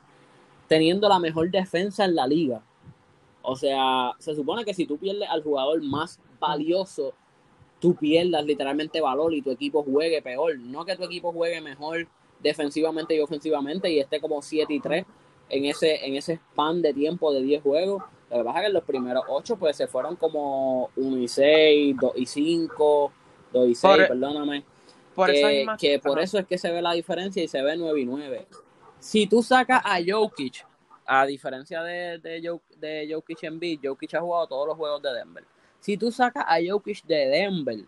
teniendo 0.67 1.07
la 1.07 1.19
mejor 1.19 1.49
defensa 1.51 2.05
en 2.05 2.15
la 2.15 2.27
liga. 2.27 2.61
O 3.41 3.55
sea, 3.55 4.13
se 4.19 4.35
supone 4.35 4.65
que 4.65 4.73
si 4.73 4.85
tú 4.85 4.97
pierdes 4.97 5.29
al 5.29 5.43
jugador 5.43 5.81
más 5.83 6.19
valioso, 6.39 7.13
tú 7.79 7.95
pierdas 7.95 8.43
literalmente 8.45 9.01
valor 9.01 9.33
y 9.33 9.41
tu 9.41 9.51
equipo 9.51 9.83
juegue 9.83 10.21
peor. 10.21 10.59
No 10.59 10.85
que 10.85 10.95
tu 10.95 11.03
equipo 11.03 11.31
juegue 11.31 11.61
mejor 11.61 12.07
defensivamente 12.41 13.15
y 13.15 13.19
ofensivamente 13.19 13.89
y 13.91 13.99
esté 13.99 14.19
como 14.19 14.41
7 14.41 14.73
y 14.73 14.79
3, 14.79 15.05
en 15.49 15.65
ese, 15.65 16.05
en 16.05 16.15
ese 16.15 16.35
span 16.35 16.81
de 16.81 16.93
tiempo 16.93 17.33
de 17.33 17.41
10 17.41 17.63
juegos. 17.63 18.03
Lo 18.29 18.37
que 18.37 18.43
pasa 18.43 18.59
es 18.59 18.63
que 18.63 18.67
en 18.67 18.73
los 18.73 18.83
primeros 18.83 19.23
8 19.27 19.57
pues 19.57 19.75
se 19.75 19.87
fueron 19.87 20.15
como 20.15 20.89
1 20.95 21.17
y 21.17 21.27
6, 21.27 21.95
2 21.99 22.11
y 22.15 22.25
5, 22.25 23.11
2 23.53 23.67
y 23.67 23.75
6, 23.75 23.99
e- 23.99 24.07
perdóname. 24.07 24.63
Por 25.19 25.31
que, 25.31 25.61
eso 25.61 25.71
que 25.77 25.99
por 25.99 26.19
eso 26.19 26.39
es 26.39 26.47
que 26.47 26.57
se 26.57 26.71
ve 26.71 26.81
la 26.81 26.93
diferencia 26.93 27.43
y 27.43 27.47
se 27.49 27.61
ve 27.61 27.75
9 27.75 27.99
y 27.99 28.05
9. 28.05 28.47
Si 28.99 29.27
tú 29.27 29.43
sacas 29.43 29.81
a 29.83 29.97
Jokic, 30.05 30.65
a 31.05 31.25
diferencia 31.25 31.83
de, 31.83 32.19
de, 32.19 32.59
de 32.77 33.09
Jokic 33.11 33.43
en 33.43 33.59
beat, 33.59 33.79
Jokic 33.83 34.13
ha 34.15 34.21
jugado 34.21 34.47
todos 34.47 34.67
los 34.67 34.77
juegos 34.77 35.01
de 35.01 35.13
Denver. 35.13 35.43
Si 35.81 35.97
tú 35.97 36.09
sacas 36.09 36.45
a 36.47 36.57
Jokic 36.65 37.03
de 37.03 37.27
Denver, 37.27 37.79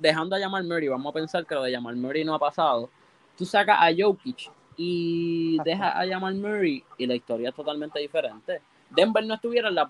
dejando 0.00 0.34
a 0.34 0.40
Jamal 0.40 0.64
Murray, 0.64 0.88
vamos 0.88 1.10
a 1.10 1.14
pensar 1.14 1.46
que 1.46 1.54
lo 1.54 1.62
de 1.62 1.72
Jamal 1.72 1.94
Murray 1.94 2.24
no 2.24 2.34
ha 2.34 2.40
pasado, 2.40 2.90
tú 3.38 3.44
sacas 3.44 3.76
a 3.78 3.90
Jokic 3.96 4.50
y 4.76 5.58
deja 5.62 5.96
a 5.96 6.08
Jamal 6.08 6.34
Murray 6.34 6.82
y 6.98 7.06
la 7.06 7.14
historia 7.14 7.50
es 7.50 7.54
totalmente 7.54 8.00
diferente. 8.00 8.62
Denver 8.90 9.24
no 9.24 9.34
estuviera 9.34 9.68
en 9.68 9.76
la, 9.76 9.86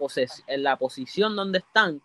en 0.47 0.63
la 0.63 0.77
posición 0.77 1.35
donde 1.35 1.59
están 1.61 2.03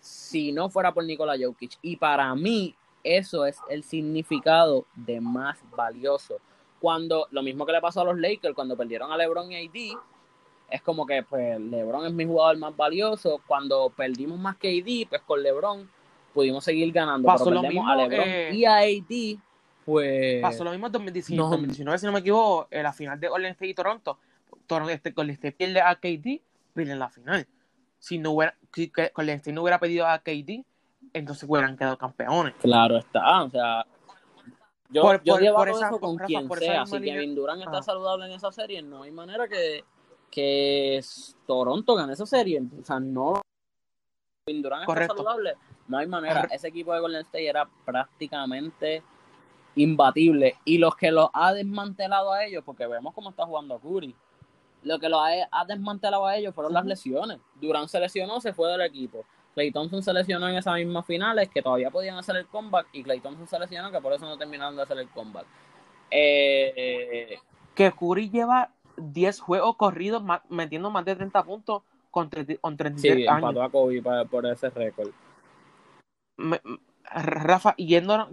si 0.00 0.52
no 0.52 0.70
fuera 0.70 0.92
por 0.94 1.04
Nikola 1.04 1.34
Jokic. 1.38 1.78
Y 1.82 1.96
para 1.96 2.34
mí 2.34 2.74
eso 3.04 3.46
es 3.46 3.58
el 3.68 3.82
significado 3.82 4.86
de 4.94 5.20
más 5.20 5.58
valioso. 5.76 6.38
Cuando 6.80 7.28
lo 7.30 7.42
mismo 7.42 7.64
que 7.64 7.72
le 7.72 7.80
pasó 7.80 8.00
a 8.00 8.04
los 8.04 8.18
Lakers 8.18 8.54
cuando 8.54 8.76
perdieron 8.76 9.12
a 9.12 9.16
LeBron 9.16 9.52
y 9.52 9.66
AD, 9.66 9.98
es 10.70 10.82
como 10.82 11.06
que 11.06 11.22
pues 11.22 11.60
LeBron 11.60 12.06
es 12.06 12.12
mi 12.12 12.24
jugador 12.24 12.56
más 12.58 12.76
valioso. 12.76 13.40
Cuando 13.46 13.90
perdimos 13.90 14.38
más 14.38 14.56
que 14.56 14.68
AD, 14.68 15.08
pues 15.08 15.22
con 15.22 15.42
LeBron 15.42 15.88
pudimos 16.34 16.64
seguir 16.64 16.92
ganando. 16.92 17.28
pero 17.32 17.60
perdemos 17.60 17.88
a 17.88 17.96
LeBron 17.96 18.28
eh, 18.28 18.50
y 18.54 18.64
a 18.64 18.78
AD 18.78 19.38
pues. 19.84 20.40
Pasó 20.40 20.64
lo 20.64 20.70
mismo 20.70 20.86
en 20.86 20.92
2019, 20.92 21.50
2019 21.50 21.98
si 21.98 22.06
no 22.06 22.12
me 22.12 22.20
equivoco, 22.20 22.68
en 22.70 22.82
la 22.82 22.92
final 22.92 23.18
de 23.18 23.28
Golden 23.28 23.52
State 23.52 23.68
y 23.68 23.74
Toronto. 23.74 24.18
Toronto 24.66 24.92
este, 24.92 25.10
Golden 25.10 25.34
State 25.34 25.52
pierde 25.52 25.80
a 25.80 25.94
KD, 25.96 26.40
pierde 26.74 26.92
en 26.92 26.98
la 26.98 27.08
final. 27.08 27.46
Si 27.98 28.18
no 28.18 28.32
hubiera, 28.32 28.56
si 28.72 28.92
Golden 29.14 29.36
State 29.36 29.52
no 29.52 29.62
hubiera 29.62 29.78
pedido 29.78 30.06
a 30.06 30.18
KD, 30.18 30.64
entonces 31.12 31.48
hubieran 31.48 31.76
quedado 31.76 31.96
campeones. 31.98 32.54
Claro 32.60 32.98
está, 32.98 33.42
o 33.42 33.50
sea. 33.50 33.86
Yo, 34.90 35.02
por, 35.02 35.22
yo 35.22 35.34
por, 35.34 35.54
por 35.54 35.68
esa, 35.70 35.86
eso 35.86 36.00
con 36.00 36.16
quien 36.18 36.48
sea. 36.50 36.84
Si 36.84 37.00
Kevin 37.00 37.34
Durant 37.34 37.62
está 37.62 37.82
saludable 37.82 38.26
en 38.26 38.32
esa 38.32 38.52
serie, 38.52 38.82
no 38.82 39.02
hay 39.02 39.10
manera 39.10 39.48
que, 39.48 39.84
que 40.30 41.00
Toronto 41.46 41.94
gane 41.94 42.12
esa 42.12 42.26
serie. 42.26 42.62
O 42.80 42.84
sea, 42.84 43.00
no. 43.00 43.40
Kevin 44.46 44.62
Durant 44.62 44.88
está 44.88 45.06
saludable, 45.06 45.54
no 45.88 45.98
hay 45.98 46.06
manera. 46.06 46.46
Ese 46.50 46.68
equipo 46.68 46.92
de 46.92 47.00
Golden 47.00 47.22
State 47.22 47.48
era 47.48 47.68
prácticamente 47.84 49.02
imbatible. 49.76 50.56
Y 50.64 50.78
los 50.78 50.94
que 50.96 51.10
los 51.10 51.30
ha 51.32 51.52
desmantelado 51.52 52.32
a 52.32 52.44
ellos, 52.44 52.62
porque 52.64 52.86
vemos 52.86 53.14
cómo 53.14 53.30
está 53.30 53.46
jugando 53.46 53.78
Curry, 53.78 54.14
lo 54.82 54.98
que 54.98 55.08
los 55.08 55.20
ha, 55.50 55.64
desmantelado 55.64 56.26
a 56.26 56.36
ellos 56.36 56.54
fueron 56.54 56.72
las 56.72 56.84
lesiones. 56.84 57.38
Durant 57.54 57.88
se 57.88 58.00
lesionó, 58.00 58.40
se 58.40 58.52
fue 58.52 58.70
del 58.70 58.82
equipo. 58.82 59.24
Clay 59.54 59.70
Thompson 59.70 60.02
se 60.02 60.12
lesionó 60.12 60.48
en 60.48 60.56
esas 60.56 60.74
mismas 60.76 61.06
finales 61.06 61.48
que 61.48 61.62
todavía 61.62 61.90
podían 61.90 62.16
hacer 62.16 62.36
el 62.36 62.46
comeback 62.46 62.88
y 62.92 63.02
Clay 63.02 63.20
Thompson 63.20 63.46
se 63.46 63.58
lesionó 63.58 63.90
que 63.90 64.00
por 64.00 64.12
eso 64.12 64.24
no 64.24 64.38
terminaron 64.38 64.76
de 64.76 64.82
hacer 64.82 64.98
el 64.98 65.08
comeback. 65.08 65.46
Eh, 66.10 67.38
que 67.74 67.92
Curry 67.92 68.30
lleva 68.30 68.70
10 68.96 69.40
juegos 69.40 69.76
corridos 69.76 70.22
metiendo 70.48 70.90
más 70.90 71.04
de 71.04 71.16
30 71.16 71.42
puntos 71.44 71.82
con, 72.10 72.28
30, 72.28 72.56
con 72.60 72.76
36 72.76 73.14
sí, 73.14 73.24
empató 73.26 73.62
a 73.62 73.70
Kobe 73.70 74.02
por 74.30 74.46
ese 74.46 74.70
récord. 74.70 75.10
Rafa, 77.04 77.74
yendo, 77.76 78.28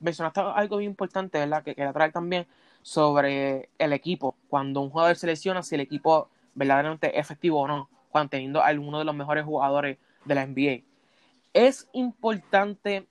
mencionaste 0.00 0.40
algo 0.40 0.78
bien 0.78 0.90
importante, 0.90 1.38
¿verdad? 1.38 1.62
Que 1.62 1.74
quería 1.74 1.92
traer 1.92 2.12
también 2.12 2.46
sobre 2.82 3.70
el 3.78 3.92
equipo. 3.92 4.36
Cuando 4.48 4.80
un 4.80 4.90
jugador 4.90 5.16
se 5.16 5.26
lesiona, 5.26 5.62
si 5.62 5.74
el 5.74 5.80
equipo 5.80 6.28
verdaderamente 6.54 7.18
es 7.18 7.24
efectivo 7.24 7.60
o 7.60 7.68
no, 7.68 7.88
cuando 8.10 8.30
teniendo 8.30 8.60
a 8.60 8.66
alguno 8.66 8.98
de 8.98 9.04
los 9.04 9.14
mejores 9.14 9.44
jugadores 9.44 9.98
de 10.30 10.34
la 10.36 10.46
NBA. 10.46 10.84
Es 11.52 11.88
importante 11.92 13.06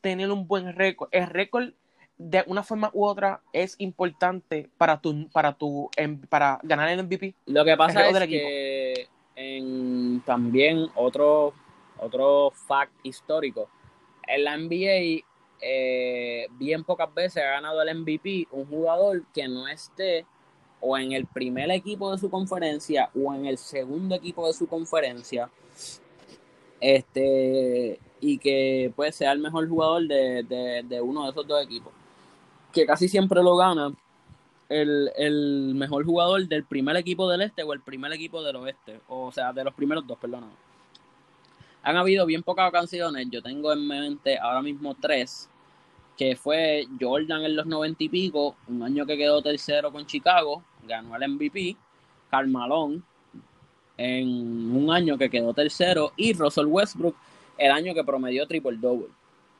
tener 0.00 0.30
un 0.30 0.46
buen 0.46 0.74
récord. 0.74 1.08
El 1.10 1.26
récord 1.26 1.70
de 2.18 2.44
una 2.46 2.62
forma 2.62 2.90
u 2.92 3.06
otra 3.06 3.40
es 3.52 3.76
importante 3.78 4.68
para 4.76 5.00
tu 5.00 5.28
para 5.30 5.54
tu 5.54 5.90
para 6.28 6.60
ganar 6.62 6.88
el 6.90 7.02
MVP. 7.02 7.34
Lo 7.46 7.64
que 7.64 7.76
pasa 7.76 8.08
es 8.08 8.28
que 8.28 9.08
en 9.34 10.20
también 10.26 10.86
otro 10.94 11.54
otro 11.98 12.50
fact 12.50 12.92
histórico 13.02 13.68
en 14.26 14.44
la 14.44 14.56
NBA 14.58 15.24
eh, 15.62 16.46
bien 16.58 16.84
pocas 16.84 17.12
veces 17.14 17.42
ha 17.42 17.52
ganado 17.52 17.80
el 17.80 18.00
MVP 18.00 18.48
un 18.50 18.66
jugador 18.66 19.24
que 19.32 19.48
no 19.48 19.66
esté 19.66 20.26
o 20.80 20.96
en 20.98 21.12
el 21.12 21.26
primer 21.26 21.70
equipo 21.70 22.12
de 22.12 22.18
su 22.18 22.30
conferencia 22.30 23.10
o 23.14 23.34
en 23.34 23.46
el 23.46 23.56
segundo 23.56 24.14
equipo 24.14 24.46
de 24.46 24.52
su 24.52 24.66
conferencia 24.66 25.50
este 26.80 28.00
y 28.20 28.38
que 28.38 28.92
pues 28.96 29.16
sea 29.16 29.32
el 29.32 29.38
mejor 29.38 29.68
jugador 29.68 30.06
de, 30.06 30.84
de, 30.86 31.00
uno 31.00 31.24
de 31.24 31.30
esos 31.30 31.46
dos 31.46 31.62
equipos. 31.62 31.92
Que 32.72 32.86
casi 32.86 33.08
siempre 33.08 33.42
lo 33.42 33.56
gana 33.56 33.92
el, 34.68 35.10
el, 35.16 35.74
mejor 35.74 36.04
jugador 36.04 36.46
del 36.46 36.64
primer 36.64 36.96
equipo 36.96 37.28
del 37.28 37.42
este 37.42 37.62
o 37.62 37.72
el 37.72 37.80
primer 37.80 38.12
equipo 38.12 38.42
del 38.42 38.56
oeste. 38.56 39.00
O 39.08 39.32
sea 39.32 39.52
de 39.52 39.64
los 39.64 39.74
primeros 39.74 40.06
dos 40.06 40.18
perdón. 40.18 40.44
Han 41.82 41.96
habido 41.96 42.26
bien 42.26 42.42
pocas 42.42 42.68
ocasiones. 42.68 43.26
Yo 43.30 43.42
tengo 43.42 43.72
en 43.72 43.86
mente 43.86 44.38
ahora 44.38 44.62
mismo 44.62 44.94
tres 45.00 45.48
que 46.20 46.36
fue 46.36 46.86
Jordan 47.00 47.44
en 47.44 47.56
los 47.56 47.64
noventa 47.64 48.04
y 48.04 48.10
pico, 48.10 48.54
un 48.68 48.82
año 48.82 49.06
que 49.06 49.16
quedó 49.16 49.40
tercero 49.40 49.90
con 49.90 50.04
Chicago, 50.04 50.62
ganó 50.86 51.16
el 51.16 51.30
MVP, 51.30 51.78
Carmalón 52.30 53.02
en 54.02 54.74
un 54.74 54.90
año 54.90 55.18
que 55.18 55.28
quedó 55.28 55.52
tercero 55.52 56.12
y 56.16 56.32
Russell 56.32 56.64
Westbrook 56.64 57.14
el 57.58 57.70
año 57.70 57.92
que 57.92 58.02
promedió 58.02 58.46
triple 58.46 58.78
double. 58.78 59.08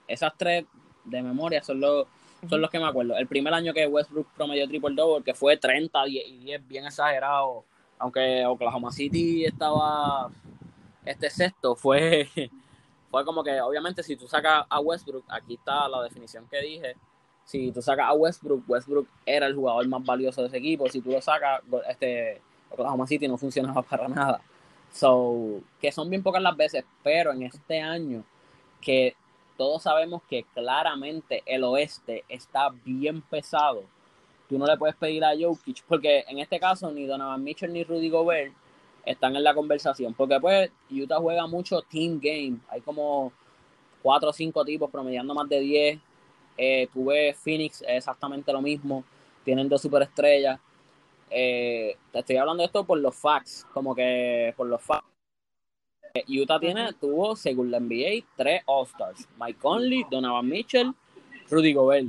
Esas 0.08 0.32
tres 0.34 0.64
de 1.04 1.22
memoria 1.22 1.62
son 1.62 1.78
los, 1.78 2.06
son 2.48 2.62
los 2.62 2.70
que 2.70 2.78
me 2.78 2.86
acuerdo. 2.86 3.18
El 3.18 3.26
primer 3.26 3.52
año 3.52 3.74
que 3.74 3.86
Westbrook 3.86 4.28
promedió 4.34 4.66
triple 4.66 4.94
double, 4.94 5.22
que 5.22 5.34
fue 5.34 5.58
30 5.58 6.08
y 6.08 6.38
10, 6.38 6.66
bien 6.66 6.86
exagerado, 6.86 7.66
aunque 7.98 8.46
Oklahoma 8.46 8.90
City 8.90 9.44
estaba 9.44 10.30
este 11.04 11.28
sexto, 11.28 11.76
fue 11.76 12.26
fue 13.10 13.24
como 13.26 13.44
que, 13.44 13.60
obviamente, 13.60 14.02
si 14.02 14.16
tú 14.16 14.26
sacas 14.26 14.64
a 14.70 14.80
Westbrook, 14.80 15.24
aquí 15.28 15.54
está 15.54 15.86
la 15.86 16.02
definición 16.02 16.46
que 16.50 16.62
dije. 16.62 16.96
Si 17.44 17.72
tú 17.72 17.82
sacas 17.82 18.08
a 18.08 18.14
Westbrook, 18.14 18.64
Westbrook 18.66 19.06
era 19.26 19.46
el 19.46 19.54
jugador 19.54 19.86
más 19.86 20.02
valioso 20.02 20.40
de 20.40 20.46
ese 20.48 20.56
equipo. 20.56 20.88
Si 20.88 21.02
tú 21.02 21.10
lo 21.10 21.20
sacas, 21.20 21.60
este 21.90 22.40
Oklahoma 22.70 23.06
City 23.06 23.28
no 23.28 23.36
funcionaba 23.36 23.82
para 23.90 24.08
nada. 24.08 24.40
So, 24.92 25.60
que 25.80 25.92
son 25.92 26.10
bien 26.10 26.22
pocas 26.22 26.42
las 26.42 26.56
veces, 26.56 26.84
pero 27.02 27.32
en 27.32 27.44
este 27.44 27.80
año 27.80 28.24
que 28.80 29.14
todos 29.56 29.82
sabemos 29.82 30.22
que 30.28 30.44
claramente 30.54 31.42
el 31.46 31.64
oeste 31.64 32.24
está 32.28 32.70
bien 32.84 33.20
pesado, 33.22 33.84
tú 34.48 34.58
no 34.58 34.66
le 34.66 34.76
puedes 34.76 34.96
pedir 34.96 35.24
a 35.24 35.32
Jokic, 35.38 35.84
porque 35.86 36.24
en 36.26 36.38
este 36.38 36.58
caso 36.58 36.90
ni 36.90 37.06
Donovan 37.06 37.44
Mitchell 37.44 37.72
ni 37.72 37.84
Rudy 37.84 38.08
Gobert 38.08 38.52
están 39.04 39.36
en 39.36 39.44
la 39.44 39.54
conversación. 39.54 40.14
Porque 40.14 40.40
pues 40.40 40.70
Utah 40.90 41.18
juega 41.18 41.46
mucho 41.46 41.82
team 41.82 42.20
game. 42.20 42.58
Hay 42.68 42.80
como 42.80 43.32
cuatro 44.02 44.30
o 44.30 44.32
cinco 44.32 44.64
tipos 44.64 44.90
promediando 44.90 45.34
más 45.34 45.48
de 45.48 45.60
10. 45.60 45.98
Eh, 46.56 46.88
Phoenix, 47.42 47.82
exactamente 47.86 48.52
lo 48.52 48.60
mismo. 48.60 49.04
Tienen 49.44 49.68
dos 49.68 49.82
superestrellas. 49.82 50.60
Eh, 51.30 51.96
te 52.12 52.18
estoy 52.18 52.36
hablando 52.36 52.62
de 52.62 52.66
esto 52.66 52.84
por 52.84 52.98
los 52.98 53.14
facts, 53.14 53.66
como 53.72 53.94
que 53.94 54.52
por 54.56 54.66
los 54.66 54.82
facts. 54.82 55.06
Utah 56.28 56.58
tiene, 56.58 56.92
tuvo, 56.94 57.36
según 57.36 57.70
la 57.70 57.78
NBA, 57.78 58.26
tres 58.36 58.62
All-Stars. 58.66 59.28
Mike 59.38 59.58
Conley, 59.60 60.04
Donovan 60.10 60.48
Mitchell, 60.48 60.92
Rudy 61.48 61.72
Gobert. 61.72 62.08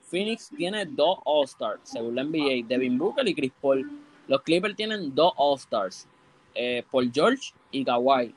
Phoenix 0.00 0.50
tiene 0.56 0.84
dos 0.86 1.18
All-Stars, 1.24 1.80
según 1.84 2.14
la 2.14 2.24
NBA, 2.24 2.66
Devin 2.66 2.98
Booker 2.98 3.26
y 3.26 3.34
Chris 3.34 3.52
Paul. 3.60 3.88
Los 4.28 4.42
Clippers 4.42 4.76
tienen 4.76 5.14
dos 5.14 5.32
All-Stars, 5.36 6.08
eh, 6.54 6.84
Paul 6.90 7.10
George 7.12 7.52
y 7.70 7.84
Kawhi. 7.84 8.34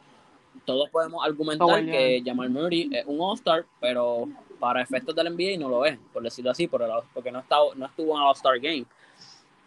Todos 0.66 0.90
podemos 0.90 1.26
argumentar 1.26 1.86
que 1.86 2.22
Jamal 2.24 2.50
Murray 2.50 2.90
es 2.92 3.06
un 3.06 3.20
All-Star, 3.22 3.66
pero 3.80 4.28
para 4.60 4.82
efectos 4.82 5.16
del 5.16 5.34
NBA 5.34 5.58
no 5.58 5.70
lo 5.70 5.86
es, 5.86 5.98
por 6.12 6.22
decirlo 6.22 6.52
así, 6.52 6.68
porque 6.68 7.32
no, 7.32 7.40
estado, 7.40 7.74
no 7.76 7.86
estuvo 7.86 8.16
en 8.16 8.22
All-Star 8.22 8.60
Game. 8.60 8.86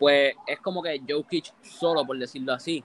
Pues 0.03 0.35
es 0.49 0.59
como 0.59 0.83
que 0.83 1.01
Jokic 1.09 1.53
solo, 1.63 2.05
por 2.05 2.19
decirlo 2.19 2.53
así. 2.53 2.83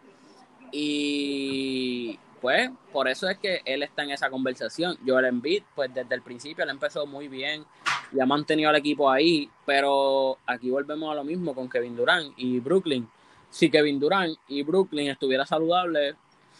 Y 0.71 2.19
pues 2.39 2.69
por 2.93 3.08
eso 3.08 3.27
es 3.27 3.39
que 3.39 3.62
él 3.65 3.82
está 3.82 4.03
en 4.03 4.12
esa 4.12 4.30
conversación. 4.30 4.99
Joel 5.03 5.25
Embiid, 5.25 5.63
pues 5.73 5.91
desde 5.91 6.13
el 6.13 6.21
principio 6.21 6.63
él 6.63 6.69
empezó 6.69 7.08
muy 7.08 7.27
bien 7.27 7.65
y 8.13 8.19
ha 8.19 8.25
mantenido 8.27 8.69
al 8.69 8.75
equipo 8.75 9.10
ahí, 9.10 9.49
pero 9.65 10.38
aquí 10.45 10.69
volvemos 10.69 11.12
a 11.12 11.15
lo 11.15 11.23
mismo 11.23 11.56
con 11.56 11.67
Kevin 11.67 11.95
Durant 11.95 12.34
y 12.38 12.60
Brooklyn 12.60 13.10
si 13.49 13.69
Kevin 13.69 13.99
Durant 13.99 14.38
y 14.47 14.62
Brooklyn 14.62 15.10
estuviera 15.10 15.45
saludable, 15.45 16.15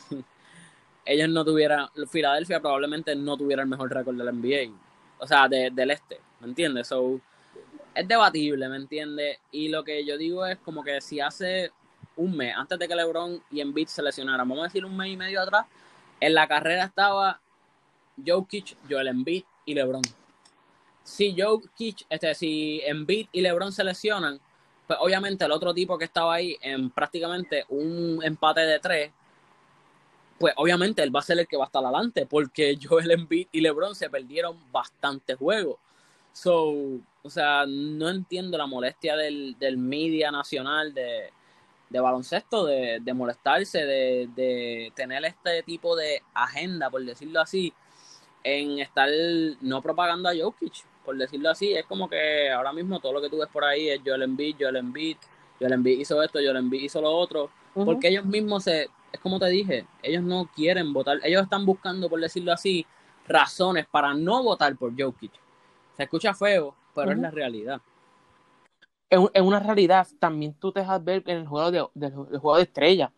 ellos 1.06 1.30
no 1.30 1.46
tuvieran, 1.46 1.89
Filadelfia 2.10 2.60
probablemente 2.60 3.15
no 3.15 3.38
tuviera 3.38 3.62
el 3.62 3.70
mejor 3.70 3.93
récord 3.93 4.15
del 4.15 4.34
NBA, 4.34 4.74
o 5.20 5.28
sea, 5.28 5.48
del 5.48 5.91
este, 5.91 6.20
¿me 6.39 6.48
entiendes? 6.48 6.88
So, 6.88 7.20
es 7.97 8.07
debatible, 8.07 8.69
¿me 8.69 8.77
entiendes? 8.77 9.39
Y 9.51 9.69
lo 9.69 9.83
que 9.83 10.05
yo 10.05 10.17
digo 10.17 10.45
es 10.45 10.57
como 10.60 10.83
que 10.83 11.01
si 11.01 11.19
hace 11.19 11.71
un 12.15 12.38
mes, 12.38 12.53
antes 12.55 12.77
de 12.77 12.88
que 12.88 12.95
LeBron 12.95 13.41
y 13.49 13.60
Embiid 13.60 13.88
se 13.88 14.03
lesionaran, 14.03 14.47
vamos 14.47 14.63
a 14.63 14.67
decir 14.67 14.86
un 14.86 14.95
mes 14.95 15.12
y 15.12 15.17
medio 15.17 15.41
atrás, 15.41 15.65
en 16.19 16.33
la 16.36 16.47
carrera 16.47 16.86
estaba 16.86 17.41
Jokic, 18.23 18.77
Joel 18.88 19.07
Embiid 19.07 19.43
y 19.65 19.73
LeBron. 19.73 20.03
Si 21.03 21.36
Jokic, 21.39 22.05
este, 22.07 22.36
si 22.36 22.81
Embiid 22.86 23.29
y 23.31 23.41
LeBron 23.41 23.71
se 23.71 23.83
lesionan, 23.83 24.39
pues 24.86 24.99
obviamente 25.01 25.45
el 25.45 25.51
otro 25.51 25.73
tipo 25.73 25.97
que 25.97 26.05
estaba 26.05 26.36
ahí 26.36 26.55
en 26.62 26.91
prácticamente 26.91 27.65
un 27.69 28.19
empate 28.23 28.62
de 28.62 28.79
tres, 28.79 29.12
pues 30.38 30.53
obviamente 30.57 31.01
él 31.01 31.15
va 31.15 31.21
a 31.21 31.23
ser 31.23 31.39
el 31.39 31.47
que 31.47 31.57
va 31.57 31.63
a 31.63 31.67
estar 31.67 31.83
adelante, 31.83 32.27
porque 32.27 32.77
Joel 32.83 33.10
Embiid 33.10 33.47
y 33.51 33.62
LeBron 33.62 33.95
se 33.95 34.07
perdieron 34.07 34.55
bastante 34.71 35.33
juegos. 35.33 35.79
So, 36.31 36.99
o 37.28 37.30
sea, 37.30 37.66
no 37.68 38.10
entiendo 38.10 38.58
la 38.58 38.66
molestia 38.66 39.16
del, 39.16 39.58
del 39.60 39.78
media 39.78 40.32
nacional 40.32 40.94
de, 40.94 41.32
baloncesto, 41.90 42.66
de, 42.66 43.13
molestarse, 43.13 43.86
de, 43.86 44.30
de, 44.36 44.92
tener 44.96 45.24
este 45.26 45.63
tipo 45.63 45.96
de 45.96 46.22
agenda, 46.34 46.90
por 46.90 47.04
decirlo 47.06 47.42
así, 47.42 47.74
en 48.44 48.80
estar 48.80 49.10
no 49.62 49.82
propagando 49.82 50.30
a 50.30 50.34
Jokic 50.36 50.86
por 51.08 51.16
decirlo 51.16 51.50
así, 51.50 51.72
es 51.72 51.86
como 51.86 52.10
que 52.10 52.52
ahora 52.52 52.74
mismo 52.74 53.00
todo 53.00 53.13
lo 53.13 53.22
que 53.22 53.30
tú 53.30 53.38
ves 53.38 53.48
por 53.48 53.63
ahí 53.63 53.88
es 53.88 54.02
Joel 54.06 54.24
Embiid, 54.24 54.58
Joel 54.60 54.76
Embiid, 54.76 55.16
Joel 55.58 55.72
Embiid 55.72 56.02
hizo 56.02 56.22
esto, 56.22 56.38
Joel 56.38 56.58
Embiid 56.58 56.82
hizo 56.82 57.00
lo 57.00 57.10
otro, 57.10 57.50
porque 57.74 58.10
ellos 58.10 58.26
mismos 58.26 58.66
se, 58.66 58.90
es 59.13 59.20
como 59.22 59.40
te 59.40 59.46
dije, 59.46 59.86
ellos 60.04 60.22
no 60.22 60.50
quieren 60.54 60.92
votar, 60.92 61.20
ellos 61.24 61.44
están 61.44 61.66
buscando, 61.66 62.10
por 62.10 62.20
decirlo 62.20 62.52
así, 62.52 62.86
razones 63.26 63.86
para 63.90 64.13
no 64.13 64.44
votar 64.44 64.76
por 64.76 65.02
Jokic. 65.02 65.32
Se 65.96 66.04
escucha 66.04 66.34
feo, 66.34 66.76
pero 67.03 67.12
es 67.12 67.19
la 67.19 67.31
realidad. 67.31 67.81
En, 69.10 69.45
una 69.45 69.60
realidad, 69.60 70.07
también 70.19 70.53
tú 70.53 70.71
te 70.71 70.81
dejas 70.81 71.03
ver 71.03 71.23
en 71.27 71.38
el 71.38 71.47
juego 71.47 71.71
de, 71.71 72.10
juego 72.12 72.57
de 72.57 72.63
estrella, 72.63 73.12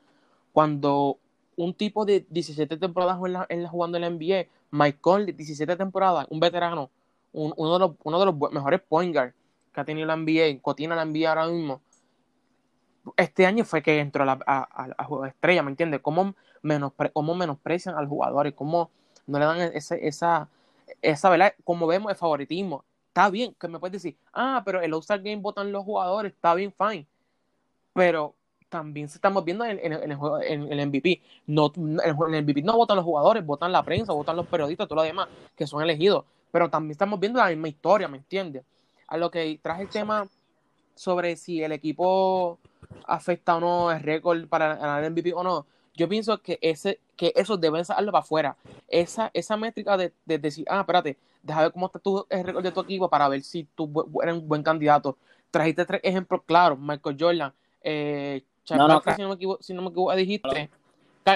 cuando 0.51 1.17
un 1.55 1.73
tipo 1.73 2.05
de 2.05 2.25
17 2.29 2.77
temporadas 2.77 3.17
en 3.25 3.33
la, 3.33 3.45
en 3.49 3.63
la, 3.63 3.69
jugando 3.69 3.97
en 3.97 4.01
la 4.03 4.09
NBA, 4.09 4.47
Mike 4.71 4.99
Conley, 5.01 5.33
17 5.33 5.75
temporadas, 5.75 6.27
un 6.29 6.39
veterano, 6.39 6.91
uno, 7.31 7.73
de 7.73 7.79
los, 7.79 7.91
uno 8.03 8.19
de 8.19 8.25
los 8.25 8.51
mejores 8.51 8.81
point 8.81 9.13
guards 9.13 9.33
que 9.73 9.81
ha 9.81 9.85
tenido 9.85 10.05
la 10.05 10.15
NBA, 10.15 10.61
Cotina 10.61 10.95
la 10.95 11.05
NBA 11.05 11.29
ahora 11.29 11.47
mismo, 11.47 11.81
este 13.17 13.45
año 13.45 13.65
fue 13.65 13.81
que 13.81 13.99
entró 13.99 14.23
a, 14.23 14.25
la, 14.25 14.39
a, 14.45 15.03
Juego 15.05 15.23
de 15.23 15.29
Estrella, 15.29 15.63
¿me 15.63 15.71
entiendes? 15.71 16.01
¿Cómo, 16.01 16.35
cómo 17.13 17.35
menosprecian 17.35 17.95
al 17.95 18.07
jugador 18.07 18.47
y 18.47 18.53
cómo 18.53 18.91
no 19.27 19.39
le 19.39 19.45
dan 19.45 19.59
ese, 19.73 20.07
esa, 20.07 20.49
esa, 21.01 21.29
¿verdad? 21.29 21.53
Como 21.63 21.87
vemos 21.87 22.11
el 22.11 22.17
favoritismo. 22.17 22.83
Está 23.19 23.29
bien, 23.29 23.53
que 23.60 23.67
me 23.67 23.79
puedes 23.79 24.01
decir, 24.01 24.15
ah, 24.32 24.62
pero 24.63 24.82
el 24.82 24.93
All-Star 24.93 25.21
Game 25.21 25.41
votan 25.41 25.73
los 25.73 25.84
jugadores, 25.84 26.32
está 26.32 26.53
bien, 26.55 26.73
fine. 26.73 27.05
Pero 27.93 28.34
también 28.69 29.08
estamos 29.08 29.43
viendo 29.43 29.65
en, 29.65 29.77
el 29.91 30.15
juego, 30.15 30.41
en 30.41 30.71
el 30.71 30.88
MVP. 30.88 31.21
No, 31.47 31.69
en 31.75 31.99
el 32.34 32.43
MVP 32.43 32.62
no 32.62 32.77
votan 32.77 32.95
los 32.95 33.03
jugadores, 33.03 33.45
votan 33.45 33.73
la 33.73 33.84
prensa, 33.84 34.13
votan 34.13 34.38
los 34.38 34.47
periodistas, 34.47 34.88
todo 34.88 34.97
lo 34.97 35.03
demás, 35.03 35.27
que 35.55 35.67
son 35.67 35.82
elegidos 35.82 36.23
pero 36.51 36.69
también 36.69 36.91
estamos 36.91 37.19
viendo 37.19 37.39
la 37.39 37.49
misma 37.49 37.67
historia, 37.67 38.08
¿me 38.08 38.17
entiendes? 38.17 38.63
A 39.08 39.17
lo 39.17 39.29
que 39.29 39.60
traje 39.62 39.84
el 39.84 39.89
tema 39.89 40.27
sobre 40.95 41.36
si 41.36 41.63
el 41.63 41.71
equipo 41.71 42.60
afecta 43.05 43.55
o 43.55 43.60
no 43.60 43.91
el 43.91 44.01
récord 44.01 44.47
para 44.47 44.75
ganar 44.75 45.03
el 45.03 45.12
MVP 45.12 45.34
o 45.34 45.43
no, 45.43 45.65
yo 45.95 46.08
pienso 46.08 46.41
que 46.41 46.58
ese 46.62 46.99
que 47.15 47.34
eso 47.36 47.58
deben 47.58 47.84
sacarlo 47.84 48.12
para 48.12 48.23
afuera. 48.23 48.58
Esa, 48.88 49.29
esa 49.34 49.58
métrica 49.58 49.97
de, 49.97 50.13
decir, 50.25 50.65
ah, 50.69 50.79
espérate, 50.79 51.17
déjame 51.41 51.65
ver 51.65 51.73
cómo 51.73 51.86
está 51.86 51.99
tu, 51.99 52.25
el 52.30 52.43
récord 52.43 52.63
de 52.63 52.71
tu 52.71 52.82
equipo 52.82 53.10
para 53.10 53.28
ver 53.28 53.41
si 53.41 53.63
tú 53.75 53.91
eres 54.21 54.36
un 54.36 54.47
buen 54.47 54.63
candidato. 54.63 55.17
Trajiste 55.52 55.86
tres 55.86 56.02
ejemplos 56.04 56.41
claros, 56.45 56.80
Michael 56.80 57.17
Jordan, 57.19 57.54
eh, 57.82 58.43
si, 58.63 58.75
no 58.75 58.88
me 58.88 59.34
equivoco, 59.34 59.63
si 59.63 59.73
no 59.73 59.82
me 59.82 59.89
equivoco, 59.89 60.15
dijiste, 60.15 60.69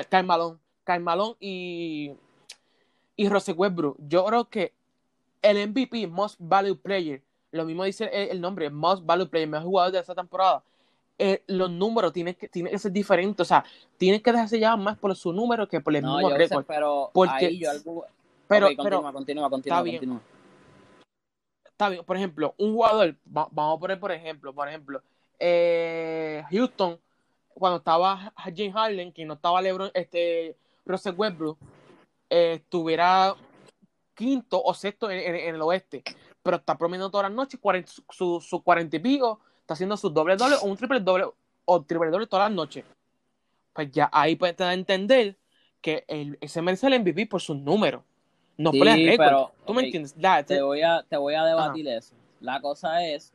Kyle 0.10 0.24
Malone, 0.24 0.58
Kyle 0.86 1.00
Malone 1.00 1.36
y, 1.40 2.12
y 3.16 3.30
Rose 3.30 3.52
Westbrook. 3.54 3.98
Yo 4.08 4.26
creo 4.26 4.46
que 4.46 4.74
el 5.42 5.68
MVP, 5.70 6.08
Most 6.08 6.36
Valued 6.40 6.78
Player, 6.78 7.22
lo 7.52 7.66
mismo 7.66 7.84
dice 7.84 8.10
el, 8.32 8.42
nombre, 8.42 8.70
Most 8.70 9.06
Valued 9.06 9.30
Player, 9.30 9.48
mejor 9.48 9.68
jugador 9.68 9.92
de 9.94 10.00
esta 10.00 10.16
temporada. 10.16 10.64
Eh, 11.20 11.44
los 11.48 11.70
números 11.70 12.12
tienen 12.12 12.34
que, 12.34 12.48
tienen 12.48 12.72
que 12.72 12.80
ser 12.80 12.92
diferentes, 12.92 13.42
o 13.42 13.48
sea, 13.48 13.64
tienen 13.98 14.22
que 14.22 14.32
dejarse 14.32 14.58
llevar 14.58 14.80
más 14.80 14.98
por 14.98 15.16
su 15.16 15.32
número 15.32 15.68
que 15.68 15.80
por 15.80 15.96
el 15.96 16.04
mismo 16.04 16.30
récord. 16.30 16.66
pero 16.66 17.12
porque... 17.14 17.46
ahí 17.46 17.60
yo 17.60 17.70
algo, 17.70 18.06
Pero, 18.48 18.68
Ok, 18.68 18.76
continúa, 18.76 19.00
pero 19.02 19.14
continúa, 19.14 19.50
continúa, 19.50 19.82
bien. 19.82 19.96
continúa. 19.98 20.22
está 21.66 21.90
bien, 21.90 22.04
por 22.04 22.16
ejemplo, 22.18 22.54
un 22.58 22.74
jugador, 22.74 23.16
va- 23.26 23.48
vamos 23.52 23.78
a 23.78 23.80
poner 23.80 24.00
por 24.00 24.12
ejemplo, 24.12 24.54
por 24.54 24.68
ejemplo, 24.68 25.02
eh, 25.40 26.44
Houston, 26.52 27.00
cuando 27.54 27.78
estaba 27.78 28.32
James 28.56 28.74
Harden, 28.74 29.12
que 29.12 29.26
no 29.26 29.34
estaba 29.34 29.62
LeBron, 29.62 29.90
este, 29.94 30.56
Russell 30.86 31.16
Westbrook, 31.16 31.58
eh, 32.30 32.54
estuviera 32.56 33.36
quinto 34.14 34.62
o 34.64 34.74
sexto 34.74 35.10
en, 35.10 35.20
en- 35.20 35.36
en 35.36 35.56
el 35.56 35.62
oeste, 35.62 36.04
pero 36.44 36.58
está 36.58 36.78
promediando 36.78 37.10
todas 37.10 37.30
las 37.30 37.36
noches 37.36 37.60
40, 37.60 37.92
su, 38.10 38.40
su 38.40 38.62
40 38.62 38.96
y 38.98 39.00
pico, 39.00 39.40
está 39.62 39.74
haciendo 39.74 39.98
sus 39.98 40.14
doble 40.14 40.36
doble 40.36 40.56
o 40.62 40.66
un 40.66 40.78
triple 40.78 41.00
doble 41.00 41.26
o 41.66 41.82
triple 41.82 42.10
doble 42.12 42.28
todas 42.28 42.50
las 42.50 42.56
noches. 42.56 42.86
Pues 43.74 43.92
ya 43.92 44.10
ahí 44.14 44.38
a 44.60 44.74
entender 44.74 45.36
que 45.82 46.06
el, 46.08 46.38
ese 46.42 46.62
merece 46.62 46.86
el 46.88 46.94
MVP 46.94 47.26
por 47.26 47.42
sus 47.42 47.58
números, 47.58 48.04
no 48.58 48.72
Sí, 48.72 49.16
pero, 49.18 49.52
¿Tú 49.66 49.74
me 49.74 49.84
entiendes? 49.84 50.16
Te 50.46 50.62
voy 50.62 50.82
a, 50.82 51.04
te 51.08 51.18
voy 51.18 51.34
a 51.36 51.44
debatir 51.44 51.88
eso. 51.88 52.14
La 52.40 52.62
cosa 52.62 53.06
es 53.06 53.34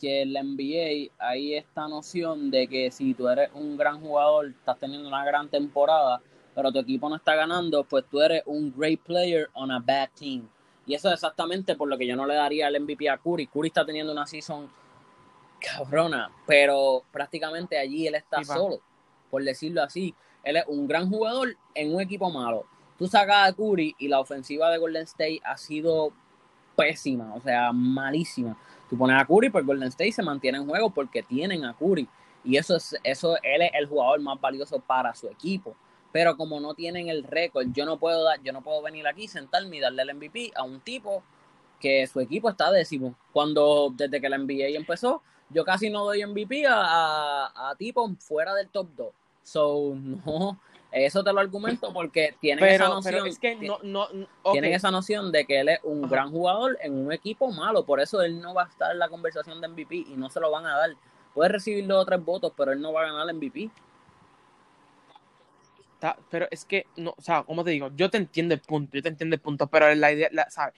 que 0.00 0.22
en 0.22 0.32
la 0.32 0.42
NBA 0.42 1.12
hay 1.18 1.54
esta 1.54 1.88
noción 1.88 2.50
de 2.50 2.66
que 2.66 2.90
si 2.90 3.14
tú 3.14 3.28
eres 3.28 3.50
un 3.54 3.76
gran 3.76 4.00
jugador, 4.00 4.46
estás 4.46 4.78
teniendo 4.78 5.08
una 5.08 5.24
gran 5.24 5.48
temporada, 5.48 6.20
pero 6.54 6.72
tu 6.72 6.78
equipo 6.78 7.08
no 7.08 7.16
está 7.16 7.34
ganando, 7.34 7.84
pues 7.84 8.04
tú 8.10 8.20
eres 8.20 8.42
un 8.46 8.72
great 8.76 9.00
player 9.00 9.48
on 9.54 9.70
a 9.70 9.78
bad 9.78 10.08
team. 10.18 10.48
Y 10.86 10.94
eso 10.94 11.08
es 11.08 11.14
exactamente 11.14 11.76
por 11.76 11.88
lo 11.88 11.96
que 11.96 12.06
yo 12.06 12.16
no 12.16 12.26
le 12.26 12.34
daría 12.34 12.68
el 12.68 12.80
MVP 12.80 13.08
a 13.08 13.18
Curry. 13.18 13.46
Curry 13.46 13.68
está 13.68 13.86
teniendo 13.86 14.12
una 14.12 14.26
season 14.26 14.70
cabrona, 15.60 16.30
pero 16.46 17.04
prácticamente 17.10 17.78
allí 17.78 18.06
él 18.06 18.14
está 18.14 18.44
solo, 18.44 18.80
por 19.30 19.42
decirlo 19.42 19.82
así. 19.82 20.14
Él 20.42 20.56
es 20.56 20.64
un 20.66 20.86
gran 20.86 21.08
jugador 21.08 21.56
en 21.74 21.94
un 21.94 22.00
equipo 22.02 22.30
malo. 22.30 22.66
Tú 22.98 23.06
sacas 23.06 23.48
a 23.48 23.52
Curry 23.52 23.94
y 23.98 24.08
la 24.08 24.20
ofensiva 24.20 24.70
de 24.70 24.78
Golden 24.78 25.02
State 25.02 25.40
ha 25.44 25.56
sido 25.56 26.12
pésima, 26.76 27.34
o 27.34 27.40
sea, 27.40 27.72
malísima. 27.72 28.56
Tú 28.88 28.96
pones 28.96 29.20
a 29.20 29.24
Curry, 29.24 29.50
pues 29.50 29.66
Golden 29.66 29.88
State 29.88 30.12
se 30.12 30.22
mantiene 30.22 30.58
en 30.58 30.66
juego 30.66 30.90
porque 30.90 31.22
tienen 31.22 31.64
a 31.64 31.74
Curry. 31.74 32.08
Y 32.44 32.56
eso 32.56 32.76
es, 32.76 32.96
eso, 33.02 33.36
él 33.42 33.62
es 33.62 33.70
el 33.74 33.86
jugador 33.86 34.20
más 34.20 34.40
valioso 34.40 34.78
para 34.78 35.14
su 35.14 35.28
equipo. 35.28 35.74
Pero 36.12 36.36
como 36.36 36.60
no 36.60 36.74
tienen 36.74 37.08
el 37.08 37.24
récord, 37.24 37.66
yo 37.72 37.84
no 37.84 37.98
puedo 37.98 38.22
dar, 38.22 38.40
yo 38.42 38.52
no 38.52 38.62
puedo 38.62 38.80
venir 38.82 39.06
aquí, 39.06 39.26
sentarme 39.26 39.78
y 39.78 39.80
darle 39.80 40.02
el 40.02 40.14
MVP 40.14 40.52
a 40.54 40.62
un 40.62 40.80
tipo 40.80 41.22
que 41.80 42.06
su 42.06 42.20
equipo 42.20 42.48
está 42.48 42.70
décimo. 42.70 43.16
Cuando 43.32 43.92
desde 43.94 44.20
que 44.20 44.28
la 44.28 44.38
NBA 44.38 44.76
empezó, 44.76 45.22
yo 45.50 45.64
casi 45.64 45.90
no 45.90 46.04
doy 46.04 46.24
MVP 46.24 46.66
a, 46.66 47.46
a, 47.46 47.70
a 47.70 47.74
tipos 47.76 48.12
fuera 48.20 48.54
del 48.54 48.68
top 48.68 48.88
2. 48.96 49.14
So, 49.42 49.94
no, 50.26 50.60
eso 50.94 51.24
te 51.24 51.32
lo 51.32 51.40
argumento 51.40 51.92
porque 51.92 52.36
tienen 52.40 52.64
esa 52.64 52.84
pero, 52.84 52.94
noción. 52.94 53.14
pero 53.14 53.26
es 53.26 53.38
que 53.38 53.56
no, 53.56 53.78
no, 53.82 54.08
no- 54.12 54.26
ok. 54.42 54.52
Tienen 54.52 54.72
esa 54.72 54.90
noción 54.90 55.32
de 55.32 55.44
que 55.44 55.60
él 55.60 55.68
es 55.68 55.80
un 55.82 56.04
Ajá. 56.04 56.14
gran 56.14 56.30
jugador 56.30 56.78
en 56.82 56.94
un 56.94 57.12
equipo 57.12 57.50
malo, 57.50 57.84
por 57.84 58.00
eso 58.00 58.22
él 58.22 58.40
no 58.40 58.54
va 58.54 58.64
a 58.64 58.68
estar 58.68 58.92
en 58.92 58.98
la 59.00 59.08
conversación 59.08 59.60
de 59.60 59.68
MVP 59.68 59.96
y 59.96 60.14
no 60.16 60.30
se 60.30 60.40
lo 60.40 60.50
van 60.50 60.66
a 60.66 60.76
dar. 60.76 60.90
Puede 61.34 61.48
recibir 61.48 61.86
dos 61.86 62.02
o 62.02 62.06
tres 62.06 62.24
votos, 62.24 62.52
pero 62.56 62.72
él 62.72 62.80
no 62.80 62.92
va 62.92 63.02
a 63.02 63.06
ganar 63.06 63.28
el 63.28 63.36
MVP. 63.36 63.70
Pero 66.30 66.46
es 66.50 66.64
que, 66.64 66.86
no, 66.96 67.14
o 67.16 67.22
sea, 67.22 67.44
como 67.44 67.64
te 67.64 67.70
digo, 67.70 67.90
yo 67.96 68.10
te 68.10 68.18
entiendo 68.18 68.54
el 68.54 68.60
punto, 68.60 68.96
yo 68.96 69.02
te 69.02 69.08
entiendo 69.08 69.34
el 69.34 69.40
punto, 69.40 69.66
pero 69.68 69.92
la 69.94 70.12
idea, 70.12 70.28
la, 70.32 70.50
¿sabes? 70.50 70.74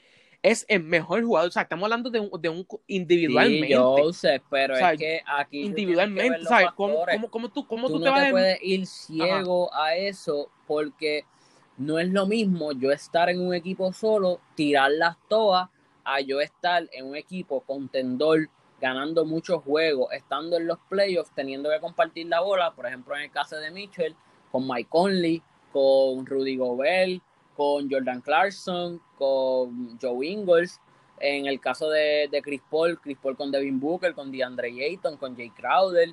Es 0.46 0.64
el 0.68 0.82
mejor 0.84 1.24
jugador, 1.24 1.48
o 1.48 1.52
sea, 1.52 1.62
estamos 1.62 1.84
hablando 1.84 2.08
de 2.08 2.20
un, 2.20 2.40
de 2.40 2.48
un 2.48 2.66
individualmente. 2.86 3.66
Sí, 3.66 3.72
yo 3.72 4.12
sé, 4.12 4.40
pero 4.48 4.74
O 4.74 4.76
sea, 4.76 4.92
es 4.92 4.98
que 4.98 5.20
aquí 5.26 5.62
individualmente, 5.62 6.38
que 6.38 6.44
¿sabes? 6.44 6.68
¿Cómo, 6.76 7.04
cómo, 7.04 7.30
cómo 7.30 7.48
tú, 7.48 7.66
cómo 7.66 7.88
tú 7.88 7.94
tú 7.94 7.98
no 8.00 8.04
te 8.04 8.10
vas 8.10 8.20
te 8.20 8.28
a... 8.28 8.30
puedes 8.30 8.58
ir 8.62 8.86
ciego 8.86 9.74
a 9.74 9.96
eso 9.96 10.48
porque 10.66 11.24
no 11.78 11.98
es 11.98 12.08
lo 12.08 12.26
mismo 12.26 12.72
yo 12.72 12.92
estar 12.92 13.28
en 13.28 13.40
un 13.40 13.54
equipo 13.54 13.92
solo, 13.92 14.40
tirar 14.54 14.92
las 14.92 15.16
toas, 15.28 15.68
a 16.04 16.20
yo 16.20 16.40
estar 16.40 16.88
en 16.92 17.06
un 17.06 17.16
equipo 17.16 17.60
contendor, 17.62 18.48
ganando 18.80 19.24
muchos 19.24 19.62
juegos, 19.64 20.12
estando 20.12 20.56
en 20.56 20.66
los 20.66 20.78
playoffs, 20.88 21.32
teniendo 21.34 21.70
que 21.70 21.80
compartir 21.80 22.26
la 22.28 22.40
bola, 22.40 22.72
por 22.74 22.86
ejemplo 22.86 23.16
en 23.16 23.22
el 23.22 23.30
caso 23.30 23.56
de 23.56 23.70
Mitchell, 23.70 24.14
con 24.52 24.66
Mike 24.68 24.88
Conley, 24.88 25.42
con 25.72 26.24
Rudy 26.24 26.56
Gobert, 26.56 27.20
con 27.56 27.90
Jordan 27.90 28.20
Clarkson, 28.20 29.00
con 29.18 29.98
Joe 30.00 30.26
Ingles, 30.26 30.80
en 31.18 31.46
el 31.46 31.58
caso 31.60 31.88
de, 31.88 32.28
de 32.30 32.42
Chris 32.42 32.60
Paul, 32.70 33.00
Chris 33.00 33.16
Paul 33.20 33.36
con 33.36 33.50
Devin 33.50 33.80
Booker, 33.80 34.14
con 34.14 34.30
DeAndre 34.30 34.68
Ayton, 34.68 35.16
con 35.16 35.34
Jay 35.34 35.50
Crowder, 35.50 36.10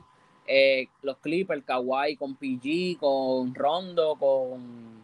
eh, 0.48 0.88
los 1.02 1.18
Clippers, 1.18 1.64
Kawhi 1.66 2.16
con 2.16 2.36
PG, 2.36 2.98
con 3.00 3.54
Rondo, 3.54 4.16
con, 4.16 5.04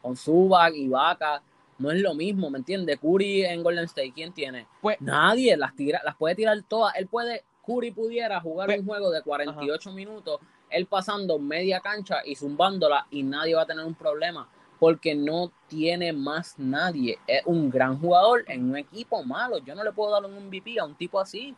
con 0.00 0.16
Zubac, 0.16 0.74
Ibaka. 0.74 1.42
No 1.78 1.90
es 1.90 2.00
lo 2.00 2.14
mismo, 2.14 2.50
¿me 2.50 2.58
entiendes? 2.58 2.98
Curry 3.00 3.44
en 3.44 3.62
Golden 3.62 3.84
State, 3.84 4.12
¿quién 4.14 4.32
tiene? 4.32 4.66
Pues- 4.80 5.00
Nadie, 5.00 5.56
las 5.56 5.74
tira, 5.74 6.00
las 6.04 6.16
puede 6.16 6.34
tirar 6.34 6.60
todas. 6.68 6.94
Él 6.96 7.06
puede, 7.06 7.42
Curry 7.66 7.90
pudiera 7.92 8.40
jugar 8.40 8.66
Pues- 8.66 8.80
un 8.80 8.86
juego 8.86 9.10
de 9.10 9.22
48 9.22 9.92
minutos, 9.92 10.40
él 10.70 10.86
pasando 10.86 11.38
media 11.38 11.80
cancha 11.80 12.18
y 12.24 12.34
zumbándola 12.34 13.06
y 13.10 13.22
nadie 13.22 13.54
va 13.54 13.62
a 13.62 13.66
tener 13.66 13.84
un 13.84 13.94
problema 13.94 14.48
porque 14.82 15.14
no 15.14 15.52
tiene 15.68 16.12
más 16.12 16.58
nadie. 16.58 17.16
Es 17.28 17.42
un 17.46 17.70
gran 17.70 18.00
jugador 18.00 18.42
en 18.48 18.68
un 18.68 18.76
equipo 18.76 19.22
malo. 19.22 19.58
Yo 19.58 19.76
no 19.76 19.84
le 19.84 19.92
puedo 19.92 20.10
dar 20.10 20.24
un 20.24 20.36
MVP 20.36 20.80
a 20.80 20.84
un 20.84 20.96
tipo 20.96 21.20
así. 21.20 21.54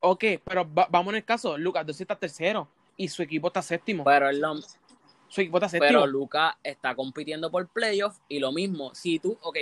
Ok, 0.00 0.22
pero 0.44 0.70
va- 0.70 0.86
vamos 0.90 1.12
en 1.14 1.16
el 1.16 1.24
caso, 1.24 1.56
Lucas 1.56 1.86
Doncic 1.86 2.02
está 2.02 2.14
tercero 2.14 2.68
y 2.98 3.08
su 3.08 3.22
equipo 3.22 3.46
está 3.46 3.62
séptimo. 3.62 4.04
Pero 4.04 4.28
él 4.28 4.38
no, 4.38 4.56
su 5.28 5.40
equipo 5.40 5.56
está 5.56 5.70
séptimo. 5.70 6.00
Pero 6.02 6.06
Luca 6.06 6.58
está 6.62 6.94
compitiendo 6.94 7.50
por 7.50 7.66
playoff 7.68 8.18
y 8.28 8.38
lo 8.38 8.52
mismo, 8.52 8.94
si 8.94 9.18
tú, 9.18 9.38
ok, 9.40 9.56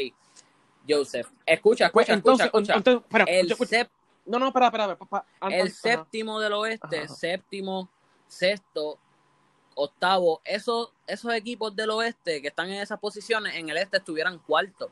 Joseph, 0.89 1.29
escucha, 1.47 1.93
Pues, 1.93 2.09
escucha, 2.09 2.15
entonces, 2.15 2.47
escucha, 2.47 2.73
escucha. 2.75 2.91
entonces, 2.91 3.29
el, 3.29 3.53
escucha, 3.53 3.91
no, 4.27 4.41
no, 4.41 4.49
espera, 4.49 4.67
espera, 4.67 4.85
espera, 4.91 4.99
pa- 4.99 5.25
pa- 5.39 5.49
el 5.49 5.71
séptimo 5.71 6.41
del 6.41 6.55
oeste, 6.55 7.05
Ajá. 7.05 7.15
séptimo, 7.15 7.89
sexto, 8.27 8.99
octavo, 9.75 10.41
esos, 10.45 10.93
esos 11.07 11.33
equipos 11.35 11.75
del 11.75 11.91
oeste 11.91 12.41
que 12.43 12.49
están 12.49 12.69
en 12.71 12.81
esas 12.83 12.99
posiciones, 12.99 13.55
en 13.57 13.69
el 13.69 13.77
este 13.77 13.97
estuvieran 13.99 14.39
cuarto. 14.39 14.91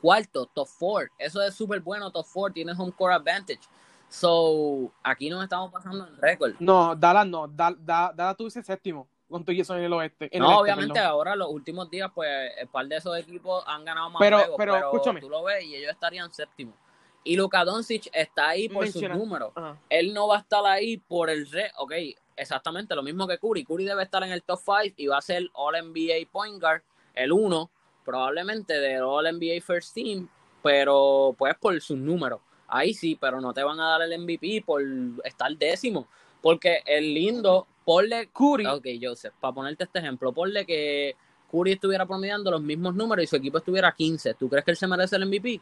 Cuarto, 0.00 0.46
top 0.46 0.66
four. 0.66 1.10
Eso 1.18 1.42
es 1.42 1.54
súper 1.54 1.80
bueno, 1.80 2.10
top 2.10 2.24
four, 2.26 2.52
tienes 2.52 2.78
home 2.78 2.92
court 2.92 3.14
advantage. 3.14 3.60
So, 4.08 4.90
aquí 5.02 5.28
nos 5.30 5.42
estamos 5.42 5.70
pasando 5.70 6.06
en 6.06 6.16
récord. 6.16 6.54
No, 6.58 6.96
Dallas 6.96 7.26
no, 7.26 7.46
Da- 7.46 7.76
Da- 7.78 8.12
Dallas 8.14 8.36
tuviese 8.36 8.62
séptimo 8.62 9.06
con 9.28 9.44
tu 9.44 9.52
y 9.52 9.60
eso 9.60 9.76
en 9.76 9.84
el 9.84 9.92
oeste. 9.92 10.24
en 10.26 10.30
el 10.32 10.40
No, 10.40 10.48
este, 10.50 10.62
obviamente 10.62 10.94
perdón. 10.94 11.10
ahora 11.10 11.36
los 11.36 11.48
últimos 11.50 11.88
días, 11.90 12.10
pues, 12.14 12.28
el 12.58 12.66
par 12.68 12.86
de 12.86 12.96
esos 12.96 13.16
equipos 13.16 13.62
han 13.66 13.84
ganado 13.84 14.10
más 14.10 14.18
Pero- 14.20 14.38
juegos, 14.38 14.54
pero, 14.58 14.72
pero, 14.74 14.86
escúchame. 14.86 15.20
tú 15.20 15.28
lo 15.30 15.44
ves 15.44 15.64
y 15.64 15.76
ellos 15.76 15.92
estarían 15.92 16.32
séptimos. 16.32 16.74
Y 17.22 17.36
Luka 17.36 17.64
Doncic 17.64 18.08
está 18.12 18.48
ahí 18.48 18.68
por 18.70 18.84
Menciona- 18.84 19.14
sus 19.14 19.22
números. 19.22 19.52
Ajá. 19.54 19.76
Él 19.90 20.14
no 20.14 20.26
va 20.26 20.36
a 20.36 20.40
estar 20.40 20.64
ahí 20.64 20.96
por 20.96 21.28
el 21.30 21.48
re... 21.50 21.70
Ok, 21.76 21.92
exactamente 22.40 22.94
lo 22.94 23.02
mismo 23.02 23.26
que 23.26 23.38
Curry. 23.38 23.64
Curry 23.64 23.84
debe 23.84 24.02
estar 24.02 24.22
en 24.22 24.32
el 24.32 24.42
top 24.42 24.60
5 24.64 24.94
y 24.96 25.06
va 25.06 25.18
a 25.18 25.22
ser 25.22 25.48
All-NBA 25.54 26.28
Point 26.30 26.60
Guard, 26.60 26.82
el 27.14 27.32
1, 27.32 27.70
probablemente 28.04 28.74
del 28.74 29.02
All-NBA 29.02 29.60
First 29.64 29.94
Team, 29.94 30.28
pero 30.62 31.34
pues 31.38 31.54
por 31.56 31.80
sus 31.80 31.98
números. 31.98 32.40
Ahí 32.68 32.94
sí, 32.94 33.16
pero 33.20 33.40
no 33.40 33.52
te 33.52 33.62
van 33.62 33.80
a 33.80 33.90
dar 33.90 34.02
el 34.02 34.18
MVP 34.18 34.62
por 34.64 34.82
estar 35.24 35.54
décimo. 35.56 36.06
Porque 36.40 36.80
el 36.86 37.12
lindo, 37.12 37.66
ponle 37.84 38.28
Curry, 38.28 38.66
Ok, 38.66 38.86
Joseph, 39.00 39.34
para 39.40 39.52
ponerte 39.52 39.84
este 39.84 39.98
ejemplo, 39.98 40.32
ponle 40.32 40.64
que 40.64 41.16
Curry 41.50 41.72
estuviera 41.72 42.06
promediando 42.06 42.50
los 42.50 42.62
mismos 42.62 42.94
números 42.94 43.24
y 43.24 43.26
su 43.26 43.36
equipo 43.36 43.58
estuviera 43.58 43.92
15. 43.92 44.34
¿Tú 44.34 44.48
crees 44.48 44.64
que 44.64 44.70
él 44.70 44.76
se 44.76 44.86
merece 44.86 45.16
el 45.16 45.26
MVP? 45.26 45.60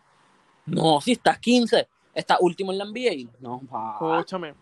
No, 0.67 1.01
si 1.01 1.13
estás 1.13 1.39
15, 1.39 1.89
estás 2.15 2.39
último 2.41 2.73
en 2.73 2.79
la 2.79 2.85
NBA. 2.85 3.31
No, 3.41 3.63
pa. 3.69 4.19
escúchame. 4.19 4.55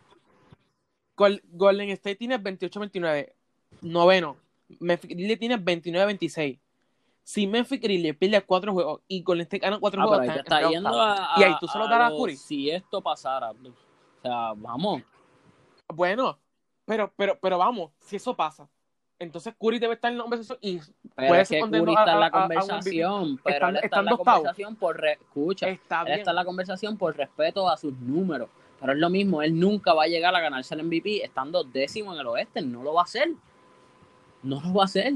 Gol- 1.17 1.43
Golden 1.53 1.91
State 1.91 2.17
tiene 2.17 2.39
28-29. 2.39 3.33
Noveno. 3.83 4.37
Memphis 4.81 5.11
Grizzlies 5.11 5.39
tiene 5.39 5.59
29-26. 5.59 6.59
Si 7.23 7.47
Memphis 7.47 7.81
Grizzlies 7.81 8.17
pierde 8.17 8.41
cuatro 8.43 8.73
juegos 8.73 9.01
y 9.09 9.23
Golden 9.23 9.43
State 9.45 9.61
gana 9.61 9.79
cuatro 9.81 10.03
Ah, 10.03 10.07
juegos, 10.07 10.27
está- 10.37 10.69
yendo 10.69 10.91
octavo. 10.91 11.01
a, 11.03 11.35
Y 11.41 11.43
ahí 11.43 11.55
tú 11.61 11.67
solo 11.67 11.89
darás 11.89 12.09
a 12.09 12.11
lo- 12.11 12.19
Curry. 12.19 12.37
Si 12.37 12.71
esto 12.71 13.01
pasara, 13.01 13.51
o 13.51 13.57
sea, 14.23 14.53
vamos. 14.57 15.03
Bueno, 15.89 16.39
pero, 16.85 17.13
pero, 17.17 17.39
pero 17.41 17.59
vamos, 17.59 17.93
si 17.99 18.17
eso 18.17 18.35
pasa, 18.35 18.69
entonces 19.19 19.55
Curry 19.59 19.79
debe 19.79 19.95
estar 19.95 20.11
en 20.11 20.19
la 20.19 20.25
conversación 20.25 20.59
y 20.61 20.79
Pero 21.15 21.29
Puede 21.29 21.43
es 21.43 21.49
ser 21.49 21.63
que 21.65 21.71
Curry 21.71 21.95
está 21.95 22.13
en 22.13 22.21
la 22.21 22.31
conversación, 22.31 23.41
pero 23.43 23.69
él 23.69 23.77
está 23.83 23.99
en 24.01 24.05
la 24.05 24.17
conversación 24.17 24.77
por... 24.77 25.07
Escucha, 25.07 25.69
está 25.69 26.03
en 26.07 26.35
la 26.37 26.45
conversación 26.45 26.97
por 26.99 27.17
respeto 27.17 27.69
a 27.69 27.77
sus 27.77 27.93
números. 27.99 28.49
Pero 28.81 28.93
es 28.93 28.99
lo 28.99 29.11
mismo, 29.11 29.43
él 29.43 29.59
nunca 29.59 29.95
va 29.95 30.05
a 30.05 30.07
llegar 30.07 30.35
a 30.35 30.41
ganarse 30.41 30.75
el 30.75 30.85
MVP 30.85 31.25
estando 31.25 31.65
décimo 31.65 32.13
en 32.13 32.21
el 32.21 32.27
oeste. 32.27 32.61
No 32.63 32.83
lo 32.83 32.95
va 32.95 33.03
a 33.03 33.05
hacer. 33.05 33.31
No 34.43 34.61
lo 34.61 34.75
va 34.75 34.83
a 34.83 34.85
hacer. 34.85 35.15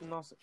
No 0.00 0.22
sé. 0.22 0.36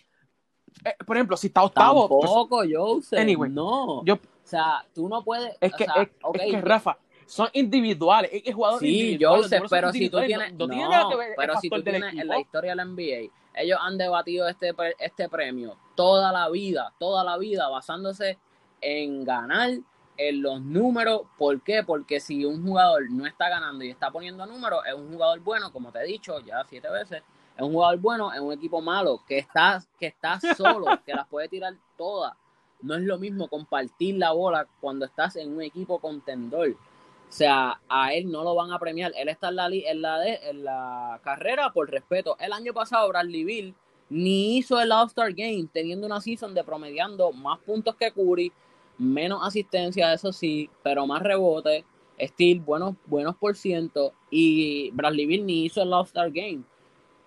Eh, 0.86 0.96
por 1.06 1.18
ejemplo, 1.18 1.36
si 1.36 1.48
está 1.48 1.64
octavo, 1.64 2.08
pues, 2.08 2.26
Tampoco, 2.26 2.64
Joseph. 2.70 3.20
Anyway, 3.20 3.50
no. 3.50 4.06
yo, 4.06 4.16
O 4.16 4.20
sea, 4.44 4.86
tú 4.94 5.10
no 5.10 5.24
puedes. 5.24 5.58
es, 5.60 5.74
que, 5.74 5.86
o 5.86 6.34
sea, 6.34 6.46
es, 6.46 6.52
que, 6.52 6.62
Rafa, 6.62 6.98
son 7.26 7.50
individuales, 7.54 8.30
es, 8.32 8.54
jugador 8.54 8.80
Sí, 8.80 8.88
individual, 8.88 9.38
los 9.38 9.46
Joseph, 9.46 9.64
pero 9.70 9.92
si 9.92 10.10
tú 10.10 10.20
tienes. 10.20 10.54
no, 10.54 10.68
no 10.68 10.70
tiene 10.70 10.84
no, 10.84 10.92
nada 10.92 11.10
que 11.10 11.16
ver 11.16 11.30
el 11.30 11.36
pero 11.36 11.60
si 11.60 11.70
tú 11.70 11.84
tienes 11.84 12.14
en 12.14 12.28
la 12.28 12.40
historia 12.40 12.72
de 12.72 12.76
la 12.76 12.86
NBA, 12.86 13.32
ellos 13.56 13.80
han 13.82 13.98
debatido 13.98 14.48
este, 14.48 14.74
este 15.00 15.28
premio 15.30 15.78
toda 15.96 16.32
la 16.32 16.48
vida, 16.50 16.94
toda 17.00 17.24
la 17.24 17.38
vida, 17.38 17.68
basándose 17.70 18.38
en 18.82 19.24
ganar 19.24 19.72
en 20.18 20.42
los 20.42 20.62
números. 20.62 21.22
¿Por 21.38 21.62
qué? 21.62 21.84
Porque 21.84 22.20
si 22.20 22.46
un 22.46 22.66
jugador 22.66 23.10
no 23.12 23.26
está 23.26 23.50
ganando 23.50 23.84
y 23.84 23.90
está 23.90 24.12
poniendo 24.12 24.46
números, 24.46 24.82
es 24.88 24.94
un 24.94 25.12
jugador 25.12 25.40
bueno, 25.42 25.72
como 25.72 25.92
te 25.92 26.00
he 26.00 26.06
dicho 26.06 26.40
ya 26.40 26.64
siete 26.68 26.90
veces, 26.90 27.24
es 27.56 27.62
un 27.62 27.74
jugador 27.74 27.98
bueno 28.00 28.34
en 28.34 28.44
un 28.44 28.54
equipo 28.54 28.82
malo, 28.82 29.24
que 29.28 29.38
está, 29.40 29.84
que 30.00 30.08
está 30.08 30.40
solo, 30.56 30.86
que 31.06 31.14
las 31.14 31.28
puede 31.28 31.48
tirar 31.48 31.76
todas. 31.98 32.34
No 32.82 32.96
es 32.96 33.02
lo 33.02 33.18
mismo 33.18 33.48
compartir 33.48 34.18
la 34.18 34.32
bola 34.32 34.68
cuando 34.80 35.06
estás 35.06 35.36
en 35.36 35.54
un 35.54 35.64
equipo 35.64 36.00
contendor. 36.00 36.70
O 36.70 37.32
sea, 37.32 37.82
a 37.90 38.14
él 38.14 38.32
no 38.32 38.44
lo 38.44 38.56
van 38.56 38.72
a 38.72 38.80
premiar. 38.80 39.12
Él 39.18 39.28
está 39.30 39.50
en 39.50 39.56
la, 39.56 39.68
en 39.68 40.02
la, 40.02 40.20
de, 40.20 40.40
en 40.44 40.64
la 40.64 41.20
carrera 41.24 41.74
por 41.74 41.90
respeto. 41.90 42.38
El 42.40 42.54
año 42.54 42.74
pasado, 42.74 43.10
Bradley 43.10 43.44
Bill 43.44 43.76
ni 44.10 44.58
hizo 44.58 44.80
el 44.80 44.92
All-Star 44.92 45.34
Game, 45.34 45.68
teniendo 45.72 46.06
una 46.06 46.22
season 46.22 46.54
de 46.54 46.64
promediando 46.64 47.32
más 47.34 47.60
puntos 47.60 47.96
que 47.96 48.12
Curry, 48.12 48.52
menos 48.98 49.46
asistencia, 49.46 50.14
eso 50.14 50.32
sí, 50.32 50.70
pero 50.84 51.06
más 51.06 51.22
rebote, 51.22 51.86
Steel, 52.20 52.62
buenos, 52.62 52.96
buenos 53.06 53.36
por 53.36 53.56
ciento, 53.56 54.14
y 54.32 54.92
Bradley 54.92 55.26
Bill 55.26 55.46
ni 55.46 55.66
hizo 55.66 55.82
el 55.82 55.94
All-Star 55.94 56.32
Game. 56.32 56.64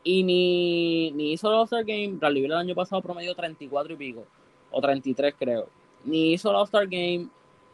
Y 0.03 0.23
ni, 0.25 1.11
ni 1.13 1.33
hizo 1.33 1.49
el 1.49 1.55
All-Star 1.55 1.85
Game, 1.85 2.17
Bradley 2.19 2.43
Bill 2.43 2.53
el 2.53 2.59
año 2.59 2.75
pasado 2.75 3.03
promedió 3.03 3.35
34 3.35 3.93
y 3.95 3.97
pico, 3.97 4.27
o 4.71 4.81
33 4.81 5.35
creo. 5.39 5.69
Ni 6.05 6.33
hizo 6.33 6.51
el 6.51 6.57
All-Star 6.57 6.87
Game, 6.87 7.29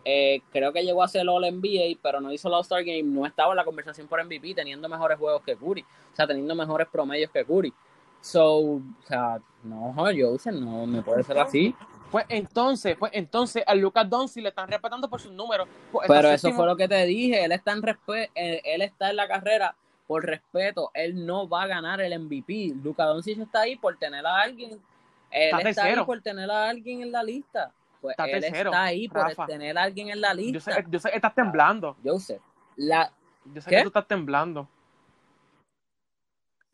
eh, 0.05 0.41
creo 0.53 0.73
que 0.73 0.85
llegó 0.85 1.03
a 1.03 1.09
ser 1.09 1.23
el 1.23 1.29
All-NBA, 1.29 1.99
pero 2.03 2.21
no 2.21 2.33
hizo 2.33 2.49
el 2.49 2.55
All-Star 2.55 2.85
Game, 2.85 3.05
no 3.05 3.25
estaba 3.25 3.53
en 3.53 3.57
la 3.57 3.65
conversación 3.65 4.07
por 4.07 4.23
MVP, 4.23 4.55
teniendo 4.55 4.89
mejores 4.89 5.19
juegos 5.19 5.43
que 5.43 5.57
Curry, 5.57 5.83
o 5.83 6.17
sea, 6.17 6.27
teniendo 6.27 6.55
mejores 6.55 6.89
promedios 6.89 7.31
que 7.31 7.45
Curry. 7.45 7.73
So, 8.21 8.59
o 8.59 8.83
sea, 9.07 9.41
no, 9.63 9.95
Joseph, 9.97 10.55
no 10.55 10.87
me 10.87 11.03
puede 11.03 11.23
ser 11.23 11.39
así. 11.39 11.75
Pues 12.11 12.25
entonces, 12.29 12.97
pues 12.99 13.13
entonces 13.15 13.63
a 13.67 13.75
Lucas 13.75 14.09
Doncic 14.09 14.43
le 14.43 14.51
están 14.51 14.69
respetando 14.69 15.09
por 15.09 15.21
sus 15.21 15.33
números. 15.33 15.69
Pues 15.91 16.07
Pero 16.09 16.29
eso 16.29 16.53
fue 16.53 16.67
lo 16.67 16.77
que 16.77 16.89
te 16.89 17.05
dije, 17.05 17.45
él 17.45 17.53
está 17.53 17.73
en 17.73 17.83
respeto, 17.83 18.31
eh, 18.35 18.63
él 18.65 18.83
está 18.83 19.11
en 19.11 19.17
la 19.17 19.29
carrera 19.29 19.75
por 20.07 20.25
respeto, 20.25 20.91
él 20.95 21.27
no 21.27 21.49
va 21.49 21.63
a 21.63 21.67
ganar 21.67 22.01
el 22.01 22.19
MVP. 22.19 22.75
Lucas 22.83 23.07
Doncic 23.07 23.39
está 23.39 23.63
ahí 23.63 23.77
por 23.77 23.97
tener 23.97 24.25
a 24.25 24.41
alguien, 24.41 24.81
él 25.31 25.67
está, 25.67 25.85
ahí 25.85 25.97
por 26.05 26.21
tener 26.23 26.51
a 26.51 26.69
alguien 26.69 27.03
en 27.03 27.13
la 27.13 27.23
lista. 27.23 27.73
Pues 28.01 28.17
él 28.19 28.45
está 28.45 28.85
ahí 28.85 29.09
por 29.09 29.35
tener 29.47 29.77
a 29.77 29.83
alguien 29.83 30.11
en 30.11 30.21
la 30.21 30.33
lista. 30.33 30.83
Yo 30.89 31.01
sé, 31.01 31.11
que 31.11 31.17
estás 31.17 31.35
temblando. 31.35 31.97
Joseph, 32.05 32.41
la 32.77 33.13
yo 33.53 33.61
sé 33.61 33.71
que 33.71 33.83
tú 33.83 33.89
estás 33.89 34.07
temblando 34.07 34.69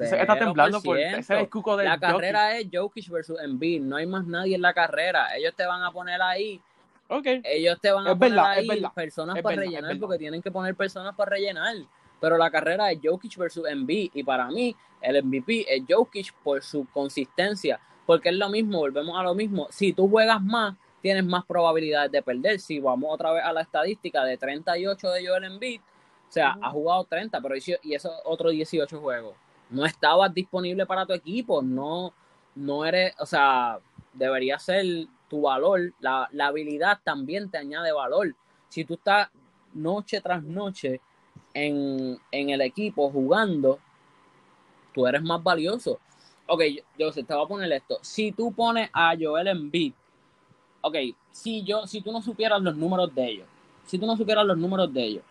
está 0.02 0.38
temblando 0.38 0.82
por 0.82 0.98
ese 0.98 1.38
el 1.38 1.48
cuco 1.48 1.76
de 1.76 1.84
La 1.84 1.98
carrera 1.98 2.56
es 2.58 2.68
Jokic 2.72 3.08
versus 3.08 3.40
Embiid. 3.40 3.82
No 3.82 3.96
hay 3.96 4.06
más 4.06 4.26
nadie 4.26 4.54
en 4.54 4.62
la 4.62 4.72
carrera. 4.72 5.36
Ellos 5.36 5.54
te 5.54 5.66
van 5.66 5.82
a 5.82 5.90
poner 5.90 6.20
ahí. 6.20 6.60
Okay. 7.08 7.42
Ellos 7.44 7.78
te 7.80 7.90
van 7.90 8.06
a 8.06 8.16
poner 8.16 8.38
ahí 8.38 8.68
personas 8.94 9.40
para 9.42 9.56
rellenar 9.56 9.98
porque 9.98 10.18
tienen 10.18 10.40
que 10.40 10.50
poner 10.50 10.74
personas 10.74 11.14
para 11.14 11.30
rellenar. 11.30 11.76
Pero 12.20 12.38
la 12.38 12.50
carrera 12.50 12.90
es 12.90 13.00
Jokic 13.02 13.36
versus 13.36 13.68
Embiid. 13.68 14.10
Y 14.14 14.22
para 14.22 14.46
mí, 14.48 14.74
el 15.00 15.22
MVP 15.22 15.66
es 15.68 15.82
Jokic 15.88 16.32
por 16.42 16.62
su 16.62 16.86
consistencia. 16.92 17.80
Porque 18.06 18.30
es 18.30 18.36
lo 18.36 18.48
mismo, 18.48 18.78
volvemos 18.78 19.18
a 19.18 19.22
lo 19.22 19.34
mismo. 19.34 19.68
Si 19.70 19.92
tú 19.92 20.08
juegas 20.08 20.40
más, 20.40 20.74
tienes 21.00 21.24
más 21.24 21.44
probabilidades 21.44 22.10
de 22.12 22.22
perder. 22.22 22.60
Si 22.60 22.80
vamos 22.80 23.12
otra 23.12 23.32
vez 23.32 23.44
a 23.44 23.52
la 23.52 23.62
estadística 23.62 24.24
de 24.24 24.36
38 24.38 25.10
de 25.10 25.26
Joel 25.26 25.44
Embiid, 25.44 25.80
o 25.80 26.32
sea, 26.32 26.56
ha 26.62 26.70
jugado 26.70 27.04
30, 27.04 27.40
pero 27.42 27.54
y 27.56 27.94
eso 27.94 28.10
otro 28.24 28.48
18 28.48 29.00
juegos 29.00 29.34
no 29.72 29.85
estabas 29.85 30.32
disponible 30.32 30.87
para 30.87 31.06
tu 31.06 31.12
equipo, 31.12 31.62
no, 31.62 32.12
no 32.54 32.85
eres, 32.85 33.14
o 33.18 33.26
sea, 33.26 33.78
debería 34.12 34.58
ser 34.58 34.85
tu 35.28 35.42
valor, 35.42 35.94
la, 36.00 36.28
habilidad 36.40 37.00
también 37.02 37.50
te 37.50 37.58
añade 37.58 37.90
valor. 37.92 38.35
Si 38.68 38.85
tú 38.85 38.94
estás 38.94 39.30
noche 39.72 40.20
tras 40.20 40.42
noche 40.42 41.00
en, 41.54 42.18
el 42.30 42.61
equipo 42.61 43.11
jugando, 43.11 43.78
tú 44.92 45.06
eres 45.06 45.22
más 45.22 45.42
valioso. 45.42 45.98
Ok, 46.46 46.62
yo, 46.98 47.11
te 47.12 47.22
voy 47.22 47.44
a 47.44 47.48
poner 47.48 47.72
esto. 47.72 47.98
Si 48.02 48.32
tú 48.32 48.52
pones 48.52 48.90
a 48.92 49.14
Joel 49.18 49.48
Embiid, 49.48 49.94
ok, 50.82 50.96
si 51.30 51.62
yo, 51.62 51.87
si 51.87 52.02
tú 52.02 52.12
no 52.12 52.20
supieras 52.20 52.61
los 52.61 52.76
números 52.76 53.14
de 53.14 53.26
ellos, 53.26 53.46
si 53.87 53.98
tú 53.98 54.06
no 54.06 54.16
supieras 54.16 54.44
los 54.44 54.58
números 54.58 54.92
de 54.92 55.02
ellos, 55.02 55.24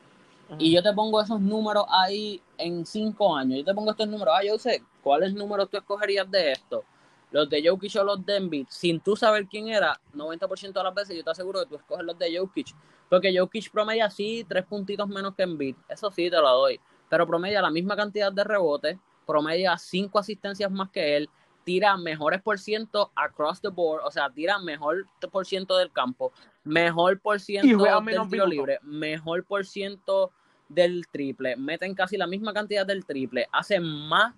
y 0.57 0.73
yo 0.73 0.83
te 0.83 0.93
pongo 0.93 1.21
esos 1.21 1.39
números 1.39 1.85
ahí 1.89 2.41
en 2.57 2.85
cinco 2.85 3.35
años. 3.35 3.59
Yo 3.59 3.65
te 3.65 3.73
pongo 3.73 3.91
estos 3.91 4.07
números. 4.07 4.33
Ah, 4.37 4.43
yo 4.43 4.57
sé, 4.57 4.83
¿cuáles 5.01 5.33
números 5.33 5.69
tú 5.69 5.77
escogerías 5.77 6.29
de 6.29 6.51
esto? 6.51 6.83
Los 7.31 7.49
de 7.49 7.65
Jokic 7.65 7.95
o 7.95 8.03
los 8.03 8.25
de 8.25 8.37
Embiid. 8.37 8.67
Sin 8.69 8.99
tú 8.99 9.15
saber 9.15 9.47
quién 9.47 9.69
era, 9.69 9.99
90% 10.13 10.73
de 10.73 10.83
las 10.83 10.93
veces 10.93 11.15
yo 11.15 11.23
te 11.23 11.31
aseguro 11.31 11.61
que 11.61 11.67
tú 11.67 11.75
escoges 11.75 12.05
los 12.05 12.17
de 12.19 12.37
Jokic. 12.37 12.75
Porque 13.09 13.37
Jokic 13.37 13.71
promedia 13.71 14.09
sí 14.09 14.45
tres 14.47 14.65
puntitos 14.65 15.07
menos 15.07 15.35
que 15.35 15.43
Embiid. 15.43 15.75
Eso 15.87 16.11
sí 16.11 16.29
te 16.29 16.37
lo 16.37 16.49
doy. 16.49 16.79
Pero 17.09 17.25
promedia 17.25 17.61
la 17.61 17.71
misma 17.71 17.95
cantidad 17.95 18.31
de 18.31 18.43
rebotes. 18.43 18.97
Promedia 19.25 19.77
cinco 19.77 20.19
asistencias 20.19 20.69
más 20.69 20.89
que 20.91 21.15
él. 21.15 21.29
Tira 21.63 21.95
mejores 21.95 22.41
por 22.41 22.59
ciento 22.59 23.11
across 23.15 23.61
the 23.61 23.69
board. 23.69 24.01
O 24.03 24.11
sea, 24.11 24.29
tira 24.29 24.59
mejor 24.59 25.07
por 25.31 25.45
ciento 25.45 25.77
del 25.77 25.91
campo. 25.91 26.33
Mejor 26.63 27.19
por 27.21 27.39
ciento 27.39 27.83
del 27.83 28.29
tiro 28.29 28.45
libre. 28.45 28.79
Mejor 28.81 29.45
por 29.45 29.65
ciento 29.65 30.31
del 30.73 31.07
triple, 31.11 31.55
meten 31.55 31.93
casi 31.95 32.17
la 32.17 32.27
misma 32.27 32.53
cantidad 32.53 32.85
del 32.85 33.05
triple, 33.05 33.47
hacen 33.51 33.83
más, 33.83 34.33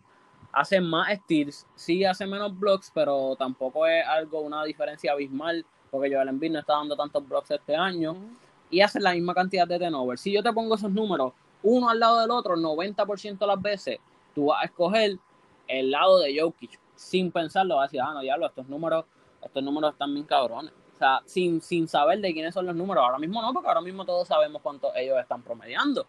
hacen 0.52 0.84
más 0.84 1.10
steals, 1.20 1.68
sí 1.76 2.04
hacen 2.06 2.30
menos 2.30 2.58
blocks, 2.58 2.92
pero 2.94 3.36
tampoco 3.36 3.86
es 3.86 4.06
algo, 4.06 4.42
una 4.42 4.64
diferencia 4.64 5.12
abismal, 5.12 5.66
porque 5.92 6.14
Joel 6.14 6.30
Embiid 6.30 6.52
no 6.52 6.60
está 6.60 6.74
dando 6.74 6.96
tantos 6.96 7.28
blocks 7.28 7.52
este 7.52 7.76
año, 7.76 8.16
y 8.70 8.82
hacen 8.82 9.04
la 9.04 9.14
misma 9.14 9.36
cantidad 9.36 9.68
de 9.68 9.78
turnovers. 9.78 10.22
Si 10.22 10.32
yo 10.32 10.42
te 10.42 10.52
pongo 10.52 10.76
esos 10.76 10.92
números, 10.92 11.34
uno 11.62 11.90
al 11.90 12.00
lado 12.00 12.22
del 12.22 12.32
otro, 12.32 12.56
90% 12.56 13.38
de 13.38 13.48
las 13.48 13.62
veces, 13.62 14.00
tú 14.34 14.48
vas 14.48 14.64
a 14.64 14.66
escoger 14.66 15.20
el 15.68 15.92
lado 15.92 16.20
de 16.20 16.40
Jokic, 16.40 16.80
sin 16.96 17.32
pensarlo, 17.32 17.76
vas 17.76 17.84
a 17.84 17.88
decir, 17.88 18.02
ah, 18.02 18.14
no, 18.14 18.22
diablo, 18.22 18.48
estos 18.48 18.68
números, 18.68 19.06
estos 19.44 19.64
números 19.64 19.94
están 19.94 20.14
bien 20.14 20.26
cabrones. 20.26 20.74
O 20.96 20.98
sea, 20.98 21.22
sin, 21.26 21.62
sin 21.62 21.88
saber 21.88 22.20
de 22.20 22.34
quiénes 22.34 22.54
son 22.54 22.66
los 22.66 22.76
números. 22.76 23.04
Ahora 23.04 23.20
mismo 23.20 23.42
no, 23.42 23.54
porque 23.54 23.68
ahora 23.68 23.82
mismo 23.82 24.06
todos 24.06 24.28
sabemos 24.28 24.62
cuánto 24.62 24.94
ellos 24.96 25.20
están 25.20 25.42
promediando. 25.42 26.08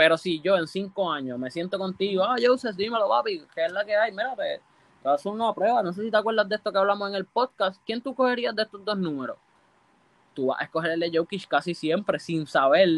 Pero 0.00 0.16
si 0.16 0.40
yo 0.40 0.56
en 0.56 0.66
cinco 0.66 1.12
años 1.12 1.38
me 1.38 1.50
siento 1.50 1.78
contigo, 1.78 2.24
ah, 2.24 2.36
Joseph, 2.42 2.74
dímelo, 2.74 3.06
papi, 3.06 3.44
¿qué 3.54 3.66
es 3.66 3.70
la 3.70 3.84
que 3.84 3.94
hay? 3.94 4.12
Mira, 4.12 4.34
te, 4.34 4.42
te 4.42 4.62
vas 5.04 5.12
a 5.12 5.14
hacer 5.16 5.30
una 5.30 5.52
prueba. 5.52 5.82
No 5.82 5.92
sé 5.92 6.04
si 6.04 6.10
te 6.10 6.16
acuerdas 6.16 6.48
de 6.48 6.54
esto 6.54 6.72
que 6.72 6.78
hablamos 6.78 7.10
en 7.10 7.16
el 7.16 7.26
podcast. 7.26 7.82
¿Quién 7.84 8.00
tú 8.00 8.14
cogerías 8.14 8.56
de 8.56 8.62
estos 8.62 8.82
dos 8.82 8.96
números? 8.96 9.36
Tú 10.32 10.46
vas 10.46 10.58
a 10.58 10.64
escoger 10.64 10.92
el 10.92 11.00
de 11.00 11.18
Jokic 11.18 11.46
casi 11.48 11.74
siempre, 11.74 12.18
sin 12.18 12.46
saber. 12.46 12.88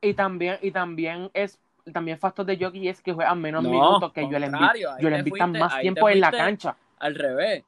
Y 0.00 0.14
también, 0.14 0.58
y 0.60 0.72
también 0.72 1.30
es 1.32 1.60
también 1.92 2.18
factor 2.18 2.44
de 2.44 2.58
Jokic 2.58 2.86
es 2.86 3.00
que 3.00 3.12
juega 3.12 3.32
menos 3.36 3.62
minutos 3.62 4.12
que 4.12 4.24
Joel 4.24 4.42
Embiid. 4.42 4.86
Joel 5.00 5.14
Embiid 5.14 5.34
está 5.34 5.46
más 5.46 5.78
tiempo 5.78 6.08
en 6.08 6.20
la 6.20 6.32
cancha. 6.32 6.76
Al 6.98 7.14
revés. 7.14 7.62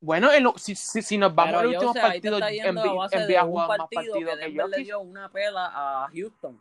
Bueno, 0.00 0.28
si, 0.56 0.74
si, 0.76 1.18
nos 1.18 1.34
vamos 1.34 1.56
al 1.56 1.66
último 1.66 1.92
partido, 1.92 2.38
en 2.38 2.78
ha 2.78 3.42
jugado 3.42 3.68
más 3.68 3.78
partidos 3.78 4.18
que, 4.18 4.52
que 4.52 4.68
le 4.68 4.84
dio 4.84 5.00
una 5.00 5.28
pela 5.28 5.70
a 5.74 6.08
Houston. 6.14 6.60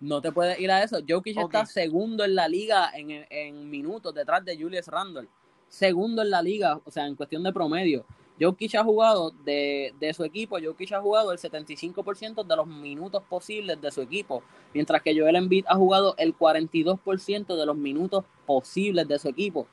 No 0.00 0.22
te 0.22 0.32
puedes 0.32 0.58
ir 0.58 0.70
a 0.70 0.82
eso. 0.82 0.98
Jokic 1.06 1.36
está 1.36 1.66
segundo 1.66 2.24
en 2.24 2.34
la 2.34 2.48
liga 2.48 2.90
en, 2.94 3.26
en, 3.28 3.68
minutos 3.68 4.14
detrás 4.14 4.42
de 4.46 4.56
Julius 4.56 4.86
Randle. 4.88 5.28
Segundo 5.68 6.22
en 6.22 6.30
la 6.30 6.40
liga, 6.40 6.80
o 6.82 6.90
sea, 6.90 7.06
en 7.06 7.16
cuestión 7.16 7.42
de 7.42 7.52
promedio. 7.52 8.06
Jokic 8.40 8.74
ha 8.76 8.82
jugado 8.82 9.30
de, 9.44 9.92
de 10.00 10.14
su 10.14 10.24
equipo, 10.24 10.56
Jokic 10.58 10.92
ha 10.92 11.02
jugado 11.02 11.30
el 11.32 11.38
75% 11.38 12.46
de 12.46 12.56
los 12.56 12.66
minutos 12.66 13.22
posibles 13.28 13.78
de 13.82 13.90
su 13.90 14.00
equipo, 14.00 14.42
mientras 14.72 15.02
que 15.02 15.14
Joel 15.14 15.36
Embiid 15.36 15.66
ha 15.68 15.76
jugado 15.76 16.14
el 16.16 16.34
42% 16.34 17.54
de 17.54 17.66
los 17.66 17.76
minutos 17.76 18.24
posibles 18.46 19.06
de 19.06 19.18
su 19.18 19.28
equipo. 19.28 19.66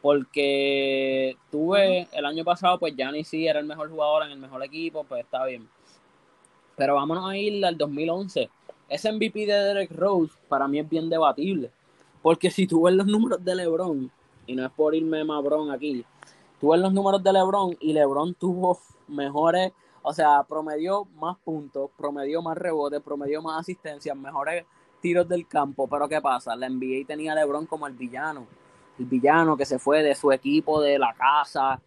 Porque 0.01 1.36
tuve 1.51 2.07
el 2.13 2.25
año 2.25 2.45
pasado, 2.45 2.79
pues 2.79 2.95
Giannis 2.95 3.27
sí 3.27 3.47
era 3.47 3.59
el 3.59 3.65
mejor 3.65 3.89
jugador 3.89 4.23
en 4.23 4.31
el 4.31 4.39
mejor 4.39 4.63
equipo, 4.63 5.03
pues 5.03 5.25
está 5.25 5.45
bien. 5.45 5.67
Pero 6.77 6.95
vámonos 6.95 7.29
a 7.29 7.36
ir 7.36 7.65
al 7.65 7.77
2011. 7.77 8.49
Ese 8.88 9.11
MVP 9.11 9.45
de 9.45 9.53
Derek 9.53 9.91
Rose 9.91 10.34
para 10.47 10.69
mí 10.69 10.79
es 10.79 10.88
bien 10.88 11.09
debatible. 11.09 11.69
Porque 12.24 12.49
si 12.49 12.65
tú 12.65 12.84
ves 12.84 12.95
los 12.95 13.05
números 13.05 13.43
de 13.43 13.53
LeBron, 13.53 14.09
y 14.47 14.55
no 14.55 14.65
es 14.65 14.71
por 14.71 14.95
irme 14.95 15.26
Mabrón 15.26 15.69
aquí, 15.71 16.05
tú 16.59 16.71
ves 16.71 16.80
los 16.80 16.93
números 16.93 17.21
de 17.21 17.34
LeBron 17.34 17.76
y 17.82 17.91
LeBron 17.91 18.34
tuvo 18.36 18.80
mejores, 19.09 19.74
o 20.01 20.13
sea, 20.13 20.41
promedió 20.43 21.03
más 21.19 21.38
puntos, 21.43 21.91
promedió 21.97 22.41
más 22.41 22.57
rebotes, 22.57 23.01
promedió 23.01 23.41
más 23.41 23.59
asistencias, 23.59 24.15
mejores 24.15 24.65
tiros 25.01 25.28
del 25.28 25.45
campo. 25.47 25.86
Pero 25.88 26.07
¿qué 26.07 26.21
pasa? 26.21 26.55
La 26.55 26.69
NBA 26.69 27.05
tenía 27.05 27.34
a 27.34 27.36
LeBron 27.36 27.65
como 27.65 27.88
el 27.88 27.93
villano. 27.93 28.47
El 28.97 29.05
villano 29.05 29.57
que 29.57 29.65
se 29.65 29.78
fue 29.78 30.01
de 30.01 30.15
su 30.15 30.32
equipo 30.32 30.80
de 30.80 30.97
la 30.97 31.13
casa 31.13 31.80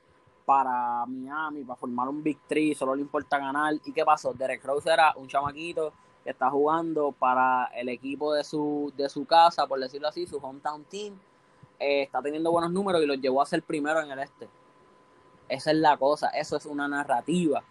para 0.44 1.06
Miami, 1.06 1.64
para 1.64 1.76
formar 1.76 2.08
un 2.08 2.22
Big 2.22 2.38
Three, 2.46 2.74
solo 2.74 2.94
le 2.94 3.00
importa 3.00 3.38
ganar. 3.38 3.72
¿Y 3.86 3.92
qué 3.92 4.04
pasó? 4.04 4.34
Derek 4.34 4.62
Rose 4.62 4.90
era 4.92 5.14
un 5.16 5.28
chamaquito 5.28 5.94
que 6.26 6.32
está 6.32 6.50
jugando 6.50 7.12
para 7.12 7.66
el 7.76 7.88
equipo 7.88 8.34
de 8.34 8.42
su, 8.42 8.92
de 8.96 9.08
su 9.08 9.24
casa, 9.26 9.64
por 9.68 9.78
decirlo 9.78 10.08
así, 10.08 10.26
su 10.26 10.38
hometown 10.38 10.82
team. 10.86 11.14
Eh, 11.78 12.02
está 12.02 12.20
teniendo 12.20 12.50
buenos 12.50 12.72
números 12.72 13.00
y 13.00 13.06
los 13.06 13.20
llevó 13.20 13.40
a 13.40 13.46
ser 13.46 13.62
primero 13.62 14.00
en 14.00 14.10
el 14.10 14.18
este. 14.18 14.48
Esa 15.48 15.70
es 15.70 15.76
la 15.76 15.96
cosa, 15.96 16.30
eso 16.30 16.56
es 16.56 16.66
una 16.66 16.88
narrativa. 16.88 17.62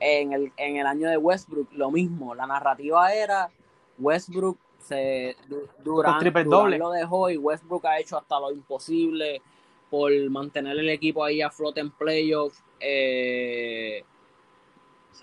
En 0.00 0.32
el, 0.32 0.52
en 0.56 0.78
el 0.78 0.88
año 0.88 1.08
de 1.08 1.18
Westbrook, 1.18 1.68
lo 1.72 1.92
mismo. 1.92 2.34
La 2.34 2.48
narrativa 2.48 3.14
era 3.14 3.48
Westbrook 3.96 4.58
se 4.80 5.36
Durán 5.84 6.32
doble. 6.46 6.78
lo 6.78 6.90
dejó 6.90 7.30
y 7.30 7.36
Westbrook 7.36 7.86
ha 7.86 8.00
hecho 8.00 8.18
hasta 8.18 8.40
lo 8.40 8.50
imposible 8.50 9.40
por 9.88 10.10
mantener 10.30 10.76
el 10.76 10.88
equipo 10.88 11.22
ahí 11.22 11.42
a 11.42 11.50
flote 11.50 11.78
en 11.78 11.92
playoffs. 11.92 12.60
Eh, 12.80 14.02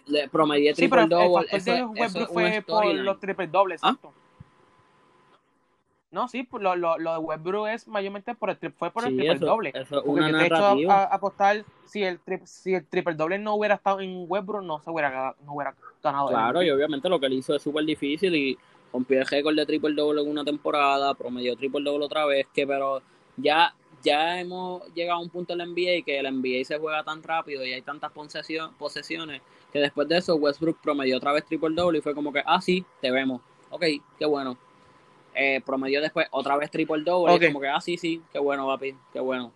le 0.05 0.27
promedié 0.29 0.73
Sí, 0.75 0.87
pero 0.87 1.03
triple 1.07 1.17
el 1.17 1.27
double. 1.29 1.47
Eso, 1.51 1.93
de 1.93 2.01
eso 2.05 2.19
es 2.21 2.27
fue 2.27 2.63
por 2.65 2.85
los 2.85 3.19
triple 3.19 3.47
dobles, 3.47 3.81
¿Ah? 3.83 3.89
exacto. 3.89 4.13
No, 6.09 6.27
sí, 6.29 6.43
por 6.43 6.61
lo, 6.61 6.75
lo, 6.75 6.97
lo 6.97 7.11
de 7.11 7.17
Westbrook 7.17 7.67
es 7.67 7.87
mayormente 7.87 8.33
por 8.33 8.49
el 8.49 8.57
fue 8.71 8.91
por 8.91 9.03
el 9.03 9.09
Sí, 9.11 9.17
triple 9.17 9.35
eso- 9.35 9.45
doble. 9.45 9.71
eso 9.75 10.01
una 10.03 10.45
hecho 10.45 10.89
a, 10.89 11.03
apostar 11.03 11.65
si 11.85 12.01
el, 12.03 12.23
tri- 12.23 12.45
si 12.45 12.73
el 12.75 12.85
triple 12.85 13.13
doble 13.15 13.37
no 13.39 13.55
hubiera 13.55 13.75
estado 13.75 13.99
en 13.99 14.25
Westbrook, 14.27 14.63
no 14.63 14.79
se 14.79 14.89
hubiera, 14.89 15.09
ganado- 15.09 15.35
no 15.45 15.53
hubiera 15.53 15.75
ganado. 16.01 16.29
el 16.29 16.33
Claro, 16.35 16.63
y 16.63 16.69
obviamente 16.69 17.09
lo 17.09 17.19
que 17.19 17.25
él 17.25 17.33
hizo 17.33 17.53
es 17.55 17.61
súper 17.61 17.83
difícil 17.83 18.33
y 18.35 18.57
rompió 18.93 19.19
el 19.19 19.27
récord 19.27 19.55
de 19.55 19.65
triple 19.65 19.93
doble 19.95 20.21
en 20.21 20.29
una 20.29 20.45
temporada, 20.45 21.13
promedió 21.13 21.57
triple 21.57 21.83
doble 21.83 22.05
otra 22.05 22.25
vez, 22.25 22.47
que 22.53 22.65
pero 22.65 23.01
ya, 23.35 23.75
ya 24.01 24.39
hemos 24.39 24.87
llegado 24.93 25.19
a 25.19 25.21
un 25.21 25.29
punto 25.29 25.51
en 25.53 25.59
la 25.59 25.65
NBA 25.65 26.05
que 26.05 26.19
el 26.19 26.25
NBA 26.25 26.63
se 26.63 26.79
juega 26.79 27.03
tan 27.03 27.21
rápido 27.21 27.65
y 27.65 27.73
hay 27.73 27.81
tantas 27.81 28.13
posesio- 28.13 28.71
posesiones 28.79 29.41
que 29.77 29.83
después 29.83 30.07
de 30.07 30.17
eso 30.17 30.35
Westbrook 30.35 30.79
promedió 30.81 31.17
otra 31.17 31.31
vez 31.31 31.45
triple 31.45 31.75
doble 31.75 31.99
y 31.99 32.01
fue 32.01 32.15
como 32.15 32.33
que, 32.33 32.41
ah, 32.45 32.59
sí, 32.61 32.83
te 33.01 33.11
vemos. 33.11 33.41
Ok, 33.69 33.83
qué 34.17 34.25
bueno. 34.25 34.57
Eh, 35.35 35.61
promedió 35.65 36.01
después 36.01 36.27
otra 36.31 36.57
vez 36.57 36.71
triple 36.71 37.03
doble 37.03 37.35
y 37.35 37.47
como 37.47 37.59
que, 37.61 37.67
ah, 37.67 37.79
sí, 37.79 37.97
sí, 37.97 38.21
qué 38.33 38.39
bueno, 38.39 38.65
papi, 38.65 38.95
qué 39.13 39.19
bueno. 39.19 39.51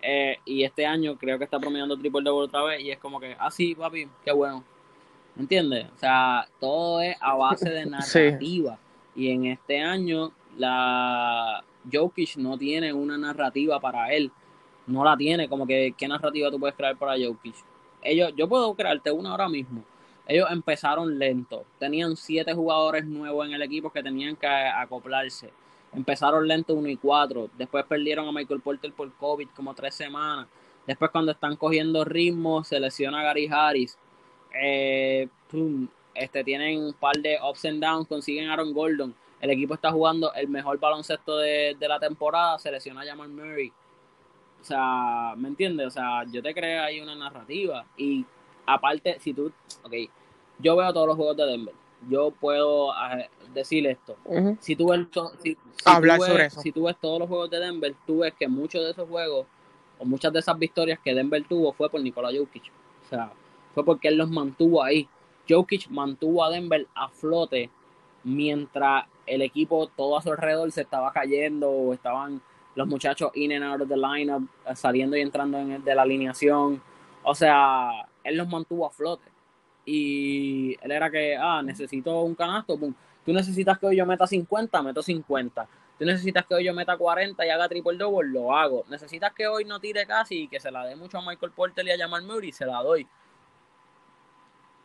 Eh, 0.00 0.38
y 0.44 0.62
este 0.62 0.86
año 0.86 1.16
creo 1.18 1.36
que 1.38 1.44
está 1.44 1.58
promediando 1.58 1.98
triple 1.98 2.22
doble 2.22 2.46
otra 2.46 2.62
vez 2.62 2.80
y 2.82 2.90
es 2.90 2.98
como 2.98 3.20
que, 3.20 3.36
ah, 3.38 3.50
sí, 3.50 3.74
papi, 3.74 4.08
qué 4.24 4.32
bueno. 4.32 4.64
¿Me 5.34 5.42
entiendes? 5.42 5.86
O 5.94 5.98
sea, 5.98 6.48
todo 6.58 7.00
es 7.00 7.16
a 7.20 7.34
base 7.34 7.68
de 7.68 7.84
Sí. 8.02 8.18
narrativa. 8.20 8.78
Y 9.14 9.30
en 9.30 9.46
este 9.46 9.80
año, 9.80 10.32
la 10.56 11.62
Jokic 11.92 12.36
no 12.36 12.56
tiene 12.56 12.92
una 12.92 13.18
narrativa 13.18 13.78
para 13.80 14.12
él. 14.12 14.30
No 14.86 15.04
la 15.04 15.16
tiene. 15.16 15.48
Como 15.48 15.66
que, 15.66 15.94
¿qué 15.96 16.08
narrativa 16.08 16.50
tú 16.50 16.58
puedes 16.58 16.74
crear 16.76 16.96
para 16.96 17.12
Jokic? 17.12 17.54
Ellos, 18.02 18.32
yo 18.36 18.48
puedo 18.48 18.74
crearte 18.74 19.10
una 19.10 19.30
ahora 19.30 19.48
mismo. 19.48 19.84
Ellos 20.26 20.48
empezaron 20.50 21.18
lento. 21.18 21.64
Tenían 21.78 22.16
siete 22.16 22.52
jugadores 22.54 23.06
nuevos 23.06 23.46
en 23.46 23.54
el 23.54 23.62
equipo 23.62 23.90
que 23.90 24.02
tenían 24.02 24.36
que 24.36 24.46
acoplarse. 24.46 25.50
Empezaron 25.92 26.46
lento 26.46 26.74
1 26.74 26.88
y 26.88 26.96
4. 26.96 27.50
Después 27.56 27.84
perdieron 27.86 28.28
a 28.28 28.32
Michael 28.32 28.60
Porter 28.60 28.92
por 28.92 29.10
COVID 29.14 29.48
como 29.56 29.74
tres 29.74 29.94
semanas. 29.94 30.46
Después 30.86 31.10
cuando 31.10 31.32
están 31.32 31.56
cogiendo 31.56 32.04
ritmo, 32.04 32.62
se 32.62 32.78
lesiona 32.78 33.22
Gary 33.22 33.48
Harris. 33.50 33.98
Eh, 34.54 35.28
pum, 35.50 35.88
este, 36.14 36.44
tienen 36.44 36.78
un 36.78 36.92
par 36.92 37.16
de 37.16 37.38
ups 37.42 37.64
and 37.64 37.82
downs, 37.82 38.06
consiguen 38.06 38.48
a 38.48 38.54
Aaron 38.54 38.72
Gordon. 38.72 39.14
El 39.40 39.50
equipo 39.50 39.74
está 39.74 39.92
jugando 39.92 40.32
el 40.34 40.48
mejor 40.48 40.78
baloncesto 40.78 41.38
de, 41.38 41.76
de 41.78 41.88
la 41.88 41.98
temporada, 41.98 42.58
se 42.58 42.70
lesiona 42.70 43.02
a 43.02 43.06
Jamal 43.06 43.28
Murray. 43.28 43.72
O 44.60 44.64
sea, 44.64 45.34
¿me 45.36 45.48
entiendes? 45.48 45.86
O 45.86 45.90
sea, 45.90 46.24
yo 46.30 46.42
te 46.42 46.52
creo 46.54 46.82
ahí 46.82 47.00
una 47.00 47.14
narrativa. 47.14 47.84
Y 47.96 48.24
aparte, 48.66 49.18
si 49.20 49.32
tú, 49.32 49.52
ok, 49.84 49.92
yo 50.58 50.76
veo 50.76 50.92
todos 50.92 51.06
los 51.06 51.16
juegos 51.16 51.36
de 51.36 51.46
Denver. 51.46 51.74
Yo 52.08 52.30
puedo 52.30 52.92
eh, 52.92 53.28
decir 53.52 53.86
esto. 53.86 54.16
Si 54.60 54.76
tú 54.76 54.88
ves, 54.90 55.06
si, 55.42 55.50
si 55.52 55.56
Hablar 55.84 56.18
tú 56.18 56.22
ves- 56.22 56.30
sobre 56.32 56.44
eso. 56.46 56.60
si 56.60 56.72
tú 56.72 56.82
ves 56.84 56.96
todos 57.00 57.18
los 57.18 57.28
juegos 57.28 57.50
de 57.50 57.58
Denver, 57.60 57.94
tú 58.06 58.18
ves 58.18 58.34
que 58.38 58.46
muchos 58.48 58.84
de 58.84 58.90
esos 58.90 59.08
juegos 59.08 59.46
o 59.98 60.04
muchas 60.04 60.32
de 60.32 60.38
esas 60.38 60.56
victorias 60.58 60.98
que 61.02 61.14
Denver 61.14 61.44
tuvo 61.48 61.72
fue 61.72 61.90
por 61.90 62.00
Nikola 62.00 62.30
Jokic. 62.36 62.64
O 63.06 63.08
sea, 63.08 63.32
fue 63.74 63.84
porque 63.84 64.08
él 64.08 64.16
los 64.16 64.30
mantuvo 64.30 64.82
ahí. 64.82 65.08
Jokic 65.48 65.88
mantuvo 65.88 66.44
a 66.44 66.50
Denver 66.50 66.86
a 66.94 67.08
flote 67.08 67.70
mientras 68.22 69.06
el 69.26 69.42
equipo 69.42 69.88
todo 69.96 70.18
a 70.18 70.22
su 70.22 70.30
alrededor 70.30 70.70
se 70.72 70.82
estaba 70.82 71.12
cayendo 71.12 71.68
o 71.70 71.94
estaban 71.94 72.40
los 72.78 72.86
muchachos 72.88 73.30
in 73.34 73.52
and 73.52 73.64
out 73.64 73.80
of 73.82 73.88
the 73.88 73.96
lineup, 73.96 74.42
eh, 74.66 74.76
saliendo 74.76 75.16
y 75.16 75.20
entrando 75.20 75.58
en 75.58 75.72
el- 75.72 75.84
de 75.84 75.94
la 75.94 76.02
alineación. 76.02 76.80
O 77.24 77.34
sea, 77.34 77.90
él 78.24 78.36
los 78.36 78.48
mantuvo 78.48 78.86
a 78.86 78.90
flote. 78.90 79.28
Y 79.84 80.76
él 80.80 80.90
era 80.92 81.10
que, 81.10 81.36
ah, 81.36 81.60
necesito 81.62 82.22
un 82.22 82.34
canasto, 82.34 82.78
pum. 82.78 82.94
Tú 83.24 83.32
necesitas 83.32 83.78
que 83.78 83.86
hoy 83.86 83.96
yo 83.96 84.06
meta 84.06 84.26
50, 84.26 84.82
meto 84.82 85.02
50. 85.02 85.66
Tú 85.98 86.04
necesitas 86.04 86.46
que 86.46 86.54
hoy 86.54 86.64
yo 86.64 86.72
meta 86.74 86.96
40 86.96 87.44
y 87.44 87.50
haga 87.50 87.68
triple 87.68 87.96
double, 87.98 88.28
lo 88.30 88.54
hago. 88.56 88.84
Necesitas 88.88 89.32
que 89.32 89.46
hoy 89.48 89.64
no 89.64 89.80
tire 89.80 90.06
casi 90.06 90.42
y 90.42 90.48
que 90.48 90.60
se 90.60 90.70
la 90.70 90.84
dé 90.86 90.94
mucho 90.94 91.18
a 91.18 91.22
Michael 91.22 91.50
Porter 91.52 91.84
y 91.86 91.90
a 91.90 91.98
Jamal 91.98 92.22
Murray, 92.22 92.52
se 92.52 92.64
la 92.64 92.80
doy. 92.82 93.06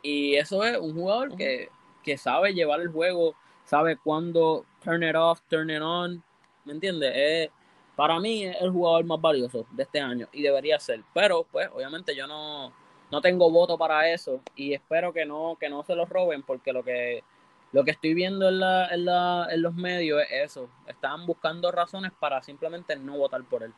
Y 0.02 0.36
eso 0.36 0.64
es 0.64 0.78
un 0.78 0.94
jugador 0.94 1.36
que, 1.36 1.70
que 2.04 2.18
sabe 2.18 2.54
llevar 2.54 2.82
el 2.82 2.89
juego, 2.89 3.36
sabe 3.66 3.98
cuándo 3.98 4.66
turn 4.84 5.04
it 5.04 5.16
off, 5.16 5.41
turn 5.50 5.70
it 5.70 5.82
on. 5.82 6.24
¿Me 6.66 6.74
entiendes? 6.74 7.12
Es- 7.16 7.50
para 7.96 8.20
mí 8.20 8.46
es 8.46 8.58
el 8.62 8.72
jugador 8.72 9.06
más 9.06 9.22
valioso 9.22 9.66
de 9.72 9.84
este 9.84 10.00
año 10.00 10.28
y 10.32 10.41
debería 10.41 10.80
ser. 10.80 11.04
Pero, 11.14 11.46
pues, 11.52 11.70
obviamente 11.74 12.16
yo 12.16 12.28
no, 12.28 12.74
no 13.12 13.22
tengo 13.22 13.52
voto 13.52 13.78
para 13.78 14.10
eso 14.10 14.41
y 14.56 14.74
espero 14.74 15.14
que 15.14 15.26
no, 15.26 15.58
que 15.60 15.70
no 15.70 15.84
se 15.84 15.96
lo 15.96 16.06
roben 16.06 16.44
porque 16.44 16.74
lo 16.74 16.84
que, 16.84 17.24
lo 17.72 17.84
que 17.84 17.91
estoy 17.91 18.14
viendo 18.14 18.50
en, 18.50 18.60
la, 18.60 18.88
en, 18.88 19.06
la, 19.06 19.48
en 19.52 19.62
los 19.62 19.76
medios 19.76 20.22
es 20.24 20.52
eso. 20.52 20.70
Están 20.88 21.26
buscando 21.26 21.72
razones 21.72 22.12
para 22.20 22.41
simplemente 22.41 22.96
no 22.96 23.18
votar 23.18 23.44
por 23.44 23.64
él. 23.64 23.74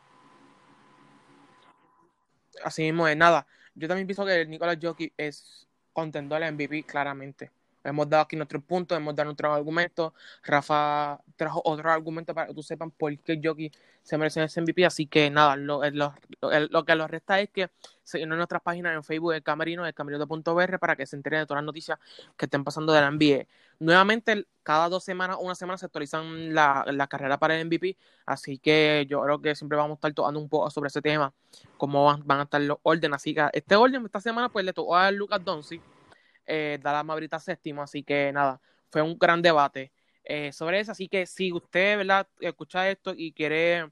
Así 2.64 2.82
mismo 2.82 3.06
es 3.06 3.16
nada. 3.16 3.46
Yo 3.74 3.88
también 3.88 4.06
pienso 4.06 4.24
que 4.24 4.46
Nicolas 4.46 4.78
Jokic 4.80 5.12
es 5.18 5.68
contendor 5.92 6.42
al 6.42 6.54
MVP 6.54 6.84
claramente. 6.84 7.50
Hemos 7.86 8.08
dado 8.08 8.24
aquí 8.24 8.36
nuestros 8.36 8.62
puntos, 8.62 8.96
hemos 8.96 9.14
dado 9.14 9.26
nuestros 9.26 9.54
argumentos. 9.56 10.12
Rafa 10.42 11.20
trajo 11.36 11.62
otros 11.64 11.86
argumentos 11.86 12.34
para 12.34 12.48
que 12.48 12.54
tú 12.54 12.62
sepan 12.62 12.90
por 12.90 13.16
qué 13.18 13.40
Jockey 13.42 13.70
se 14.02 14.18
merece 14.18 14.44
ese 14.44 14.60
MVP. 14.60 14.84
Así 14.84 15.06
que 15.06 15.30
nada, 15.30 15.56
lo, 15.56 15.82
lo, 15.90 16.14
lo 16.40 16.84
que 16.84 16.94
nos 16.94 17.10
resta 17.10 17.40
es 17.40 17.50
que 17.50 17.70
seguirnos 18.04 18.36
en 18.36 18.38
nuestras 18.38 18.62
páginas 18.62 18.94
en 18.94 19.02
Facebook, 19.02 19.32
el 19.32 19.42
Camerino, 19.42 19.84
el 19.86 19.94
Camerino.br, 19.94 20.78
para 20.78 20.96
que 20.96 21.06
se 21.06 21.16
enteren 21.16 21.40
de 21.40 21.46
todas 21.46 21.62
las 21.62 21.66
noticias 21.66 21.98
que 22.36 22.46
estén 22.46 22.62
pasando 22.62 22.92
de 22.92 23.00
la 23.00 23.10
NBA. 23.10 23.46
Nuevamente, 23.80 24.46
cada 24.62 24.88
dos 24.88 25.04
semanas, 25.04 25.36
una 25.40 25.54
semana 25.54 25.76
se 25.76 25.86
actualizan 25.86 26.54
la, 26.54 26.84
la 26.88 27.06
carrera 27.08 27.38
para 27.38 27.58
el 27.58 27.66
MVP. 27.66 27.96
Así 28.24 28.58
que 28.58 29.06
yo 29.08 29.22
creo 29.22 29.40
que 29.40 29.54
siempre 29.54 29.76
vamos 29.76 29.92
a 29.92 29.94
estar 29.96 30.12
tocando 30.14 30.40
un 30.40 30.48
poco 30.48 30.70
sobre 30.70 30.88
ese 30.88 31.02
tema, 31.02 31.32
cómo 31.76 32.04
van, 32.04 32.22
van 32.24 32.40
a 32.40 32.42
estar 32.44 32.60
los 32.60 32.78
órdenes. 32.82 33.16
Así 33.16 33.34
que 33.34 33.48
este 33.52 33.74
orden, 33.76 34.04
esta 34.04 34.20
semana, 34.20 34.48
pues 34.48 34.64
le 34.64 34.72
tocó 34.72 34.96
a 34.96 35.10
Lucas 35.10 35.44
Doncic 35.44 35.82
eh, 36.46 36.78
da 36.82 36.92
la 36.92 37.02
Mavrita 37.02 37.38
séptimo, 37.38 37.82
así 37.82 38.02
que 38.02 38.32
nada, 38.32 38.60
fue 38.90 39.02
un 39.02 39.18
gran 39.18 39.42
debate 39.42 39.92
eh, 40.24 40.52
sobre 40.52 40.80
eso, 40.80 40.92
así 40.92 41.08
que 41.08 41.26
si 41.26 41.52
usted, 41.52 41.98
¿verdad?, 41.98 42.26
escucha 42.40 42.88
esto 42.90 43.14
y 43.16 43.32
quiere 43.32 43.88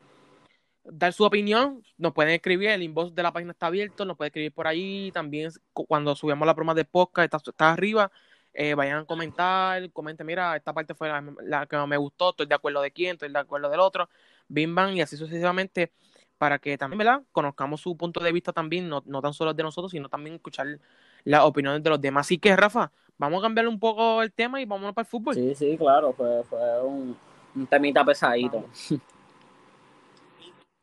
dar 0.84 1.12
su 1.12 1.24
opinión, 1.24 1.82
nos 1.96 2.12
pueden 2.12 2.34
escribir, 2.34 2.70
el 2.70 2.82
inbox 2.82 3.14
de 3.14 3.22
la 3.22 3.32
página 3.32 3.52
está 3.52 3.66
abierto, 3.66 4.04
nos 4.04 4.16
puede 4.16 4.28
escribir 4.28 4.52
por 4.52 4.66
ahí, 4.66 5.10
también 5.12 5.50
cuando 5.72 6.14
subamos 6.14 6.46
la 6.46 6.52
broma 6.54 6.74
de 6.74 6.84
podcast, 6.84 7.32
está, 7.48 7.72
arriba, 7.72 8.10
eh, 8.52 8.74
vayan 8.74 8.98
a 8.98 9.04
comentar, 9.04 9.90
comenten, 9.92 10.26
mira, 10.26 10.56
esta 10.56 10.72
parte 10.72 10.94
fue 10.94 11.08
la, 11.42 11.66
que 11.66 11.76
me 11.86 11.96
gustó, 11.96 12.30
estoy 12.30 12.46
de 12.46 12.54
acuerdo 12.54 12.82
de 12.82 12.90
quién, 12.90 13.12
estoy 13.12 13.32
de 13.32 13.38
acuerdo 13.38 13.70
del 13.70 13.80
otro, 13.80 14.08
bim 14.48 14.74
bam, 14.74 14.92
y 14.94 15.00
así 15.00 15.16
sucesivamente, 15.16 15.92
para 16.36 16.58
que 16.58 16.76
también, 16.76 16.98
¿verdad?, 16.98 17.22
conozcamos 17.32 17.80
su 17.80 17.96
punto 17.96 18.20
de 18.20 18.32
vista 18.32 18.52
también, 18.52 18.88
no, 18.88 19.02
no 19.06 19.22
tan 19.22 19.32
solo 19.32 19.52
el 19.52 19.56
de 19.56 19.62
nosotros, 19.62 19.92
sino 19.92 20.08
también 20.08 20.36
escuchar 20.36 20.66
las 21.24 21.42
opiniones 21.42 21.82
de 21.82 21.90
los 21.90 22.00
demás. 22.00 22.26
Así 22.26 22.38
que, 22.38 22.54
Rafa, 22.56 22.92
vamos 23.18 23.40
a 23.40 23.42
cambiar 23.42 23.68
un 23.68 23.78
poco 23.78 24.22
el 24.22 24.32
tema 24.32 24.60
y 24.60 24.64
vámonos 24.64 24.94
para 24.94 25.04
el 25.04 25.10
fútbol. 25.10 25.34
Sí, 25.34 25.54
sí, 25.54 25.76
claro, 25.76 26.12
fue, 26.12 26.44
fue 26.44 26.82
un, 26.82 27.16
temita 27.68 28.04
pesadito. 28.04 28.64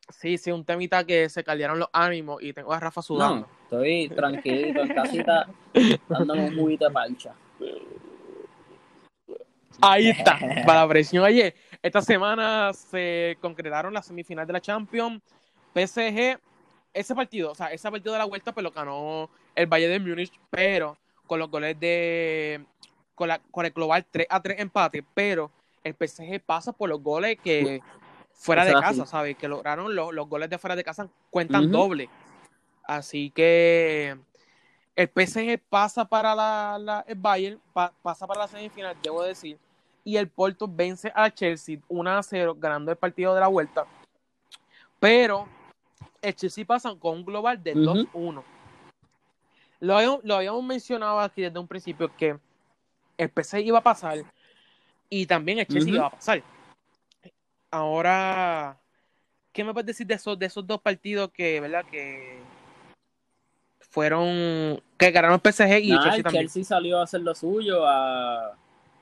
Sí, 0.10 0.38
sí, 0.38 0.52
un 0.52 0.66
temita 0.66 1.04
que 1.06 1.30
se 1.30 1.44
caldearon 1.44 1.80
los 1.80 1.89
ánimos 1.94 2.42
y 2.44 2.54
tengo 2.54 2.74
a 2.74 2.80
Rafa 2.80 3.02
sudando. 3.02 3.48
estoy 3.64 4.10
tranquilito 4.10 4.82
en 4.82 4.88
casita 4.89 5.48
dándome 6.10 6.50
un 6.50 6.56
juguito 6.56 6.88
de 6.88 6.92
pancha. 6.92 7.34
Ahí 9.82 10.10
está, 10.10 10.38
para 10.66 10.82
la 10.82 10.88
presión 10.88 11.26
ayer. 11.26 11.56
Esta 11.82 12.02
semana 12.02 12.72
se 12.74 13.38
concretaron 13.42 13.94
las 13.94 14.06
semifinales 14.06 14.48
de 14.48 14.54
la 14.54 14.62
Champions. 14.62 15.22
PSG 15.74 16.38
ese 16.94 17.16
partido, 17.16 17.52
o 17.52 17.56
sea, 17.56 17.68
ese 17.68 17.89
partido 17.89 18.14
de 18.14 18.20
la 18.20 18.26
vuelta, 18.26 18.54
pues 18.54 18.64
lo 18.64 18.72
ganó 18.72 19.30
el 19.56 19.68
Valle 19.68 19.88
de 19.88 20.00
Múnich, 20.00 20.34
pero 20.50 20.98
con 21.28 21.39
los 21.39 21.50
goles 21.50 21.80
de. 21.80 22.66
Con, 23.16 23.28
la, 23.28 23.39
con 23.52 23.66
el 23.66 23.72
global 23.72 24.06
3 24.10 24.28
a 24.30 24.42
3 24.42 24.60
empate, 24.60 25.04
pero 25.14 25.52
el 25.84 25.94
PSG 25.94 26.42
pasa 26.42 26.72
por 26.72 26.89
los 26.89 27.02
goles 27.02 27.38
que 27.44 27.82
fuera 28.34 28.66
de 28.66 28.74
casa, 28.74 29.06
¿sabes? 29.06 29.38
Que 29.38 29.48
lograron 29.48 29.96
los, 29.96 30.14
los, 30.14 30.28
goles 30.28 30.50
de 30.50 30.58
fuera 30.58 30.76
de 30.76 30.84
casa 30.84 31.08
cuentan 31.30 31.72
doble. 31.72 32.10
Así 32.84 33.30
que 33.30 34.18
el 34.96 35.08
PSG 35.08 35.60
pasa 35.70 36.06
para 36.06 36.36
la, 36.36 37.04
el 37.08 37.16
Bayern, 37.16 37.62
pasa 38.02 38.28
para 38.28 38.42
la 38.42 38.48
semifinal, 38.48 38.98
debo 39.02 39.24
decir, 39.24 39.58
y 40.04 40.18
el 40.18 40.28
Porto 40.28 40.68
vence 40.68 41.12
a 41.16 41.30
Chelsea 41.30 41.80
1 41.88 42.12
a 42.12 42.24
0, 42.24 42.56
ganando 42.60 42.92
el 42.92 42.98
partido 42.98 43.34
de 43.34 43.39
la 43.39 43.48
vuelta. 43.48 43.86
Pero 45.00 45.48
el 46.22 46.36
Chelsea 46.36 46.65
pasan 46.65 46.97
con 46.97 47.17
un 47.17 47.26
global 47.26 47.61
de 47.61 47.76
2-1. 47.76 48.43
Lo, 49.80 49.97
habíamos, 50.36 50.63
mencionado 50.63 51.19
aquí 51.19 51.41
desde 51.41 51.57
un 51.57 51.67
principio 51.67 52.15
que 52.15 52.38
el 53.17 53.30
PC 53.30 53.61
iba 53.61 53.80
a 53.80 53.84
pasar 53.84 54.19
y 55.09 55.26
también 55.26 55.59
el 55.59 55.67
Chelsea 55.67 55.93
iba 55.93 56.07
a 56.07 56.11
pasar. 56.11 56.43
Ahora, 57.72 58.78
¿qué 59.51 59.63
me 59.63 59.74
puedes 59.74 59.88
decir 59.88 60.05
de 60.05 60.15
esos, 60.15 60.38
de 60.38 60.45
esos 60.45 60.65
dos 60.67 60.82
partidos 60.82 61.32
que, 61.32 61.59
verdad, 61.59 61.86
que 61.89 62.39
fueron, 63.80 64.82
que 64.97 65.11
ganaron 65.11 65.41
el 65.43 65.51
PSG 65.53 65.80
y 65.80 65.91
el 65.91 65.99
Chelsea 65.99 66.24
también? 66.24 66.43
Chelsea 66.43 66.63
salió 66.63 66.99
a 66.99 67.03
hacer 67.03 67.22
lo 67.22 67.34
suyo, 67.34 67.88
a, 67.88 68.55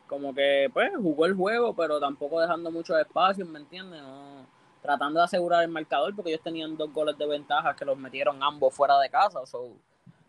como 0.07 0.33
que, 0.33 0.69
pues, 0.71 0.91
jugó 0.95 1.25
el 1.25 1.33
juego, 1.33 1.75
pero 1.75 1.99
tampoco 1.99 2.39
dejando 2.39 2.71
mucho 2.71 2.97
espacio, 2.97 3.45
¿me 3.45 3.59
entiendes? 3.59 4.01
No 4.01 4.58
tratando 4.81 5.19
de 5.19 5.25
asegurar 5.25 5.63
el 5.63 5.69
marcador 5.69 6.15
porque 6.15 6.31
ellos 6.31 6.43
tenían 6.43 6.77
dos 6.77 6.93
goles 6.93 7.17
de 7.17 7.27
ventaja 7.27 7.75
que 7.75 7.85
los 7.85 7.97
metieron 7.97 8.41
ambos 8.41 8.73
fuera 8.73 8.99
de 8.99 9.09
casa. 9.09 9.39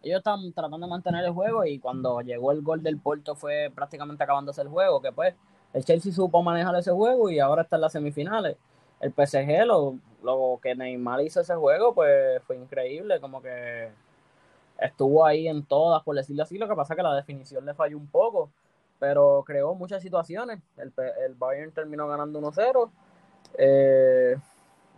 ellos 0.02 0.18
estaban 0.18 0.52
tratando 0.52 0.86
de 0.86 0.90
mantener 0.90 1.24
el 1.24 1.32
juego 1.32 1.64
y 1.64 1.78
cuando 1.78 2.20
llegó 2.20 2.52
el 2.52 2.62
gol 2.62 2.82
del 2.82 2.98
Porto 2.98 3.34
fue 3.34 3.70
prácticamente 3.74 4.24
acabándose 4.24 4.62
el 4.62 4.68
juego, 4.68 5.00
que 5.00 5.12
pues 5.12 5.34
el 5.72 5.84
Chelsea 5.84 6.12
supo 6.12 6.42
manejar 6.42 6.74
ese 6.76 6.90
juego 6.90 7.30
y 7.30 7.38
ahora 7.38 7.62
está 7.62 7.76
en 7.76 7.82
las 7.82 7.92
semifinales. 7.92 8.56
El 9.00 9.12
PSG, 9.12 9.64
lo, 9.66 9.98
lo 10.22 10.58
que 10.62 10.74
Neymar 10.74 11.22
hizo 11.22 11.40
ese 11.40 11.54
juego, 11.54 11.94
pues 11.94 12.42
fue 12.42 12.56
increíble, 12.56 13.20
como 13.20 13.40
que 13.40 13.90
estuvo 14.78 15.24
ahí 15.24 15.46
en 15.48 15.64
todas, 15.64 16.02
por 16.02 16.16
decirlo 16.16 16.42
así, 16.42 16.58
lo 16.58 16.68
que 16.68 16.74
pasa 16.74 16.94
es 16.94 16.96
que 16.96 17.02
la 17.02 17.14
definición 17.14 17.64
le 17.64 17.74
falló 17.74 17.96
un 17.96 18.08
poco, 18.08 18.50
pero 18.98 19.42
creó 19.46 19.74
muchas 19.74 20.02
situaciones. 20.02 20.60
El, 20.76 20.92
el 21.24 21.34
Bayern 21.34 21.72
terminó 21.72 22.08
ganando 22.08 22.40
1-0 22.40 22.90
eh, 23.58 24.36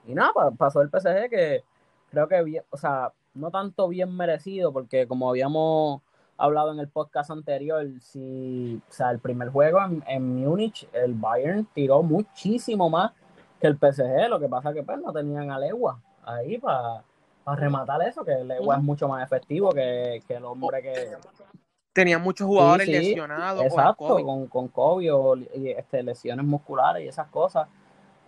y 0.06 0.14
nada, 0.14 0.50
pasó 0.56 0.80
el 0.80 0.90
PSG 0.90 1.30
que 1.30 1.64
creo 2.10 2.28
que 2.28 2.42
bien, 2.42 2.64
o 2.70 2.76
sea, 2.76 3.12
no 3.34 3.50
tanto 3.50 3.88
bien 3.88 4.14
merecido, 4.16 4.72
porque 4.72 5.06
como 5.06 5.30
habíamos 5.30 6.02
hablado 6.36 6.72
en 6.72 6.80
el 6.80 6.88
podcast 6.88 7.30
anterior, 7.30 7.86
si, 8.00 8.80
o 8.88 8.92
sea, 8.92 9.10
el 9.10 9.18
primer 9.18 9.48
juego 9.50 9.80
en, 9.82 10.02
en 10.06 10.44
Múnich, 10.44 10.88
el 10.92 11.14
Bayern 11.14 11.66
tiró 11.72 12.02
muchísimo 12.02 12.90
más 12.90 13.12
que 13.60 13.68
el 13.68 13.76
PSG, 13.78 14.28
lo 14.28 14.40
que 14.40 14.48
pasa 14.48 14.72
que 14.72 14.82
pues 14.82 15.00
no 15.00 15.12
tenían 15.12 15.50
a 15.50 15.58
Legua 15.58 16.00
ahí 16.24 16.58
para 16.58 17.04
rematar 17.46 18.02
eso, 18.02 18.24
que 18.24 18.34
Legua 18.44 18.76
es 18.76 18.82
mucho 18.82 19.08
más 19.08 19.24
efectivo 19.24 19.70
que, 19.70 20.22
el 20.28 20.44
hombre 20.44 20.82
que... 20.82 21.16
Tenían 21.92 22.22
muchos 22.22 22.46
jugadores 22.46 22.88
lesionados. 22.88 23.64
Exacto, 23.64 24.24
con, 24.24 24.46
con 24.46 24.68
COVID 24.68 25.14
o 25.14 25.36
este, 25.52 26.02
lesiones 26.02 26.44
musculares 26.44 27.04
y 27.04 27.08
esas 27.08 27.28
cosas. 27.28 27.68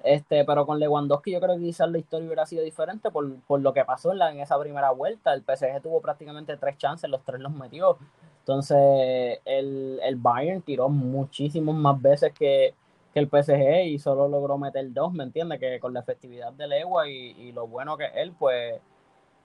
Este, 0.04 0.44
pero 0.44 0.66
con 0.66 0.78
Lewandowski 0.78 1.32
yo 1.32 1.40
creo 1.40 1.56
que 1.56 1.62
quizás 1.62 1.90
la 1.90 1.96
historia 1.96 2.26
hubiera 2.26 2.44
sido 2.44 2.62
diferente 2.62 3.10
por, 3.10 3.26
lo 3.58 3.72
que 3.72 3.86
pasó 3.86 4.12
en, 4.12 4.18
la, 4.18 4.30
en 4.30 4.38
esa 4.38 4.58
primera 4.60 4.90
vuelta. 4.90 5.32
El 5.32 5.40
PSG 5.40 5.80
tuvo 5.82 6.02
prácticamente 6.02 6.58
tres 6.58 6.76
chances, 6.76 7.08
los 7.08 7.24
tres 7.24 7.40
los 7.40 7.52
metió. 7.52 7.96
Entonces 8.40 9.40
el, 9.46 9.98
el 10.02 10.16
Bayern 10.16 10.60
tiró 10.60 10.90
muchísimas 10.90 11.74
más 11.74 12.00
veces 12.00 12.32
que, 12.34 12.74
el 13.14 13.28
PSG 13.28 13.86
y 13.86 13.98
solo 14.00 14.26
logró 14.26 14.58
meter 14.58 14.92
dos, 14.92 15.12
¿me 15.12 15.22
entiendes? 15.22 15.60
Que 15.60 15.78
con 15.78 15.94
la 15.94 16.00
efectividad 16.00 16.52
de 16.52 16.66
Legua 16.66 17.08
y, 17.08 17.52
lo 17.52 17.68
bueno 17.68 17.96
que 17.96 18.06
él, 18.06 18.34
pues 18.36 18.80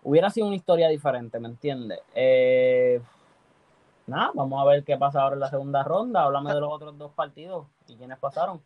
hubiera 0.04 0.32
sido 0.32 0.48
una 0.48 0.56
historia 0.56 0.90
diferente, 0.90 1.40
¿me 1.40 1.50
entiendes? 1.50 2.00
Eh, 2.16 3.00
nada, 4.08 4.32
vamos 4.34 4.60
a 4.60 4.66
ver 4.68 4.84
qué 4.84 4.98
pasa 4.98 5.22
ahora 5.22 5.36
en 5.36 5.42
la 5.42 5.52
segunda 5.52 5.84
ronda. 5.84 6.24
Háblame 6.24 6.52
de 6.52 6.62
los 6.62 6.74
otros 6.74 6.98
dos 6.98 7.12
partidos 7.12 7.68
y 7.88 7.96
quiénes 7.96 8.18
pasaron 8.18 8.60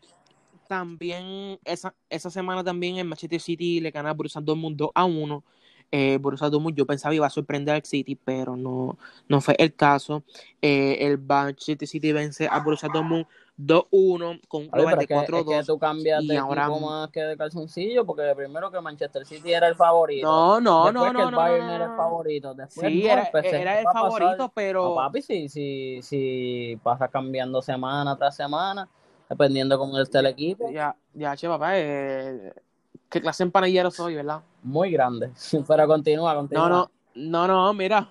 también 0.68 1.60
esa, 1.64 1.94
esa 2.10 2.30
semana 2.30 2.64
también 2.64 2.98
en 2.98 3.08
Manchester 3.08 3.40
City 3.40 3.80
le 3.80 3.92
gana 3.92 4.10
a 4.10 4.14
Borussia 4.14 4.42
Dortmund 4.42 4.78
2 4.78 4.92
a 4.94 5.06
1. 5.06 5.44
Eh, 5.92 6.18
Borussia 6.20 6.50
Dortmund 6.50 6.76
yo 6.76 6.86
pensaba 6.88 7.14
iba 7.14 7.28
a 7.28 7.30
sorprender 7.30 7.76
al 7.76 7.84
City, 7.84 8.16
pero 8.16 8.56
no, 8.56 8.98
no 9.28 9.42
fue 9.42 9.56
el 9.60 9.76
caso. 9.76 10.24
Eh, 10.62 10.98
el 11.02 11.20
Manchester 11.20 11.88
City 11.88 12.12
vence 12.12 12.48
a 12.50 12.60
Borussia 12.60 12.90
Dortmund 12.92 13.28
2-1 13.58 14.42
con 14.48 14.64
un 14.64 14.70
global 14.70 14.98
de 14.98 15.08
4-2. 15.08 15.40
Es 15.40 15.60
que 15.60 15.72
tú 15.72 15.78
cambias 15.78 16.28
de 16.28 16.38
ahora... 16.38 16.70
más 16.70 17.10
que 17.12 17.22
de 17.22 17.38
calzoncillo, 17.38 18.06
porque 18.06 18.34
primero 18.36 18.72
que 18.72 18.82
Manchester 18.82 19.26
City 19.26 19.54
era 19.54 19.68
el 19.68 19.76
favorito. 19.76 20.28
No, 20.28 20.60
no, 20.60 20.92
no, 20.92 21.14
no. 21.14 21.20
Que 21.20 21.26
el 21.30 21.36
Bayern 21.36 21.70
era 21.70 21.86
el 21.86 21.96
favorito. 21.96 22.54
Después 22.56 22.88
sí, 22.88 23.06
era, 23.06 23.30
era 23.44 23.80
el 23.80 23.86
favorito, 23.86 24.52
pero. 24.54 24.90
No, 24.90 24.96
papi, 24.96 25.22
si, 25.22 25.50
si, 25.50 26.02
si 26.02 26.80
pasa 26.82 27.08
cambiando 27.08 27.62
semana 27.62 28.18
tras 28.18 28.36
semana 28.36 28.90
dependiendo 29.34 29.78
cómo 29.78 30.00
esté 30.00 30.20
el 30.20 30.28
equipo. 30.28 30.72
Ya, 30.72 30.96
ya, 31.14 31.36
che, 31.36 31.48
papá, 31.48 31.78
eh, 31.78 32.54
qué 33.10 33.22
clase 33.22 33.44
de 33.44 33.48
empanillero 33.48 33.92
soy, 33.92 34.16
¿verdad? 34.16 34.42
Muy 34.62 34.92
grande, 34.92 35.32
pero 35.68 35.88
continúa, 35.88 36.36
continúa. 36.36 36.70
No, 36.70 36.90
no, 37.16 37.48
no, 37.48 37.48
no, 37.48 37.74
mira, 37.74 38.10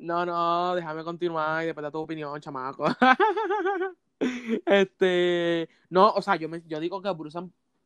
no, 0.00 0.26
no, 0.26 0.74
déjame 0.74 1.04
continuar 1.04 1.62
y 1.62 1.66
después 1.66 1.84
de 1.84 1.90
tu 1.90 1.98
opinión, 1.98 2.40
chamaco. 2.40 2.86
este, 4.66 5.68
no, 5.90 6.10
o 6.10 6.22
sea, 6.22 6.36
yo, 6.36 6.48
me, 6.48 6.62
yo 6.66 6.80
digo 6.80 7.00
que 7.00 7.10
Bruce 7.10 7.38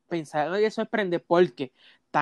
pensaba 0.09 0.59
que 0.59 0.71
sorprende 0.71 1.21
porque 1.21 1.73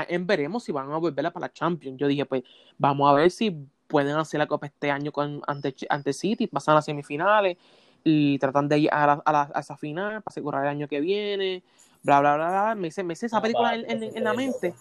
en 0.09 0.26
veremos 0.26 0.64
si 0.64 0.72
van 0.72 0.90
a 0.92 0.99
volverla 0.99 1.30
para 1.30 1.46
la 1.46 1.53
Champions. 1.53 1.99
Yo 1.99 2.07
dije, 2.07 2.26
pues, 2.26 2.42
vamos 2.76 3.11
a 3.11 3.14
ver 3.14 3.30
si 3.30 3.51
pueden 3.86 4.16
hacer 4.16 4.38
la 4.38 4.46
Copa 4.46 4.66
este 4.66 4.90
año 4.90 5.11
con 5.12 5.40
ante, 5.46 5.74
ante 5.88 6.12
City, 6.12 6.46
pasan 6.46 6.72
a 6.72 6.76
las 6.76 6.84
semifinales 6.84 7.57
y 8.05 8.38
tratan 8.38 8.68
de 8.68 8.78
ir 8.78 8.90
a, 8.92 9.22
a, 9.24 9.61
esa 9.61 9.76
final 9.76 10.22
para 10.22 10.32
asegurar 10.32 10.64
el 10.64 10.70
año 10.70 10.88
que 10.88 11.01
viene, 11.01 11.62
bla, 12.03 12.20
bla, 12.20 12.36
bla, 12.36 12.49
bla. 12.49 12.74
Me 12.74 12.88
hice, 12.88 13.03
me 13.03 13.14
esa 13.14 13.40
película 13.40 13.74
en, 13.74 14.24
la 14.24 14.34
mente, 14.34 14.74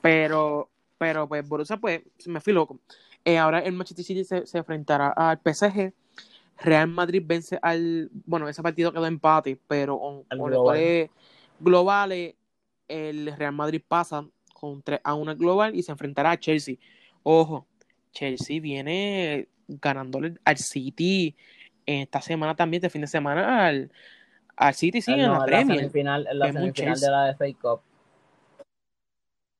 pero, 0.00 0.68
pero 0.98 1.28
pues 1.28 1.46
Borussia, 1.46 1.76
pues, 1.76 2.02
me 2.26 2.40
fui 2.40 2.52
loco. 2.52 2.78
Eh, 3.24 3.38
ahora 3.38 3.60
el 3.60 3.72
Manchester 3.72 4.04
City 4.04 4.24
se, 4.24 4.46
se, 4.46 4.58
enfrentará 4.58 5.08
al 5.08 5.38
PSG. 5.38 5.92
Real 6.58 6.88
Madrid 6.88 7.22
vence 7.24 7.58
al. 7.60 8.08
Bueno, 8.24 8.48
ese 8.48 8.62
partido 8.62 8.92
quedó 8.92 9.06
empate, 9.06 9.58
pero 9.66 10.24
Al 10.28 10.38
con 10.38 10.50
global. 10.50 11.10
globales, 11.58 12.34
el 12.88 13.34
Real 13.36 13.52
Madrid 13.52 13.82
pasa 13.86 14.26
con 14.54 14.82
3 14.82 15.00
a 15.04 15.14
1 15.14 15.36
global 15.36 15.74
y 15.74 15.82
se 15.82 15.92
enfrentará 15.92 16.30
a 16.30 16.38
Chelsea. 16.38 16.76
Ojo, 17.22 17.66
Chelsea 18.12 18.60
viene 18.60 19.48
ganándole 19.68 20.34
al 20.44 20.56
City 20.56 21.36
esta 21.86 22.20
semana 22.20 22.54
también, 22.56 22.80
este 22.80 22.90
fin 22.90 23.00
de 23.02 23.06
semana, 23.06 23.66
al, 23.66 23.90
al 24.56 24.74
City, 24.74 25.00
sí, 25.00 25.12
Eh, 25.12 25.14
en 25.14 25.26
no, 25.26 25.32
la 25.34 25.38
la 25.40 25.46
Premier. 25.46 25.78
semifinal, 25.80 26.26
en 26.30 26.38
la 26.38 26.52
semifinal 26.52 27.00
de 27.00 27.10
la 27.10 27.30
FA 27.30 27.46
Cup. 27.60 27.80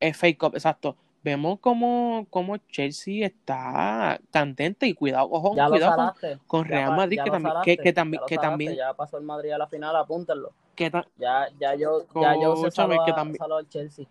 FA 0.00 0.26
Cup, 0.38 0.54
exacto. 0.54 0.96
Vemos 1.22 1.58
como, 1.58 2.26
como 2.30 2.56
Chelsea 2.58 3.26
está 3.26 4.20
candente 4.30 4.86
y 4.86 4.94
cuidado, 4.94 5.28
ojo, 5.30 5.56
Ya 5.56 5.68
cuidado 5.68 6.14
con, 6.20 6.36
con 6.46 6.64
Ya, 6.68 6.70
Real 6.70 6.90
pa- 6.90 6.96
Madrid, 6.96 7.16
ya 7.16 7.24
que 7.24 7.30
también, 7.30 7.52
salaste. 7.52 7.76
que, 7.76 7.82
que 7.82 7.92
también, 7.92 8.20
Ya 8.20 8.26
que 8.28 8.34
salaste. 8.36 8.50
también, 8.50 8.76
Ya 8.76 8.94
pasó 8.94 9.18
el 9.18 9.24
Madrid 9.24 9.50
a 9.50 9.58
la 9.58 9.66
final, 9.66 9.96
apúntenlo. 9.96 10.52
que 10.76 10.90
Ya, 11.18 11.48
ya 11.58 11.74
yo, 11.74 12.06
ya 12.14 12.34
yo 12.40 12.54
se 12.56 12.70
saló, 12.70 13.04
que 13.04 13.12
también- 13.12 13.38
saló 13.38 13.56
al 13.56 13.68
Chelsea. 13.68 14.06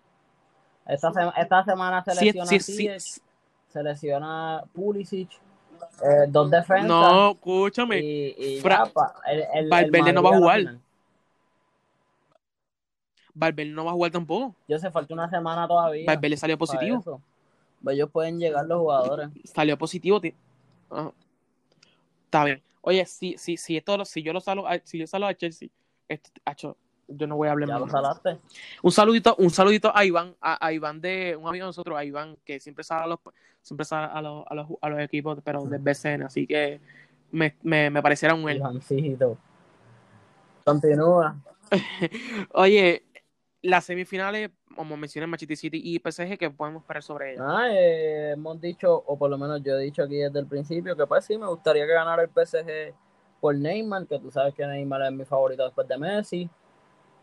Esta, 0.87 1.11
sema- 1.13 1.33
esta 1.37 1.63
semana 1.63 2.03
se 2.03 2.15
sí, 2.15 2.25
lesiona 2.25 2.51
sí, 2.51 2.59
Ziyech, 2.59 2.99
sí, 3.01 3.21
se 3.69 3.83
lesiona 3.83 4.63
Pulisic, 4.73 5.29
eh, 6.03 6.25
dos 6.27 6.49
defensas. 6.51 6.87
no, 6.87 7.31
escúchame, 7.31 7.99
y, 7.99 8.35
y 8.37 8.59
Fra- 8.61 8.85
ya, 8.85 8.93
pa, 8.93 9.15
el, 9.27 9.39
el, 9.39 9.47
el 9.53 9.69
Valverde 9.69 10.13
no 10.13 10.23
va 10.23 10.29
a 10.31 10.37
jugar. 10.37 10.79
Valverde 13.33 13.71
no 13.71 13.85
va 13.85 13.91
a 13.91 13.93
jugar 13.93 14.11
tampoco. 14.11 14.55
Yo 14.67 14.79
se 14.79 14.89
falta 14.91 15.13
una 15.13 15.29
semana 15.29 15.67
todavía. 15.67 16.05
Valverde 16.05 16.37
salió 16.37 16.57
positivo. 16.57 17.21
Pues 17.83 17.95
Ellos 17.95 18.09
pueden 18.09 18.39
llegar 18.39 18.65
los 18.65 18.79
jugadores. 18.79 19.29
Salió 19.43 19.77
positivo. 19.77 20.19
ti- 20.21 20.33
ah, 20.91 21.11
Está 22.25 22.43
bien. 22.45 22.61
Oye, 22.81 23.05
si, 23.05 23.37
si, 23.37 23.57
si, 23.57 23.77
esto, 23.77 24.03
si 24.05 24.21
yo 24.21 24.31
lo 24.33 24.39
salgo 24.39 24.67
a, 24.67 24.79
si 24.83 24.97
yo 24.97 25.07
salgo 25.07 25.27
a 25.27 25.33
Chelsea, 25.33 25.69
esto- 26.07 26.77
yo 27.07 27.27
no 27.27 27.35
voy 27.35 27.47
a 27.47 27.51
hablar 27.51 27.69
Ya 27.69 27.79
más. 27.79 27.91
salaste. 27.91 28.37
Un 28.81 28.91
saludito, 28.91 29.35
un 29.37 29.49
saludito 29.49 29.91
a 29.95 30.03
Iván, 30.05 30.35
a, 30.41 30.65
a 30.65 30.73
Iván 30.73 31.01
de 31.01 31.35
un 31.35 31.47
amigo 31.47 31.65
de 31.65 31.69
nosotros, 31.69 31.97
a 31.97 32.03
Iván, 32.03 32.37
que 32.45 32.59
siempre 32.59 32.83
sale 32.83 33.03
a 33.03 33.07
los, 33.07 33.19
siempre 33.61 33.85
sale 33.85 34.07
a 34.11 34.21
los, 34.21 34.43
a 34.47 34.55
los, 34.55 34.67
a 34.81 34.89
los 34.89 34.99
equipos, 34.99 35.39
pero 35.43 35.63
del 35.65 35.81
BCN, 35.81 36.23
así 36.23 36.47
que 36.47 36.79
me, 37.31 37.55
me, 37.63 37.89
me 37.89 38.01
pareciera 38.01 38.33
un 38.33 38.49
él. 38.49 38.57
Ivancito. 38.57 39.37
Continúa. 40.63 41.35
Oye, 42.53 43.03
las 43.61 43.85
semifinales, 43.85 44.51
como 44.75 44.97
mencioné, 44.97 45.27
Manchester 45.27 45.57
City 45.57 45.81
y 45.83 45.99
PSG, 45.99 46.37
que 46.37 46.49
podemos 46.49 46.81
esperar 46.83 47.03
sobre 47.03 47.33
ellas? 47.33 47.45
Ah, 47.47 47.67
eh, 47.71 48.31
hemos 48.33 48.59
dicho, 48.61 48.93
o 49.05 49.17
por 49.17 49.29
lo 49.29 49.37
menos 49.37 49.61
yo 49.63 49.73
he 49.77 49.83
dicho 49.83 50.03
aquí 50.03 50.17
desde 50.17 50.39
el 50.39 50.47
principio, 50.47 50.95
que 50.95 51.05
pues 51.07 51.25
sí, 51.25 51.37
me 51.37 51.47
gustaría 51.47 51.85
que 51.85 51.93
ganara 51.93 52.23
el 52.23 52.29
PSG 52.29 52.93
por 53.39 53.55
Neymar, 53.55 54.07
que 54.07 54.19
tú 54.19 54.31
sabes 54.31 54.53
que 54.53 54.65
Neymar 54.65 55.03
es 55.03 55.11
mi 55.11 55.25
favorito 55.25 55.63
después 55.63 55.87
de 55.87 55.97
Messi. 55.97 56.49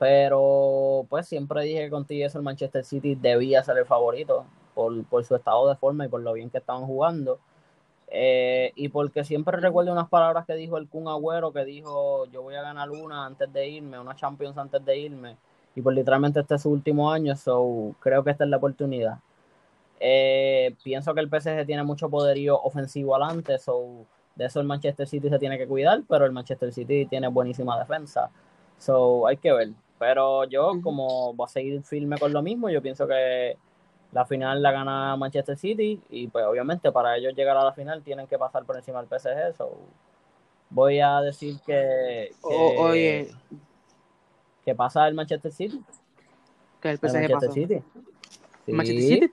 Pero 0.03 1.07
pues 1.09 1.29
siempre 1.29 1.63
dije 1.63 1.85
que 1.85 1.91
contigo 1.91 2.27
eso 2.27 2.37
el 2.37 2.43
Manchester 2.43 2.85
City 2.85 3.15
debía 3.15 3.63
ser 3.63 3.79
el 3.79 3.87
favorito 3.87 4.45
por, 4.75 5.05
por 5.05 5.25
su 5.25 5.37
estado 5.37 5.69
de 5.69 5.77
forma 5.77 6.05
y 6.05 6.09
por 6.09 6.21
lo 6.23 6.33
bien 6.33 6.51
que 6.51 6.59
estaban 6.59 6.87
jugando. 6.87 7.39
Eh, 8.09 8.73
y 8.75 8.89
porque 8.89 9.23
siempre 9.23 9.59
recuerdo 9.59 9.93
unas 9.93 10.09
palabras 10.09 10.45
que 10.45 10.55
dijo 10.55 10.77
el 10.77 10.89
Kun 10.89 11.07
Agüero, 11.07 11.53
que 11.53 11.65
dijo 11.65 12.27
yo 12.33 12.43
voy 12.43 12.57
a 12.57 12.63
ganar 12.63 12.91
una 12.91 13.25
antes 13.27 13.53
de 13.53 13.69
irme, 13.69 13.97
una 13.97 14.17
Champions 14.17 14.59
antes 14.59 14.85
de 14.85 14.99
irme. 14.99 15.37
Y 15.77 15.83
pues 15.83 15.95
literalmente 15.95 16.41
este 16.41 16.57
es 16.57 16.63
su 16.63 16.71
último 16.71 17.13
año, 17.13 17.37
so 17.37 17.95
creo 18.01 18.25
que 18.25 18.33
esta 18.33 18.43
es 18.43 18.51
la 18.51 18.57
oportunidad. 18.57 19.21
Eh, 20.01 20.75
pienso 20.83 21.15
que 21.15 21.21
el 21.21 21.29
PSG 21.29 21.65
tiene 21.65 21.85
mucho 21.85 22.11
poderío 22.11 22.61
ofensivo 22.61 23.15
adelante, 23.15 23.57
so 23.57 24.05
de 24.35 24.47
eso 24.47 24.59
el 24.59 24.67
Manchester 24.67 25.07
City 25.07 25.29
se 25.29 25.39
tiene 25.39 25.59
que 25.59 25.69
cuidar, 25.69 26.03
pero 26.09 26.27
el 26.27 26.33
Manchester 26.33 26.73
City 26.73 27.07
tiene 27.07 27.29
buenísima 27.29 27.79
defensa. 27.79 28.33
So 28.79 29.29
hay 29.29 29.37
que 29.37 29.53
ver. 29.53 29.69
Pero 30.03 30.43
yo, 30.47 30.81
como 30.83 31.33
voy 31.33 31.45
a 31.45 31.49
seguir 31.49 31.81
firme 31.85 32.19
con 32.19 32.33
lo 32.33 32.43
mismo, 32.43 32.69
yo 32.69 32.83
pienso 32.83 33.07
que 33.07 33.57
la 34.11 34.27
final 34.27 34.61
la 34.61 34.73
gana 34.73 35.15
Manchester 35.17 35.57
City 35.57 36.03
y 36.11 36.27
pues 36.27 36.45
obviamente 36.45 36.91
para 36.91 37.17
ellos 37.17 37.37
llegar 37.37 37.57
a 37.57 37.63
la 37.63 37.73
final 37.73 38.03
tienen 38.03 38.27
que 38.27 38.37
pasar 38.37 38.65
por 38.65 38.77
encima 38.77 38.99
del 39.01 39.09
PSG. 39.09 39.57
So 39.57 39.79
voy 40.71 40.99
a 40.99 41.21
decir 41.21 41.61
que, 41.65 42.31
que, 42.33 42.41
O- 42.43 42.75
oye, 42.89 43.33
que 44.65 44.75
pasa 44.75 45.07
el 45.07 45.15
Manchester 45.15 45.53
City. 45.53 45.81
que 46.81 46.89
el 46.89 46.95
El 46.95 46.99
PSG 46.99 47.13
Manchester 47.13 47.39
pasó. 47.49 47.53
City. 47.53 47.83
Sí. 48.67 48.73
Manchester 48.73 49.05
City. 49.05 49.33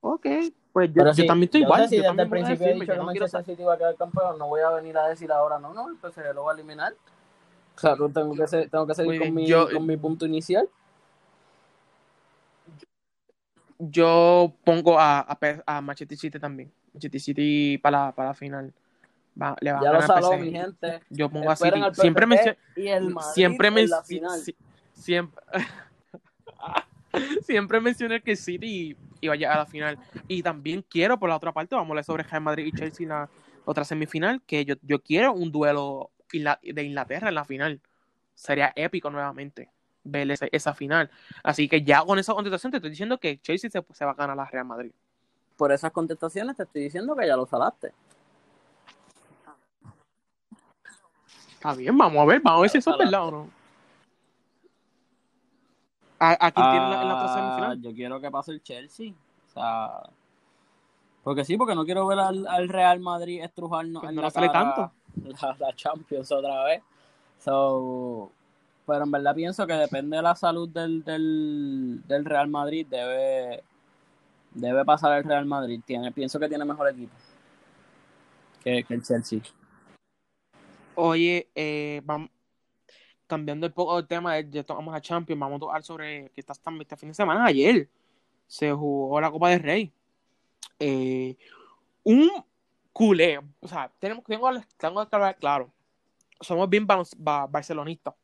Ok, 0.00 0.26
pues 0.72 0.88
yo, 0.88 0.94
Pero 0.94 1.10
yo 1.10 1.14
sí, 1.14 1.26
también 1.28 1.44
estoy 1.46 1.60
yo 1.60 1.66
igual. 1.68 1.88
si 1.88 1.96
yo 1.98 2.02
desde 2.02 2.22
el 2.24 2.28
principio 2.28 2.66
he 2.66 2.74
dicho 2.74 2.86
que 2.86 2.98
no 2.98 3.04
Manchester 3.04 3.44
City 3.44 3.62
va 3.62 3.74
a 3.74 3.78
quedar 3.78 3.94
campeón, 3.94 4.36
no 4.36 4.48
voy 4.48 4.62
a 4.62 4.70
venir 4.70 4.98
a 4.98 5.06
decir 5.06 5.30
ahora 5.30 5.60
no, 5.60 5.72
no, 5.72 5.90
el 5.90 5.96
PSG 5.98 6.34
lo 6.34 6.42
va 6.42 6.50
a 6.50 6.54
eliminar. 6.56 6.92
O 7.76 7.80
sea, 7.80 7.96
tengo 7.96 8.34
que, 8.34 8.46
ser- 8.46 8.70
tengo 8.70 8.86
que 8.86 8.94
seguir 8.94 9.20
con 9.20 9.34
mi, 9.34 9.46
yo- 9.46 9.68
con 9.70 9.86
mi 9.86 9.96
punto 9.96 10.26
inicial. 10.26 10.68
yo 13.78 14.54
pongo 14.64 14.98
a, 14.98 15.20
a, 15.20 15.38
a 15.66 15.80
Manchester 15.80 16.16
City 16.16 16.38
también. 16.38 16.72
Manchester 16.92 17.20
City 17.20 17.78
para 17.78 18.06
la, 18.06 18.12
para 18.12 18.28
la 18.30 18.34
final. 18.34 18.72
Va- 19.40 19.56
le 19.60 19.72
va 19.72 19.80
Ya 19.82 19.90
a 19.90 19.92
lo 19.92 19.98
ganar 20.00 20.22
PSG. 20.22 20.40
mi 20.40 20.50
gente. 20.52 21.00
Yo 21.10 21.28
pongo 21.28 21.50
a 21.50 21.56
City. 21.56 21.80
Siempre 21.92 22.56
y 22.76 22.86
el 22.88 23.10
Madrid 23.10 23.32
Siempre 23.34 23.68
en 23.68 23.74
men- 23.74 23.90
la 23.90 24.02
si- 24.04 24.14
final. 24.14 24.40
si- 24.40 24.56
siempre, 24.92 25.42
siempre 27.42 27.80
mencioné 27.80 28.20
que 28.22 28.36
City 28.36 28.96
iba 29.20 29.34
a 29.34 29.36
llegar 29.36 29.56
a 29.56 29.60
la 29.60 29.66
final. 29.66 29.98
Y 30.28 30.42
también 30.42 30.84
quiero, 30.88 31.18
por 31.18 31.28
la 31.28 31.36
otra 31.36 31.52
parte, 31.52 31.74
vamos 31.74 31.88
a 31.88 31.92
hablar 31.92 32.04
sobre 32.04 32.22
Real 32.22 32.42
Madrid 32.42 32.66
y 32.66 32.72
Chelsea 32.72 33.04
en 33.04 33.08
la 33.10 33.28
otra 33.64 33.84
semifinal, 33.84 34.40
que 34.42 34.64
yo, 34.64 34.74
yo 34.82 35.00
quiero 35.02 35.32
un 35.32 35.50
duelo 35.50 36.10
de 36.32 36.82
Inglaterra 36.82 37.28
en 37.28 37.34
la 37.34 37.44
final. 37.44 37.80
Sería 38.34 38.72
épico 38.74 39.10
nuevamente 39.10 39.70
ver 40.02 40.30
esa 40.52 40.74
final. 40.74 41.10
Así 41.42 41.68
que 41.68 41.82
ya 41.82 42.02
con 42.04 42.18
esa 42.18 42.34
contestación 42.34 42.70
te 42.70 42.78
estoy 42.78 42.90
diciendo 42.90 43.18
que 43.18 43.38
Chelsea 43.40 43.70
se, 43.70 43.84
se 43.92 44.04
va 44.04 44.10
a 44.10 44.14
ganar 44.14 44.32
a 44.38 44.42
la 44.42 44.50
Real 44.50 44.64
Madrid. 44.66 44.92
Por 45.56 45.70
esas 45.72 45.92
contestaciones 45.92 46.56
te 46.56 46.64
estoy 46.64 46.82
diciendo 46.82 47.14
que 47.14 47.26
ya 47.26 47.36
lo 47.36 47.46
salaste. 47.46 47.92
Está 51.54 51.74
bien, 51.74 51.96
vamos 51.96 52.20
a 52.22 52.24
ver, 52.26 52.40
vamos 52.42 52.58
a 52.58 52.62
ver 52.62 52.70
si 52.70 52.78
eso 52.78 52.90
es 52.90 52.98
verdad 52.98 53.28
o 53.28 53.30
no. 53.30 53.50
¿A, 56.18 56.46
a 56.46 56.52
quién 56.52 56.70
tiene 56.70 56.84
en 56.84 56.90
la, 56.90 57.02
en 57.02 57.08
la 57.08 57.14
otra 57.14 57.26
Ah, 57.26 57.34
semifinal? 57.34 57.80
yo 57.82 57.92
quiero 57.94 58.20
que 58.20 58.30
pase 58.30 58.52
el 58.52 58.62
Chelsea. 58.62 59.12
O 59.12 59.50
sea, 59.52 59.90
porque 61.22 61.44
sí, 61.44 61.56
porque 61.56 61.74
no 61.74 61.84
quiero 61.84 62.06
ver 62.06 62.18
al, 62.18 62.46
al 62.46 62.68
Real 62.68 63.00
Madrid 63.00 63.42
estrujarnos 63.42 64.00
Pues 64.02 64.10
en 64.10 64.16
no 64.16 64.22
la 64.22 64.28
le 64.28 64.30
sale 64.32 64.46
cara 64.48 64.74
tanto. 64.74 64.92
La, 65.58 65.72
Champions 65.74 66.30
otra 66.32 66.64
vez. 66.64 66.82
Pero 67.44 69.02
en 69.04 69.10
verdad 69.10 69.34
pienso 69.34 69.66
que 69.66 69.74
depende 69.74 70.16
de 70.16 70.22
la 70.22 70.34
salud 70.34 70.68
del, 70.68 71.02
del, 71.04 72.24
Real 72.24 72.48
Madrid, 72.48 72.86
debe, 72.88 73.62
debe 74.52 74.84
pasar 74.84 75.18
el 75.18 75.24
Real 75.24 75.46
Madrid. 75.46 75.80
Tiene, 75.84 76.12
pienso 76.12 76.38
que 76.38 76.48
tiene 76.48 76.64
mejor 76.64 76.88
equipo 76.90 77.14
que, 78.64 78.84
el 78.88 79.02
Chelsea. 79.02 79.40
Oye, 80.94 81.48
eh, 81.54 82.00
vamos, 82.04 82.30
cambiando 83.26 83.66
un 83.66 83.72
poco 83.72 83.98
el 83.98 84.06
tema, 84.06 84.34
de, 84.34 84.48
ya 84.50 84.64
tocamos 84.64 84.94
a 84.94 85.00
Champions, 85.00 85.40
vamos 85.40 85.56
a 85.56 85.60
tocar 85.60 85.82
sobre 85.82 86.30
que 86.30 86.40
está 86.40 86.54
también 86.54 86.82
este 86.82 86.96
fin 86.96 87.10
de 87.10 87.14
semana. 87.14 87.44
Ayer 87.44 87.88
se 88.46 88.72
jugó 88.72 89.20
la 89.20 89.30
Copa 89.30 89.50
del 89.50 89.60
Rey. 89.60 89.92
Eh, 90.78 91.36
un 92.04 92.30
culé, 92.94 93.38
o 93.60 93.68
sea, 93.68 93.90
tenemos, 93.98 94.24
tengo, 94.24 94.48
tengo 94.78 95.06
que 95.06 95.16
hablar 95.16 95.36
claro. 95.36 95.70
Somos 96.40 96.70
bien 96.70 96.86
bar- 96.86 97.04
bar- 97.18 97.50
barcelonistas, 97.50 98.14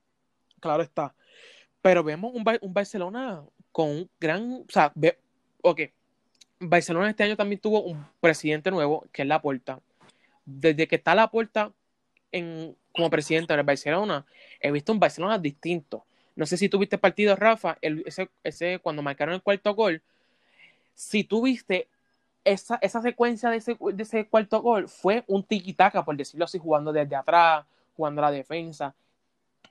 claro 0.60 0.82
está. 0.82 1.14
Pero 1.82 2.02
vemos 2.04 2.32
un, 2.34 2.44
un 2.62 2.72
Barcelona 2.72 3.42
con 3.72 3.88
un 3.88 4.10
gran, 4.18 4.64
o 4.68 4.72
sea, 4.72 4.92
ve, 4.94 5.18
ok, 5.62 5.80
Barcelona 6.60 7.10
este 7.10 7.24
año 7.24 7.36
también 7.36 7.60
tuvo 7.60 7.82
un 7.82 8.06
presidente 8.20 8.70
nuevo, 8.70 9.06
que 9.12 9.22
es 9.22 9.28
Laporta. 9.28 9.80
Desde 10.44 10.86
que 10.86 10.96
está 10.96 11.14
Laporta 11.14 11.72
en, 12.32 12.76
como 12.92 13.10
presidente 13.10 13.54
del 13.56 13.66
Barcelona, 13.66 14.24
he 14.60 14.70
visto 14.70 14.92
un 14.92 15.00
Barcelona 15.00 15.38
distinto. 15.38 16.04
No 16.36 16.46
sé 16.46 16.56
si 16.56 16.68
tuviste 16.68 16.96
el 16.96 17.00
partido, 17.00 17.34
Rafa, 17.34 17.76
ese, 17.80 18.30
ese, 18.44 18.78
cuando 18.78 19.02
marcaron 19.02 19.34
el 19.34 19.42
cuarto 19.42 19.74
gol. 19.74 20.02
Si 20.94 21.24
tuviste 21.24 21.88
esa, 22.45 22.78
esa 22.82 23.03
secuencia 23.03 23.51
de 23.51 23.57
ese, 23.57 23.76
de 23.80 24.03
ese 24.03 24.26
cuarto 24.26 24.62
gol, 24.62 24.88
fue 24.88 25.24
un 25.26 25.43
tiki-taka, 25.43 26.05
por 26.05 26.16
decirlo 26.16 26.45
así, 26.45 26.59
jugando 26.59 26.93
desde 26.93 27.16
atrás, 27.16 27.64
jugando 27.97 28.22
a 28.22 28.26
la 28.26 28.30
defensa. 28.30 28.95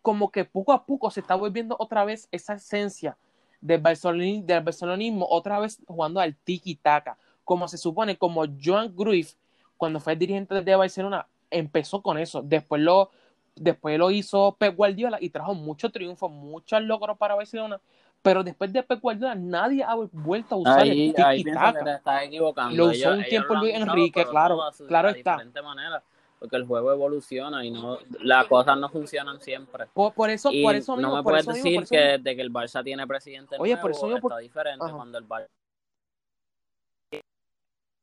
Como 0.01 0.31
que 0.31 0.45
poco 0.45 0.71
a 0.71 0.85
poco 0.85 1.11
se 1.11 1.19
está 1.19 1.35
volviendo 1.35 1.75
otra 1.79 2.05
vez 2.05 2.27
esa 2.31 2.53
esencia 2.53 3.17
del, 3.61 3.81
barcelonismo, 3.81 4.45
del 4.45 4.63
barcelonismo, 4.63 5.27
otra 5.29 5.59
vez 5.59 5.79
jugando 5.87 6.19
al 6.19 6.35
tiki-taka. 6.35 7.17
Como 7.43 7.67
se 7.67 7.77
supone, 7.77 8.17
como 8.17 8.45
Joan 8.63 8.93
Cruyff, 8.93 9.33
cuando 9.77 9.99
fue 9.99 10.13
el 10.13 10.19
dirigente 10.19 10.61
de 10.61 10.75
Barcelona, 10.75 11.27
empezó 11.49 12.01
con 12.01 12.17
eso. 12.17 12.41
Después 12.43 12.81
lo, 12.81 13.09
después 13.55 13.97
lo 13.97 14.11
hizo 14.11 14.55
Pep 14.59 14.75
Guardiola 14.75 15.17
y 15.19 15.29
trajo 15.29 15.53
muchos 15.55 15.91
triunfos, 15.91 16.31
muchos 16.31 16.81
logros 16.83 17.17
para 17.17 17.35
Barcelona. 17.35 17.81
Pero 18.21 18.43
después 18.43 18.73
de 18.73 18.83
Pep 18.83 18.99
Guardiola, 18.99 19.35
nadie 19.35 19.83
ha 19.83 19.95
vuelto 19.95 20.55
a 20.55 20.57
usar 20.57 20.81
Ahí, 20.81 21.09
el 21.09 21.15
tiki-taka. 21.15 22.23
equivocando. 22.23 22.75
Lo 22.75 22.91
usó 22.91 23.11
un 23.11 23.23
tiempo 23.25 23.55
Luis 23.55 23.73
Enrique, 23.75 24.25
claro, 24.25 24.71
su- 24.73 24.85
claro 24.87 25.09
está. 25.09 25.33
diferente 25.35 25.61
manera. 25.61 26.03
porque 26.39 26.55
el 26.55 26.65
juego 26.65 26.91
evoluciona 26.93 27.65
y 27.65 27.69
no 27.71 27.97
las 28.21 28.45
cosas 28.47 28.77
no 28.77 28.87
funcionan 28.87 29.41
siempre. 29.41 29.87
Por, 29.93 30.13
por 30.13 30.29
eso, 30.29 30.51
Y 30.53 30.63
por 30.63 30.73
eso 30.73 30.95
mismo, 30.95 31.11
no 31.11 31.17
me 31.17 31.23
por 31.23 31.31
puedes 31.33 31.41
eso 31.43 31.51
mismo, 31.51 31.65
decir 31.65 31.79
por 31.81 31.89
que 31.89 31.97
desde 31.97 32.35
que 32.37 32.41
el 32.41 32.53
Barça 32.53 32.81
tiene 32.81 33.05
presidente 33.05 33.57
Oye, 33.59 33.73
nuevo 33.73 33.81
por 33.81 33.91
eso 33.91 34.07
mismo, 34.07 34.29
está 34.29 34.37
diferente 34.37 34.85
Ajá. 34.85 34.95
cuando 34.95 35.17
el 35.17 35.27
Barça 35.27 35.47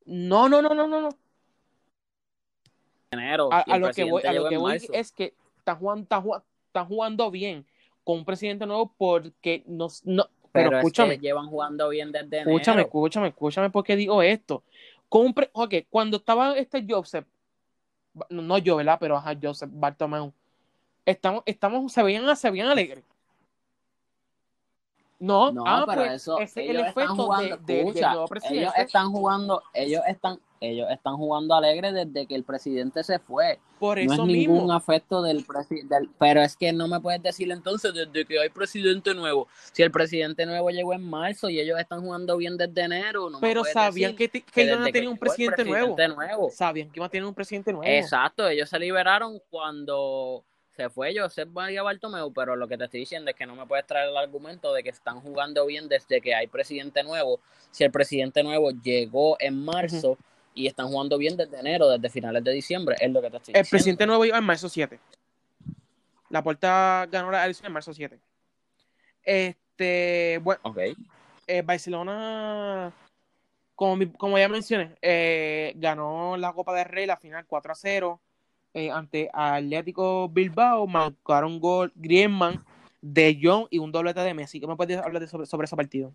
No, 0.05 0.47
no, 0.47 0.61
no, 0.61 0.69
no, 0.69 0.87
no, 0.87 1.01
no. 1.01 1.09
enero 3.11 3.49
A, 3.51 3.77
lo 3.79 3.91
que 3.91 4.03
voy, 4.03 4.21
a 4.23 4.33
lo 4.33 4.49
que 4.49 4.57
voy 4.57 4.79
es 4.93 5.11
que 5.11 5.33
están 5.57 5.79
jugando, 5.79 6.43
están 6.67 6.85
jugando 6.87 7.31
bien 7.31 7.65
con 8.07 8.19
un 8.19 8.23
presidente 8.23 8.65
nuevo 8.65 8.93
porque 8.97 9.63
no, 9.67 9.89
no 10.05 10.29
pero, 10.53 10.69
pero 10.69 10.77
escúchame, 10.77 11.15
es 11.15 11.19
que 11.19 11.27
llevan 11.27 11.47
jugando 11.47 11.89
bien 11.89 12.13
desde 12.13 12.37
escúchame, 12.37 12.83
enero. 12.83 12.87
escúchame, 12.87 13.27
escúchame 13.27 13.69
por 13.69 13.83
qué 13.83 13.97
digo 13.97 14.21
esto. 14.21 14.63
Con 15.09 15.25
un 15.25 15.33
pre- 15.33 15.49
ok, 15.51 15.73
cuando 15.89 16.15
estaba 16.15 16.57
este 16.57 16.85
Joseph, 16.87 17.25
no, 18.29 18.57
yo, 18.59 18.77
¿verdad? 18.77 18.95
Pero 18.97 19.17
ajá, 19.17 19.33
Joseph 19.43 19.69
Bartomeu, 19.73 20.31
estamos, 21.05 21.43
estamos, 21.45 21.91
se 21.91 22.01
veían, 22.01 22.33
se 22.37 22.49
veían 22.49 22.69
alegres. 22.69 23.03
No, 25.19 25.51
No, 25.51 25.63
ah, 25.67 25.83
pero 25.85 26.03
pues 26.03 26.13
eso 26.13 26.39
ese 26.39 26.63
es 26.63 26.69
el 26.69 26.75
ellos 26.77 26.87
están 26.87 27.03
efecto 27.03 27.23
jugando, 27.25 27.57
de, 27.57 27.61
de- 27.61 27.73
del 27.73 27.87
escucha, 27.87 28.11
nuevo 28.13 28.29
ellos 28.49 28.73
están 28.77 29.11
jugando, 29.11 29.63
ellos 29.73 30.01
están, 30.07 30.39
ellos 30.59 30.89
están 30.89 31.17
jugando 31.17 31.55
alegre 31.55 31.91
desde 31.91 32.25
que 32.25 32.35
el 32.35 32.43
presidente 32.43 33.03
se 33.03 33.19
fue. 33.19 33.59
Por 33.79 33.97
No 33.97 34.13
eso 34.13 34.23
es 34.23 34.27
ningún 34.27 34.57
mismo. 34.59 34.73
afecto 34.73 35.21
del 35.21 35.45
presidente, 35.45 36.09
pero 36.17 36.41
es 36.41 36.55
que 36.57 36.73
no 36.73 36.87
me 36.87 36.99
puedes 36.99 37.21
decir 37.21 37.51
entonces 37.51 37.93
desde 37.93 38.25
que 38.25 38.39
hay 38.39 38.49
presidente 38.49 39.13
nuevo. 39.13 39.47
Si 39.71 39.83
el 39.83 39.91
presidente 39.91 40.45
nuevo 40.45 40.69
llegó 40.69 40.93
en 40.93 41.07
marzo 41.07 41.49
y 41.49 41.59
ellos 41.59 41.79
están 41.79 42.01
jugando 42.01 42.37
bien 42.37 42.57
desde 42.57 42.81
enero, 42.81 43.29
no 43.29 43.39
Pero 43.39 43.63
sabían 43.63 44.13
decir 44.15 44.31
que, 44.31 44.41
que 44.41 44.63
iban 44.63 44.79
desde 44.79 44.91
que 44.91 44.99
tener 44.99 45.09
un 45.09 45.17
presidente 45.17 45.63
nuevo. 45.63 46.49
Sabían 46.51 46.89
que 46.89 46.99
iba 46.99 47.05
a 47.05 47.09
tener 47.09 47.25
un 47.25 47.35
presidente 47.35 47.71
nuevo. 47.71 47.91
Exacto, 47.91 48.47
ellos 48.47 48.69
se 48.69 48.79
liberaron 48.79 49.39
cuando 49.49 50.43
se 50.77 50.89
fue 50.91 51.11
Josep 51.17 51.49
María 51.49 51.81
Bartomeu, 51.81 52.31
pero 52.31 52.55
lo 52.55 52.67
que 52.67 52.77
te 52.77 52.83
estoy 52.85 52.99
diciendo 52.99 53.31
es 53.31 53.35
que 53.35 53.47
no 53.47 53.55
me 53.55 53.65
puedes 53.65 53.85
traer 53.87 54.09
el 54.09 54.17
argumento 54.17 54.71
de 54.73 54.83
que 54.83 54.89
están 54.89 55.21
jugando 55.21 55.65
bien 55.65 55.89
desde 55.89 56.21
que 56.21 56.35
hay 56.35 56.45
presidente 56.45 57.01
nuevo. 57.03 57.39
Si 57.71 57.83
el 57.83 57.91
presidente 57.91 58.43
nuevo 58.43 58.69
llegó 58.69 59.37
en 59.39 59.65
marzo 59.65 60.17
y 60.57 60.65
están 60.65 60.87
jugando 60.87 61.17
bien 61.19 61.37
desde 61.37 61.59
enero, 61.59 61.87
desde 61.87 62.09
finales 62.09 62.43
de 62.43 62.51
diciembre, 62.51 62.95
es 62.99 63.11
lo 63.11 63.21
que 63.21 63.29
te 63.29 63.37
estoy 63.37 63.53
El 63.55 63.65
presidente 63.67 64.07
nuevo 64.07 64.25
iba 64.25 64.39
en 64.39 64.43
marzo 64.43 64.67
7. 64.67 64.99
La 66.29 66.43
puerta 66.43 67.07
ganó 67.11 67.29
la 67.29 67.45
elección 67.45 67.67
en 67.67 67.73
marzo 67.73 67.93
7. 67.93 68.19
Este, 69.23 70.39
bueno, 70.43 70.59
Ok. 70.63 70.79
eh, 71.45 71.61
Barcelona, 71.61 72.91
como, 73.75 74.11
como 74.17 74.39
ya 74.39 74.49
mencioné, 74.49 74.95
eh, 75.01 75.73
ganó 75.75 76.35
la 76.37 76.51
Copa 76.53 76.73
del 76.73 76.85
Rey, 76.85 77.05
la 77.05 77.17
final 77.17 77.45
4 77.45 77.71
a 77.71 77.75
0 77.75 78.19
eh, 78.73 78.89
ante 78.89 79.29
Atlético 79.31 80.27
Bilbao. 80.27 80.87
Marcaron 80.87 81.59
gol 81.59 81.91
Griezmann, 81.95 82.65
De 82.99 83.37
Jong 83.39 83.67
y 83.69 83.77
un 83.77 83.91
doblete 83.91 84.21
de 84.21 84.33
Messi. 84.33 84.59
¿Qué 84.59 84.65
me 84.65 84.75
puedes 84.75 84.97
hablar 84.97 85.21
de 85.21 85.27
sobre, 85.27 85.45
sobre 85.45 85.65
ese 85.65 85.75
partido? 85.75 86.11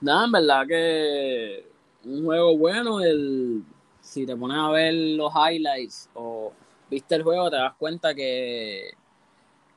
Nada, 0.00 0.24
en 0.24 0.32
verdad 0.32 0.66
que 0.66 1.73
un 2.04 2.24
juego 2.24 2.56
bueno. 2.56 3.00
El, 3.00 3.62
si 4.00 4.26
te 4.26 4.36
pones 4.36 4.58
a 4.58 4.70
ver 4.70 4.94
los 4.94 5.32
highlights 5.34 6.10
o 6.14 6.52
viste 6.90 7.14
el 7.14 7.22
juego, 7.22 7.50
te 7.50 7.56
das 7.56 7.74
cuenta 7.74 8.14
que 8.14 8.90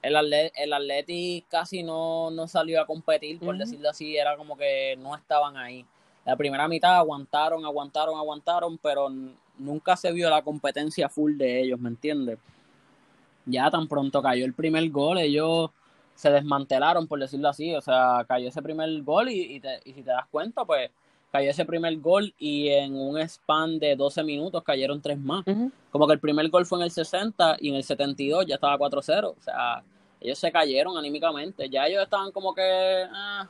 el, 0.01 0.15
Atle- 0.15 0.51
el 0.55 0.73
Atleti 0.73 1.43
casi 1.49 1.83
no, 1.83 2.29
no 2.31 2.47
salió 2.47 2.81
a 2.81 2.85
competir, 2.85 3.39
por 3.39 3.57
decirlo 3.57 3.89
así. 3.89 4.17
Era 4.17 4.37
como 4.37 4.57
que 4.57 4.95
no 4.99 5.15
estaban 5.15 5.57
ahí. 5.57 5.85
La 6.25 6.35
primera 6.35 6.67
mitad 6.67 6.95
aguantaron, 6.97 7.65
aguantaron, 7.65 8.17
aguantaron, 8.17 8.77
pero 8.79 9.09
nunca 9.57 9.95
se 9.95 10.11
vio 10.11 10.29
la 10.29 10.41
competencia 10.41 11.09
full 11.09 11.37
de 11.37 11.61
ellos, 11.61 11.79
¿me 11.79 11.89
entiendes? 11.89 12.37
Ya 13.45 13.71
tan 13.71 13.87
pronto 13.87 14.21
cayó 14.21 14.45
el 14.45 14.53
primer 14.53 14.89
gol, 14.89 15.17
ellos 15.19 15.71
se 16.15 16.29
desmantelaron, 16.31 17.07
por 17.07 17.19
decirlo 17.19 17.47
así. 17.49 17.73
O 17.75 17.81
sea, 17.81 18.25
cayó 18.27 18.49
ese 18.49 18.61
primer 18.61 19.01
gol 19.03 19.29
y, 19.29 19.55
y, 19.55 19.59
te- 19.61 19.79
y 19.85 19.93
si 19.93 20.03
te 20.03 20.11
das 20.11 20.27
cuenta, 20.29 20.65
pues 20.65 20.91
cayó 21.31 21.51
ese 21.51 21.65
primer 21.65 21.97
gol 21.97 22.33
y 22.37 22.69
en 22.69 22.95
un 22.95 23.17
span 23.27 23.79
de 23.79 23.95
12 23.95 24.23
minutos 24.23 24.63
cayeron 24.63 25.01
tres 25.01 25.19
más. 25.19 25.43
Como 25.91 26.07
que 26.07 26.13
el 26.13 26.19
primer 26.19 26.49
gol 26.49 26.65
fue 26.65 26.79
en 26.79 26.85
el 26.85 26.91
60 26.91 27.57
y 27.59 27.69
en 27.69 27.75
el 27.75 27.83
72 27.83 28.45
ya 28.45 28.55
estaba 28.55 28.77
4-0. 28.77 29.25
O 29.25 29.35
sea, 29.41 29.83
ellos 30.19 30.39
se 30.39 30.51
cayeron 30.51 30.97
anímicamente. 30.97 31.69
Ya 31.69 31.85
ellos 31.85 32.03
estaban 32.03 32.31
como 32.31 32.53
que 32.53 33.05
ah, 33.11 33.47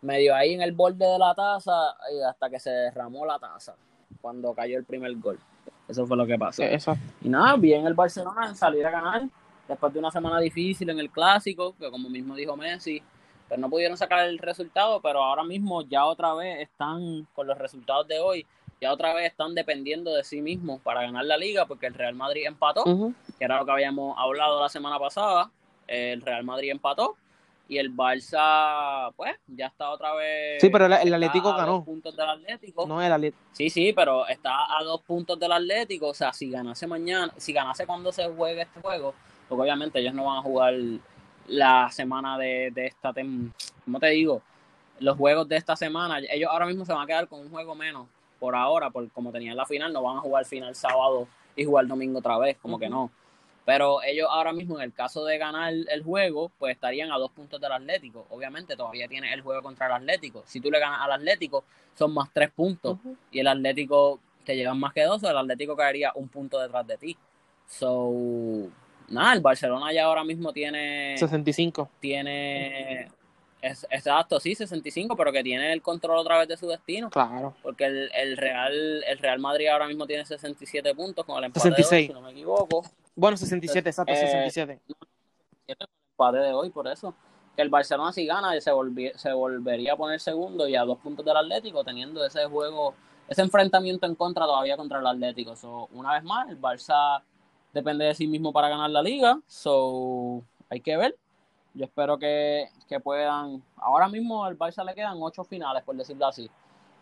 medio 0.00 0.34
ahí 0.34 0.54
en 0.54 0.62
el 0.62 0.72
borde 0.72 1.06
de 1.06 1.18
la 1.18 1.34
taza 1.34 1.96
y 2.12 2.22
hasta 2.22 2.48
que 2.48 2.58
se 2.58 2.70
derramó 2.70 3.26
la 3.26 3.38
taza 3.38 3.74
cuando 4.20 4.54
cayó 4.54 4.78
el 4.78 4.84
primer 4.84 5.14
gol. 5.16 5.38
Eso 5.86 6.06
fue 6.06 6.16
lo 6.16 6.26
que 6.26 6.38
pasó. 6.38 6.62
Eh. 6.62 6.78
Y 7.22 7.28
nada, 7.28 7.56
bien 7.56 7.86
el 7.86 7.94
Barcelona 7.94 8.54
salir 8.54 8.86
a 8.86 8.90
ganar 8.90 9.22
después 9.66 9.92
de 9.92 9.98
una 9.98 10.10
semana 10.10 10.40
difícil 10.40 10.88
en 10.90 10.98
el 10.98 11.10
clásico, 11.10 11.74
que 11.78 11.90
como 11.90 12.08
mismo 12.08 12.34
dijo 12.34 12.56
Messi, 12.56 13.02
pues 13.48 13.58
no 13.58 13.70
pudieron 13.70 13.96
sacar 13.96 14.26
el 14.26 14.38
resultado, 14.38 15.00
pero 15.00 15.22
ahora 15.22 15.44
mismo 15.44 15.82
ya 15.82 16.04
otra 16.04 16.34
vez 16.34 16.60
están 16.60 17.26
con 17.34 17.46
los 17.46 17.58
resultados 17.58 18.06
de 18.06 18.20
hoy, 18.20 18.46
ya 18.80 18.92
otra 18.92 19.14
vez 19.14 19.26
están 19.26 19.54
dependiendo 19.54 20.14
de 20.14 20.22
sí 20.22 20.40
mismos 20.40 20.80
para 20.82 21.02
ganar 21.02 21.24
la 21.24 21.36
liga, 21.36 21.66
porque 21.66 21.86
el 21.86 21.94
Real 21.94 22.14
Madrid 22.14 22.44
empató, 22.46 22.84
que 23.38 23.44
era 23.44 23.58
lo 23.58 23.64
que 23.64 23.72
habíamos 23.72 24.16
hablado 24.18 24.60
la 24.60 24.68
semana 24.68 24.98
pasada, 24.98 25.50
el 25.86 26.20
Real 26.20 26.44
Madrid 26.44 26.70
empató 26.70 27.16
y 27.68 27.76
el 27.76 27.94
Barça, 27.94 29.12
pues, 29.14 29.36
ya 29.46 29.66
está 29.66 29.90
otra 29.90 30.14
vez. 30.14 30.60
Sí, 30.60 30.70
pero 30.70 30.86
el, 30.86 30.92
Atlético 30.92 31.48
a 31.48 31.52
dos 31.52 31.60
ganó. 31.60 31.84
puntos 31.84 32.16
del 32.16 32.28
Atlético. 32.28 32.86
No 32.86 33.02
el 33.02 33.12
Atlético. 33.12 33.42
Sí, 33.52 33.68
sí, 33.68 33.92
pero 33.92 34.26
está 34.26 34.78
a 34.78 34.82
dos 34.82 35.02
puntos 35.02 35.38
del 35.38 35.52
Atlético. 35.52 36.08
O 36.08 36.14
sea, 36.14 36.32
si 36.32 36.50
ganase 36.50 36.86
mañana, 36.86 37.32
si 37.36 37.52
ganase 37.52 37.86
cuando 37.86 38.10
se 38.10 38.26
juegue 38.28 38.62
este 38.62 38.80
juego, 38.80 39.14
porque 39.48 39.62
obviamente 39.62 39.98
ellos 39.98 40.14
no 40.14 40.24
van 40.24 40.38
a 40.38 40.42
jugar 40.42 40.74
la 41.48 41.90
semana 41.90 42.38
de, 42.38 42.70
de 42.72 42.86
esta, 42.86 43.12
¿cómo 43.84 43.98
te 44.00 44.08
digo? 44.08 44.42
Los 45.00 45.16
juegos 45.16 45.48
de 45.48 45.56
esta 45.56 45.76
semana, 45.76 46.18
ellos 46.18 46.50
ahora 46.50 46.66
mismo 46.66 46.84
se 46.84 46.92
van 46.92 47.02
a 47.02 47.06
quedar 47.06 47.28
con 47.28 47.40
un 47.40 47.50
juego 47.50 47.74
menos 47.74 48.06
por 48.38 48.54
ahora, 48.54 48.90
por 48.90 49.10
como 49.10 49.32
tenían 49.32 49.56
la 49.56 49.66
final, 49.66 49.92
no 49.92 50.02
van 50.02 50.18
a 50.18 50.20
jugar 50.20 50.44
final 50.44 50.74
sábado 50.74 51.26
y 51.56 51.64
jugar 51.64 51.86
domingo 51.86 52.18
otra 52.18 52.38
vez, 52.38 52.56
como 52.58 52.78
que 52.78 52.88
no. 52.88 53.10
Pero 53.64 54.02
ellos 54.02 54.26
ahora 54.30 54.52
mismo, 54.52 54.76
en 54.76 54.84
el 54.84 54.94
caso 54.94 55.24
de 55.24 55.36
ganar 55.36 55.72
el 55.72 56.02
juego, 56.02 56.50
pues 56.58 56.74
estarían 56.74 57.12
a 57.12 57.18
dos 57.18 57.30
puntos 57.30 57.60
del 57.60 57.72
Atlético. 57.72 58.26
Obviamente 58.30 58.76
todavía 58.76 59.08
tiene 59.08 59.32
el 59.34 59.42
juego 59.42 59.62
contra 59.62 59.86
el 59.86 59.92
Atlético. 59.92 60.42
Si 60.46 60.60
tú 60.60 60.70
le 60.70 60.78
ganas 60.78 61.00
al 61.02 61.12
Atlético, 61.12 61.64
son 61.94 62.14
más 62.14 62.30
tres 62.32 62.50
puntos 62.50 62.96
y 63.30 63.40
el 63.40 63.46
Atlético 63.46 64.20
te 64.44 64.56
llegan 64.56 64.80
más 64.80 64.94
que 64.94 65.04
dos, 65.04 65.22
el 65.22 65.36
Atlético 65.36 65.76
caería 65.76 66.12
un 66.14 66.28
punto 66.28 66.58
detrás 66.58 66.86
de 66.86 66.96
ti. 66.96 67.18
So, 67.66 68.70
nada, 69.10 69.32
el 69.32 69.40
Barcelona 69.40 69.92
ya 69.92 70.04
ahora 70.04 70.24
mismo 70.24 70.52
tiene, 70.52 71.16
65. 71.18 71.88
tiene, 72.00 73.08
es, 73.60 73.86
exacto, 73.90 74.38
sí, 74.40 74.54
65, 74.54 75.16
pero 75.16 75.32
que 75.32 75.42
tiene 75.42 75.72
el 75.72 75.82
control 75.82 76.18
otra 76.18 76.38
vez 76.38 76.48
de 76.48 76.56
su 76.56 76.68
destino, 76.68 77.10
Claro. 77.10 77.54
porque 77.62 77.86
el, 77.86 78.10
el 78.14 78.36
Real, 78.36 79.02
el 79.04 79.18
Real 79.18 79.38
Madrid 79.40 79.68
ahora 79.68 79.86
mismo 79.88 80.06
tiene 80.06 80.24
67 80.24 80.94
puntos 80.94 81.24
con 81.24 81.38
el 81.38 81.44
empate 81.44 81.68
de 81.70 81.76
66. 81.76 82.00
hoy, 82.02 82.06
si 82.06 82.12
no 82.12 82.20
me 82.26 82.30
equivoco, 82.32 82.82
Bueno, 83.16 83.36
67, 83.36 83.88
exacto, 83.88 84.12
Eh, 84.12 84.16
67. 84.16 84.80
el 85.66 85.76
empate 86.12 86.38
de 86.38 86.52
hoy, 86.52 86.70
por 86.70 86.86
eso. 86.88 87.14
Que 87.56 87.62
el 87.62 87.68
Barcelona 87.70 88.12
si 88.12 88.24
gana 88.24 88.60
se, 88.60 88.70
volvi- 88.72 89.12
se 89.16 89.32
volvería 89.32 89.94
a 89.94 89.96
poner 89.96 90.20
segundo 90.20 90.68
y 90.68 90.76
a 90.76 90.82
dos 90.84 90.98
puntos 90.98 91.24
del 91.26 91.36
Atlético, 91.36 91.82
teniendo 91.82 92.24
ese 92.24 92.44
juego, 92.46 92.94
ese 93.26 93.42
enfrentamiento 93.42 94.06
en 94.06 94.14
contra 94.14 94.44
todavía 94.46 94.76
contra 94.76 95.00
el 95.00 95.06
Atlético. 95.08 95.56
So, 95.56 95.88
una 95.92 96.14
vez 96.14 96.22
más, 96.22 96.48
el 96.48 96.60
Barça 96.60 97.20
depende 97.72 98.04
de 98.04 98.14
sí 98.14 98.26
mismo 98.26 98.52
para 98.52 98.68
ganar 98.68 98.90
la 98.90 99.02
liga. 99.02 99.40
So, 99.46 100.42
hay 100.70 100.80
que 100.80 100.96
ver. 100.96 101.16
Yo 101.74 101.84
espero 101.84 102.18
que, 102.18 102.68
que 102.88 103.00
puedan. 103.00 103.62
Ahora 103.76 104.08
mismo 104.08 104.44
al 104.44 104.58
Barça 104.58 104.84
le 104.84 104.94
quedan 104.94 105.18
ocho 105.20 105.44
finales, 105.44 105.82
por 105.84 105.96
decirlo 105.96 106.26
así. 106.26 106.50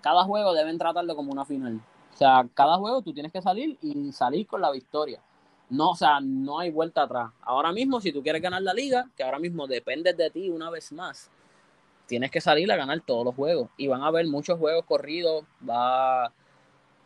Cada 0.01 0.25
juego 0.25 0.53
deben 0.53 0.79
tratarlo 0.79 1.17
como 1.17 1.33
una 1.33 1.45
final. 1.45 1.81
O 2.13 2.17
sea, 2.17 2.47
cada 2.55 2.77
juego 2.77 3.03
tú 3.03 3.13
tienes 3.13 3.33
que 3.33 3.43
salir 3.43 3.79
y 3.83 4.13
salir 4.13 4.47
con 4.47 4.61
la 4.61 4.71
victoria. 4.71 5.21
No, 5.69 5.91
o 5.91 5.97
sea, 5.97 6.21
no 6.21 6.61
hay 6.61 6.71
vuelta 6.71 7.03
atrás. 7.03 7.33
Ahora 7.43 7.73
mismo, 7.73 8.01
si 8.01 8.13
tú 8.13 8.23
quieres 8.23 8.41
ganar 8.41 8.63
la 8.63 8.73
liga, 8.73 9.09
que 9.17 9.25
ahora 9.25 9.39
mismo 9.39 9.67
depende 9.67 10.13
de 10.13 10.31
ti 10.31 10.49
una 10.49 10.71
vez 10.71 10.93
más, 10.93 11.31
tienes 12.07 12.31
que 12.31 12.41
salir 12.41 12.71
a 12.71 12.77
ganar 12.77 13.01
todos 13.01 13.25
los 13.25 13.35
juegos. 13.35 13.69
Y 13.77 13.89
van 13.89 14.03
a 14.03 14.07
haber 14.07 14.27
muchos 14.27 14.59
juegos 14.59 14.85
corridos. 14.85 15.45
Va. 15.69 16.33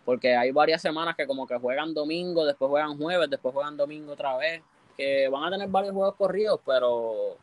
Porque 0.05 0.35
hay 0.35 0.51
varias 0.51 0.83
semanas 0.83 1.15
que 1.17 1.27
como 1.27 1.47
que 1.47 1.59
juegan 1.59 1.95
domingo, 1.95 2.45
después 2.45 2.69
juegan 2.69 2.97
jueves, 2.97 3.29
después 3.31 3.55
juegan 3.55 3.77
domingo 3.77 4.13
otra 4.13 4.37
vez. 4.37 4.63
Que 4.97 5.29
van 5.29 5.45
a 5.45 5.51
tener 5.51 5.69
varios 5.69 5.95
juegos 5.95 6.15
corridos, 6.17 6.61
pero 6.65 7.37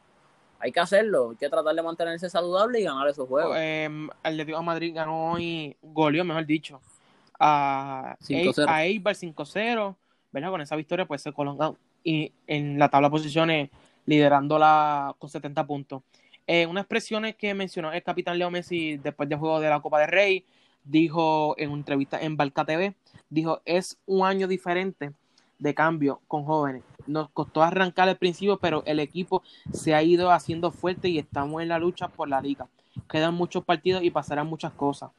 hay 0.59 0.71
que 0.71 0.79
hacerlo. 0.79 1.31
Hay 1.31 1.37
que 1.37 1.49
tratar 1.49 1.75
de 1.75 1.81
mantenerse 1.81 2.29
saludable 2.29 2.79
y 2.79 2.83
ganar 2.83 3.07
esos 3.07 3.27
juegos. 3.27 3.55
Eh, 3.57 3.89
Atlético 4.23 4.57
de 4.57 4.63
Madrid 4.63 4.93
ganó 4.93 5.39
y 5.39 5.75
goleó, 5.81 6.23
mejor 6.23 6.45
dicho, 6.45 6.81
a, 7.39 8.15
5-0. 8.21 8.65
a 8.67 8.85
Eibar 8.85 9.15
5-0, 9.15 9.95
¿verdad? 10.31 10.49
Con 10.49 10.61
esa 10.61 10.75
victoria 10.75 11.05
pues 11.05 11.21
se 11.21 11.31
colocan 11.31 11.77
y 12.03 12.31
en 12.47 12.79
la 12.79 12.89
tabla 12.89 13.07
de 13.09 13.11
posiciones 13.11 13.69
liderándola 14.05 15.15
con 15.19 15.29
70 15.29 15.67
puntos. 15.67 16.01
Eh, 16.47 16.65
unas 16.65 16.83
expresiones 16.83 17.35
que 17.35 17.53
mencionó 17.53 17.91
el 17.91 18.01
capitán 18.01 18.39
Leo 18.39 18.49
Messi 18.49 18.97
después 18.97 19.27
del 19.27 19.37
juego 19.37 19.59
de 19.59 19.69
la 19.69 19.81
Copa 19.81 19.99
del 19.99 20.07
Rey, 20.07 20.45
dijo 20.87 21.55
en 21.57 21.69
una 21.69 21.79
entrevista 21.79 22.19
en 22.21 22.37
Balca 22.37 22.65
TV, 22.65 22.95
dijo, 23.29 23.61
es 23.65 23.97
un 24.05 24.25
año 24.25 24.47
diferente 24.47 25.11
de 25.59 25.73
cambio 25.73 26.21
con 26.27 26.45
jóvenes. 26.45 26.83
Nos 27.05 27.29
costó 27.29 27.63
arrancar 27.63 28.09
al 28.09 28.17
principio, 28.17 28.57
pero 28.57 28.83
el 28.85 28.99
equipo 28.99 29.43
se 29.71 29.93
ha 29.93 30.03
ido 30.03 30.31
haciendo 30.31 30.71
fuerte 30.71 31.09
y 31.09 31.19
estamos 31.19 31.61
en 31.61 31.69
la 31.69 31.79
lucha 31.79 32.07
por 32.07 32.27
la 32.27 32.41
liga. 32.41 32.67
Quedan 33.09 33.33
muchos 33.33 33.63
partidos 33.63 34.03
y 34.03 34.11
pasarán 34.11 34.47
muchas 34.47 34.73
cosas. 34.73 35.11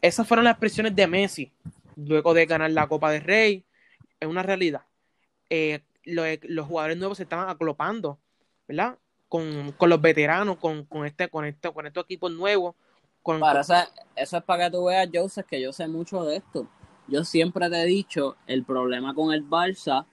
Esas 0.00 0.26
fueron 0.26 0.44
las 0.44 0.52
expresiones 0.52 0.94
de 0.96 1.06
Messi 1.06 1.52
luego 1.96 2.34
de 2.34 2.46
ganar 2.46 2.70
la 2.70 2.86
Copa 2.88 3.10
de 3.10 3.20
Rey. 3.20 3.64
Es 4.18 4.28
una 4.28 4.42
realidad. 4.42 4.82
Eh, 5.50 5.80
los 6.04 6.66
jugadores 6.66 6.96
nuevos 6.96 7.18
se 7.18 7.22
estaban 7.24 7.48
aclopando, 7.48 8.18
¿verdad? 8.66 8.98
Con, 9.28 9.74
los 9.80 10.00
veteranos, 10.00 10.58
con, 10.58 10.86
este, 11.06 11.28
con, 11.28 11.44
este, 11.44 11.70
con 11.72 11.86
estos 11.86 12.04
equipos 12.04 12.32
nuevos. 12.32 12.74
Con, 13.22 13.40
eso, 13.58 13.74
eso 14.16 14.36
es 14.36 14.42
para 14.42 14.64
que 14.64 14.76
tú 14.76 14.84
veas, 14.84 15.08
Joseph, 15.12 15.46
que 15.46 15.60
yo 15.60 15.72
sé 15.72 15.86
mucho 15.86 16.24
de 16.24 16.36
esto. 16.36 16.66
Yo 17.08 17.24
siempre 17.24 17.68
te 17.70 17.82
he 17.82 17.86
dicho, 17.86 18.36
el 18.46 18.64
problema 18.64 19.14
con 19.14 19.32
el 19.32 19.48
Barça 19.48 20.06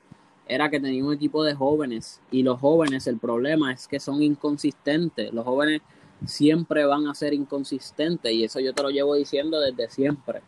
era 0.47 0.69
que 0.69 0.79
tenía 0.79 1.03
un 1.03 1.13
equipo 1.13 1.43
de 1.43 1.53
jóvenes 1.53 2.21
y 2.31 2.43
los 2.43 2.59
jóvenes, 2.59 3.07
el 3.07 3.19
problema 3.19 3.71
es 3.71 3.87
que 3.87 3.99
son 3.99 4.21
inconsistentes. 4.21 5.31
Los 5.31 5.45
jóvenes 5.45 5.81
siempre 6.25 6.85
van 6.85 7.07
a 7.07 7.15
ser 7.15 7.33
inconsistentes 7.33 8.31
y 8.31 8.43
eso 8.43 8.59
yo 8.59 8.73
te 8.73 8.83
lo 8.83 8.89
llevo 8.89 9.15
diciendo 9.15 9.59
desde 9.59 9.89
siempre. 9.89 10.41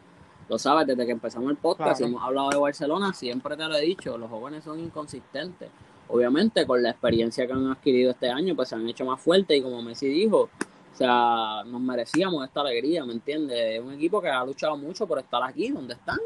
Lo 0.49 0.59
sabes, 0.59 0.85
desde 0.85 1.05
que 1.05 1.13
empezamos 1.13 1.49
el 1.49 1.57
podcast, 1.57 2.01
y 2.01 2.03
hemos 2.03 2.21
hablado 2.21 2.49
de 2.49 2.57
Barcelona, 2.57 3.13
siempre 3.13 3.55
te 3.55 3.65
lo 3.65 3.75
he 3.75 3.81
dicho, 3.81 4.17
los 4.17 4.29
jóvenes 4.29 4.65
son 4.65 4.79
inconsistentes. 4.79 5.69
Obviamente, 6.09 6.65
con 6.65 6.83
la 6.83 6.89
experiencia 6.89 7.47
que 7.47 7.53
han 7.53 7.71
adquirido 7.71 8.11
este 8.11 8.29
año, 8.29 8.53
pues 8.53 8.67
se 8.67 8.75
han 8.75 8.89
hecho 8.89 9.05
más 9.05 9.21
fuertes 9.21 9.57
y 9.57 9.61
como 9.61 9.81
Messi 9.81 10.07
dijo, 10.07 10.49
o 10.93 10.95
sea, 10.95 11.63
nos 11.65 11.79
merecíamos 11.81 12.45
esta 12.45 12.61
alegría, 12.61 13.05
¿me 13.05 13.13
entiendes? 13.13 13.57
Es 13.57 13.81
un 13.81 13.93
equipo 13.93 14.21
que 14.21 14.29
ha 14.29 14.43
luchado 14.43 14.75
mucho 14.77 15.07
por 15.07 15.19
estar 15.19 15.41
aquí, 15.43 15.69
donde 15.69 15.93
están. 15.93 16.19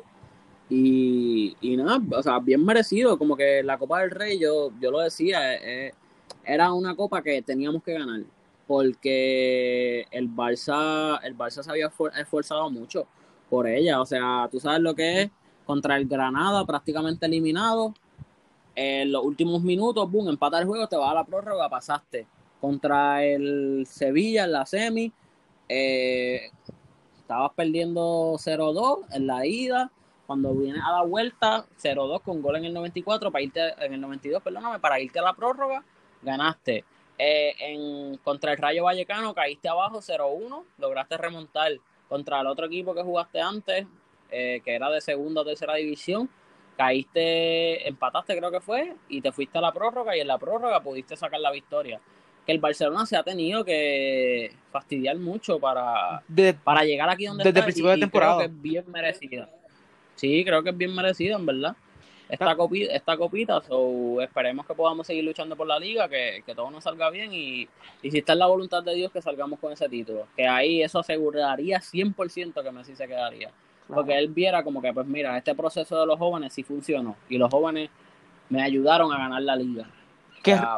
Y, 0.69 1.55
y 1.61 1.77
nada, 1.77 2.01
o 2.17 2.23
sea, 2.23 2.39
bien 2.39 2.65
merecido. 2.65 3.17
Como 3.17 3.37
que 3.37 3.61
la 3.63 3.77
Copa 3.77 4.01
del 4.01 4.11
Rey, 4.11 4.39
yo, 4.39 4.71
yo 4.81 4.91
lo 4.91 4.99
decía, 4.99 5.53
eh, 5.53 5.59
eh, 5.87 5.93
era 6.43 6.73
una 6.73 6.95
copa 6.95 7.21
que 7.21 7.41
teníamos 7.43 7.83
que 7.83 7.93
ganar. 7.93 8.21
Porque 8.67 10.07
el 10.09 10.29
Barça, 10.29 11.19
el 11.23 11.37
Barça 11.37 11.61
se 11.61 11.69
había 11.69 11.91
esforzado 12.17 12.69
mucho 12.71 13.05
por 13.49 13.67
ella. 13.67 14.01
O 14.01 14.05
sea, 14.07 14.49
tú 14.51 14.59
sabes 14.59 14.81
lo 14.81 14.95
que 14.95 15.21
es 15.23 15.31
contra 15.65 15.97
el 15.97 16.07
Granada, 16.07 16.65
prácticamente 16.65 17.27
eliminado. 17.27 17.93
En 18.75 19.11
los 19.11 19.23
últimos 19.23 19.61
minutos, 19.61 20.11
boom, 20.11 20.29
empata 20.29 20.59
el 20.59 20.65
juego, 20.65 20.87
te 20.87 20.97
va 20.97 21.11
a 21.11 21.13
la 21.13 21.23
prórroga, 21.23 21.69
pasaste 21.69 22.27
contra 22.65 23.23
el 23.23 23.85
Sevilla 23.85 24.45
en 24.45 24.51
la 24.51 24.65
semi. 24.65 25.13
Eh, 25.69 26.49
estabas 27.19 27.51
perdiendo 27.53 28.37
0-2 28.39 29.05
en 29.11 29.27
la 29.27 29.45
ida. 29.45 29.91
Cuando 30.25 30.55
vienes 30.55 30.81
a 30.83 30.91
la 30.91 31.03
vuelta, 31.03 31.67
0-2 31.79 32.23
con 32.23 32.41
gol 32.41 32.55
en 32.55 32.65
el 32.65 32.73
94, 32.73 33.31
para 33.31 33.43
irte, 33.43 33.61
en 33.85 33.93
el 33.93 34.01
92, 34.01 34.41
perdóname, 34.41 34.79
para 34.79 34.99
irte 34.99 35.19
a 35.19 35.21
la 35.21 35.33
prórroga, 35.33 35.83
ganaste. 36.23 36.83
Eh, 37.19 37.53
en, 37.59 38.17
contra 38.17 38.53
el 38.53 38.57
Rayo 38.57 38.85
Vallecano 38.85 39.35
caíste 39.35 39.69
abajo 39.69 39.99
0-1, 39.99 40.63
lograste 40.79 41.17
remontar 41.17 41.71
contra 42.09 42.41
el 42.41 42.47
otro 42.47 42.65
equipo 42.65 42.95
que 42.95 43.03
jugaste 43.03 43.41
antes, 43.41 43.85
eh, 44.31 44.59
que 44.65 44.73
era 44.73 44.89
de 44.89 45.01
segunda 45.01 45.41
o 45.41 45.45
tercera 45.45 45.75
división, 45.75 46.27
caíste, 46.75 47.87
empataste 47.87 48.35
creo 48.35 48.49
que 48.49 48.59
fue, 48.59 48.95
y 49.07 49.21
te 49.21 49.31
fuiste 49.31 49.59
a 49.59 49.61
la 49.61 49.71
prórroga 49.71 50.17
y 50.17 50.21
en 50.21 50.27
la 50.27 50.39
prórroga 50.39 50.81
pudiste 50.81 51.15
sacar 51.15 51.39
la 51.39 51.51
victoria 51.51 52.01
que 52.45 52.51
el 52.51 52.59
Barcelona 52.59 53.05
se 53.05 53.17
ha 53.17 53.23
tenido 53.23 53.65
que 53.65 54.53
fastidiar 54.71 55.17
mucho 55.17 55.59
para, 55.59 56.21
para 56.63 56.83
llegar 56.83 57.09
aquí 57.09 57.25
donde 57.25 57.43
desde 57.43 57.59
el 57.59 57.65
principio 57.65 57.91
de 57.91 57.97
temporada. 57.97 58.37
creo 58.37 58.47
que 58.47 58.53
es 58.55 58.61
bien 58.61 58.85
merecida. 58.91 59.49
Sí, 60.15 60.43
creo 60.45 60.63
que 60.63 60.69
es 60.69 60.77
bien 60.77 60.93
merecida, 60.93 61.35
en 61.35 61.45
verdad. 61.45 61.75
Esta 62.29 62.51
ah. 62.51 62.55
copita, 62.55 62.93
esta 62.93 63.17
copita 63.17 63.61
so, 63.61 64.19
esperemos 64.21 64.65
que 64.65 64.73
podamos 64.73 65.05
seguir 65.05 65.23
luchando 65.23 65.55
por 65.55 65.67
la 65.67 65.79
liga, 65.79 66.07
que, 66.09 66.43
todo 66.55 66.71
nos 66.71 66.83
salga 66.83 67.09
bien 67.09 67.31
y, 67.33 67.67
y 68.01 68.11
si 68.11 68.19
está 68.19 68.33
en 68.33 68.39
la 68.39 68.47
voluntad 68.47 68.83
de 68.83 68.95
Dios 68.95 69.11
que 69.11 69.21
salgamos 69.21 69.59
con 69.59 69.73
ese 69.73 69.87
título. 69.89 70.27
Que 70.35 70.47
ahí 70.47 70.81
eso 70.81 70.99
aseguraría 70.99 71.79
100% 71.79 72.63
que 72.63 72.71
Messi 72.71 72.95
se 72.95 73.07
quedaría. 73.07 73.51
Porque 73.87 74.17
él 74.17 74.29
viera 74.29 74.63
como 74.63 74.81
que, 74.81 74.91
pues 74.93 75.05
mira, 75.05 75.37
este 75.37 75.53
proceso 75.53 75.99
de 75.99 76.07
los 76.07 76.17
jóvenes 76.17 76.53
sí 76.53 76.63
funcionó 76.63 77.15
y 77.29 77.37
los 77.37 77.51
jóvenes 77.51 77.89
me 78.49 78.63
ayudaron 78.63 79.11
a 79.11 79.17
ganar 79.17 79.41
la 79.43 79.55
liga 79.55 79.87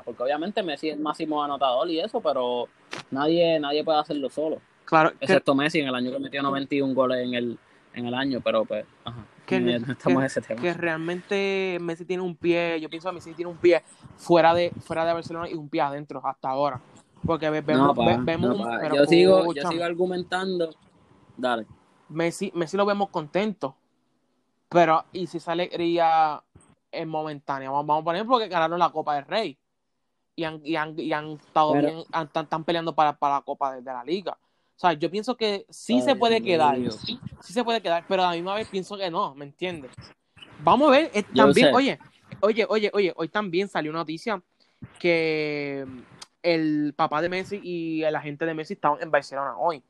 porque 0.05 0.23
obviamente 0.23 0.63
Messi 0.63 0.89
es 0.89 0.95
el 0.95 1.01
máximo 1.01 1.43
anotador 1.43 1.89
y 1.89 1.99
eso, 1.99 2.21
pero 2.21 2.67
nadie, 3.11 3.59
nadie 3.59 3.83
puede 3.83 3.99
hacerlo 3.99 4.29
solo. 4.29 4.61
Claro. 4.85 5.11
Excepto 5.19 5.53
Messi 5.53 5.79
en 5.79 5.87
el 5.87 5.95
año 5.95 6.11
que 6.11 6.19
metió 6.19 6.41
91 6.41 6.93
goles 6.93 7.25
en 7.25 7.33
el, 7.33 7.59
en 7.93 8.05
el 8.05 8.13
año, 8.13 8.41
pero 8.43 8.65
pues, 8.65 8.85
ajá. 9.03 9.25
Que, 9.47 9.75
estamos 9.75 10.25
ese 10.25 10.41
tema. 10.41 10.61
que 10.61 10.73
realmente 10.73 11.77
Messi 11.79 12.03
tiene 12.03 12.21
un 12.21 12.35
pie, 12.35 12.81
yo 12.81 12.89
pienso 12.89 13.07
que 13.07 13.15
Messi 13.15 13.33
tiene 13.33 13.49
un 13.49 13.55
pie 13.55 13.81
fuera 14.17 14.53
de, 14.53 14.71
fuera 14.81 15.05
de 15.05 15.13
Barcelona 15.13 15.49
y 15.49 15.53
un 15.53 15.69
pie 15.69 15.79
adentro 15.79 16.21
hasta 16.25 16.49
ahora. 16.49 16.81
Porque 17.25 17.49
vemos, 17.49 17.95
vemos 18.25 18.57
yo, 18.93 19.05
sigo, 19.05 19.53
yo 19.53 19.69
sigo 19.69 19.83
argumentando. 19.85 20.75
Dale. 21.37 21.65
Messi, 22.09 22.51
Messi 22.55 22.75
lo 22.75 22.85
vemos 22.85 23.07
contento. 23.09 23.77
Pero, 24.67 25.05
¿y 25.13 25.27
si 25.27 25.37
esa 25.37 25.53
alegría 25.53 26.43
es 26.91 27.07
momentánea. 27.07 27.69
Vamos 27.69 28.01
a 28.01 28.03
poner 28.03 28.25
porque 28.25 28.47
ganaron 28.47 28.79
la 28.79 28.89
Copa 28.89 29.15
del 29.15 29.25
Rey. 29.25 29.57
Y 30.35 30.43
han, 30.43 30.61
y 30.63 30.75
han, 30.75 30.99
y 30.99 31.11
han 31.13 31.31
estado 31.31 31.73
bien, 31.73 32.03
están, 32.13 32.63
peleando 32.63 32.93
para, 32.93 33.17
para 33.17 33.35
la 33.35 33.41
Copa 33.41 33.75
de, 33.75 33.81
la 33.81 34.03
Liga. 34.03 34.37
O 34.75 34.79
sea, 34.79 34.93
yo 34.93 35.09
pienso 35.09 35.35
que 35.35 35.65
sí 35.69 36.01
se 36.01 36.15
puede 36.15 36.41
quedar. 36.43 36.77
Sí, 36.91 37.19
se 37.41 37.63
puede 37.63 37.81
quedar, 37.81 38.05
pero 38.07 38.23
a 38.23 38.29
la 38.29 38.35
misma 38.35 38.53
vez 38.53 38.67
pienso 38.67 38.95
que 38.95 39.09
no, 39.09 39.33
¿me 39.33 39.45
entiendes? 39.45 39.91
Vamos 40.63 40.89
a 40.89 40.91
ver, 40.91 41.11
también, 41.35 41.73
oye, 41.73 41.99
oye, 42.41 42.65
oye, 42.69 42.91
oye, 42.93 43.13
hoy 43.15 43.29
también 43.29 43.67
salió 43.67 43.89
una 43.89 43.99
noticia 43.99 44.41
que 44.99 45.85
el 46.43 46.93
papá 46.95 47.21
de 47.21 47.29
Messi 47.29 47.59
y 47.63 48.03
el 48.03 48.15
agente 48.15 48.45
de 48.45 48.53
Messi 48.53 48.73
estaban 48.73 49.01
en 49.01 49.09
Barcelona 49.09 49.57
hoy. 49.57 49.83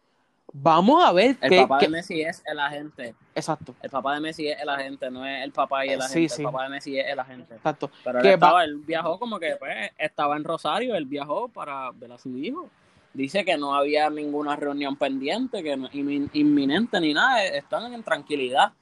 Vamos 0.53 1.03
a 1.03 1.11
ver. 1.11 1.37
El 1.41 1.61
papá 1.61 1.79
de 1.79 1.89
Messi 1.89 2.21
es 2.21 2.41
el 2.45 2.59
agente. 2.59 3.15
Exacto. 3.35 3.75
El 3.81 3.89
papá 3.89 4.15
de 4.15 4.21
Messi 4.21 4.47
es 4.47 4.61
el 4.61 4.69
agente, 4.69 5.11
no 5.11 5.25
es 5.25 5.43
el 5.43 5.51
papá 5.51 5.85
y 5.85 5.89
el 5.89 6.01
agente. 6.01 6.35
El 6.37 6.43
papá 6.43 6.63
de 6.63 6.69
Messi 6.69 6.99
es 6.99 7.07
el 7.07 7.19
agente. 7.19 7.55
Exacto. 7.55 7.91
Pero 8.03 8.19
él, 8.19 8.25
estaba, 8.25 8.63
él 8.63 8.77
viajó 8.77 9.19
como 9.19 9.39
que 9.39 9.55
pues, 9.57 9.91
estaba 9.97 10.37
en 10.37 10.43
Rosario, 10.43 10.95
él 10.95 11.05
viajó 11.05 11.49
para 11.49 11.91
ver 11.91 12.13
a 12.13 12.17
su 12.17 12.29
hijo. 12.37 12.69
Dice 13.13 13.43
que 13.43 13.57
no 13.57 13.75
había 13.75 14.09
ninguna 14.09 14.55
reunión 14.55 14.95
pendiente, 14.95 15.63
que 15.63 15.75
no, 15.75 15.89
inminente 15.91 16.99
ni 17.01 17.13
nada, 17.13 17.43
están 17.43 17.93
en 17.93 18.03
tranquilidad. 18.03 18.73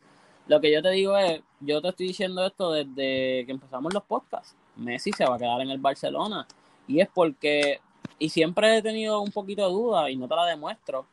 Lo 0.48 0.62
que 0.62 0.72
yo 0.72 0.82
te 0.84 0.92
digo 0.92 1.18
es, 1.18 1.42
yo 1.62 1.82
te 1.82 1.90
estoy 1.90 2.08
diciendo 2.08 2.46
esto 2.46 2.72
desde 2.72 3.46
que 3.46 3.52
empezamos 3.52 3.94
los 3.94 4.04
podcasts. 4.04 4.56
Messi 4.76 5.12
se 5.14 5.26
va 5.26 5.36
a 5.36 5.40
quedar 5.40 5.62
en 5.62 5.70
el 5.70 5.80
Barcelona. 5.80 6.46
Y 6.88 7.00
es 7.00 7.08
porque, 7.12 7.80
y 8.20 8.30
siempre 8.30 8.78
he 8.78 8.82
tenido 8.84 9.22
un 9.22 9.32
poquito 9.32 9.66
de 9.66 9.74
duda 9.74 10.10
y 10.12 10.18
no 10.18 10.28
te 10.28 10.36
la 10.36 10.46
demuestro 10.46 11.08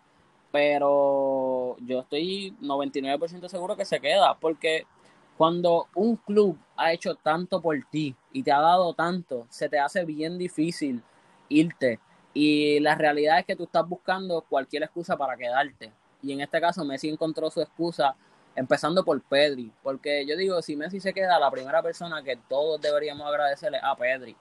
pero 0.53 1.77
yo 1.81 2.01
estoy 2.01 2.55
99% 2.61 3.49
seguro 3.49 3.77
que 3.77 3.87
se 3.87 4.01
queda, 4.01 4.39
porque 4.39 4.87
cuando 5.37 5.89
un 5.95 6.17
club 6.17 6.59
ha 6.77 6.93
hecho 6.93 7.15
tanto 7.17 7.61
por 7.61 7.77
ti 7.91 8.15
y 8.33 8.43
te 8.43 8.53
ha 8.53 8.61
dado 8.61 8.95
tanto, 8.95 9.47
se 9.49 9.69
te 9.69 9.79
hace 9.79 10.05
bien 10.05 10.39
difícil 10.39 11.03
irte. 11.49 11.99
Y 12.35 12.81
la 12.81 12.95
realidad 12.95 13.39
es 13.39 13.47
que 13.47 13.57
tú 13.57 13.65
estás 13.65 13.89
buscando 13.89 14.43
cualquier 14.43 14.85
excusa 14.85 15.17
para 15.17 15.37
quedarte. 15.37 15.93
Y 16.23 16.33
en 16.33 16.41
este 16.43 16.61
caso 16.61 16.85
Messi 16.85 17.09
encontró 17.09 17.51
su 17.51 17.61
excusa 17.61 18.15
empezando 18.55 19.05
por 19.05 19.21
Pedri, 19.23 19.73
porque 19.83 20.27
yo 20.27 20.37
digo, 20.37 20.61
si 20.61 20.77
Messi 20.77 21.01
se 21.01 21.15
queda, 21.15 21.39
la 21.39 21.51
primera 21.51 21.83
persona 21.83 22.23
que 22.23 22.37
todos 22.49 22.81
deberíamos 22.81 23.27
agradecerle 23.27 23.81
a 23.83 23.97
Pedri. 23.97 24.37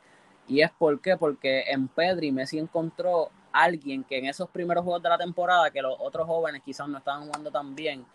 Y 0.47 0.61
es 0.61 0.71
por 0.71 0.99
qué, 0.99 1.15
porque 1.15 1.63
en 1.67 1.87
Pedri 1.87 2.31
Messi 2.31 2.59
encontró 2.59 3.29
alguien 3.51 4.03
que 4.03 4.17
en 4.17 4.25
esos 4.25 4.49
primeros 4.49 4.83
juegos 4.83 5.03
de 5.03 5.09
la 5.09 5.17
temporada, 5.17 5.69
que 5.71 5.81
los 5.81 5.95
otros 5.99 6.27
jóvenes 6.27 6.61
quizás 6.63 6.87
no 6.87 6.97
estaban 6.97 7.25
jugando 7.25 7.51
tan 7.51 7.75
bien, 7.75 8.05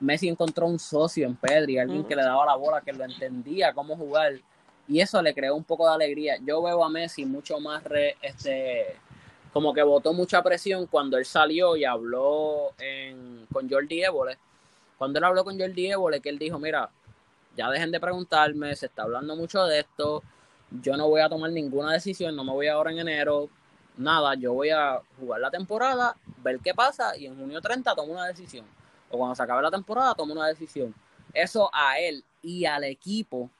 Messi 0.00 0.28
encontró 0.28 0.66
un 0.66 0.78
socio 0.78 1.26
en 1.26 1.36
Pedri, 1.36 1.78
alguien 1.78 2.04
que 2.04 2.14
le 2.14 2.22
daba 2.22 2.44
la 2.44 2.56
bola, 2.56 2.80
que 2.80 2.92
lo 2.92 3.04
entendía 3.04 3.72
cómo 3.72 3.96
jugar, 3.96 4.34
y 4.88 5.00
eso 5.00 5.20
le 5.22 5.34
creó 5.34 5.54
un 5.54 5.64
poco 5.64 5.86
de 5.88 5.94
alegría. 5.94 6.36
Yo 6.44 6.62
veo 6.62 6.84
a 6.84 6.88
Messi 6.88 7.24
mucho 7.24 7.58
más, 7.60 7.82
re, 7.84 8.16
este, 8.22 8.96
como 9.52 9.72
que 9.72 9.82
botó 9.82 10.12
mucha 10.12 10.42
presión 10.42 10.86
cuando 10.86 11.16
él 11.16 11.24
salió 11.24 11.76
y 11.76 11.84
habló 11.84 12.74
con 13.52 13.70
Jordi 13.70 14.02
Évole. 14.02 14.38
Cuando 14.98 15.18
él 15.18 15.24
habló 15.24 15.44
con 15.44 15.58
Jordi 15.58 15.90
Évole, 15.90 16.20
que 16.20 16.28
él 16.28 16.38
dijo, 16.38 16.58
mira, 16.58 16.90
ya 17.56 17.70
dejen 17.70 17.90
de 17.90 17.98
preguntarme, 17.98 18.76
se 18.76 18.86
está 18.86 19.04
hablando 19.04 19.34
mucho 19.34 19.64
de 19.64 19.80
esto, 19.80 20.22
yo 20.82 20.96
no 20.96 21.08
voy 21.08 21.22
a 21.22 21.28
tomar 21.28 21.50
ninguna 21.50 21.92
decisión, 21.92 22.36
no 22.36 22.44
me 22.44 22.52
voy 22.52 22.66
ahora 22.68 22.90
en 22.92 22.98
enero, 22.98 23.48
nada, 23.96 24.34
yo 24.34 24.52
voy 24.52 24.70
a 24.70 25.00
jugar 25.18 25.40
la 25.40 25.50
temporada, 25.50 26.16
ver 26.42 26.60
qué 26.60 26.74
pasa 26.74 27.16
y 27.16 27.26
en 27.26 27.36
junio 27.36 27.60
30 27.60 27.94
tomo 27.94 28.12
una 28.12 28.26
decisión. 28.26 28.64
O 29.10 29.18
cuando 29.18 29.34
se 29.34 29.42
acabe 29.42 29.62
la 29.62 29.70
temporada 29.70 30.14
tomo 30.14 30.32
una 30.32 30.46
decisión. 30.46 30.94
Eso 31.32 31.70
a 31.72 31.98
él 31.98 32.24
y 32.42 32.64
al 32.64 32.84
equipo 32.84 33.50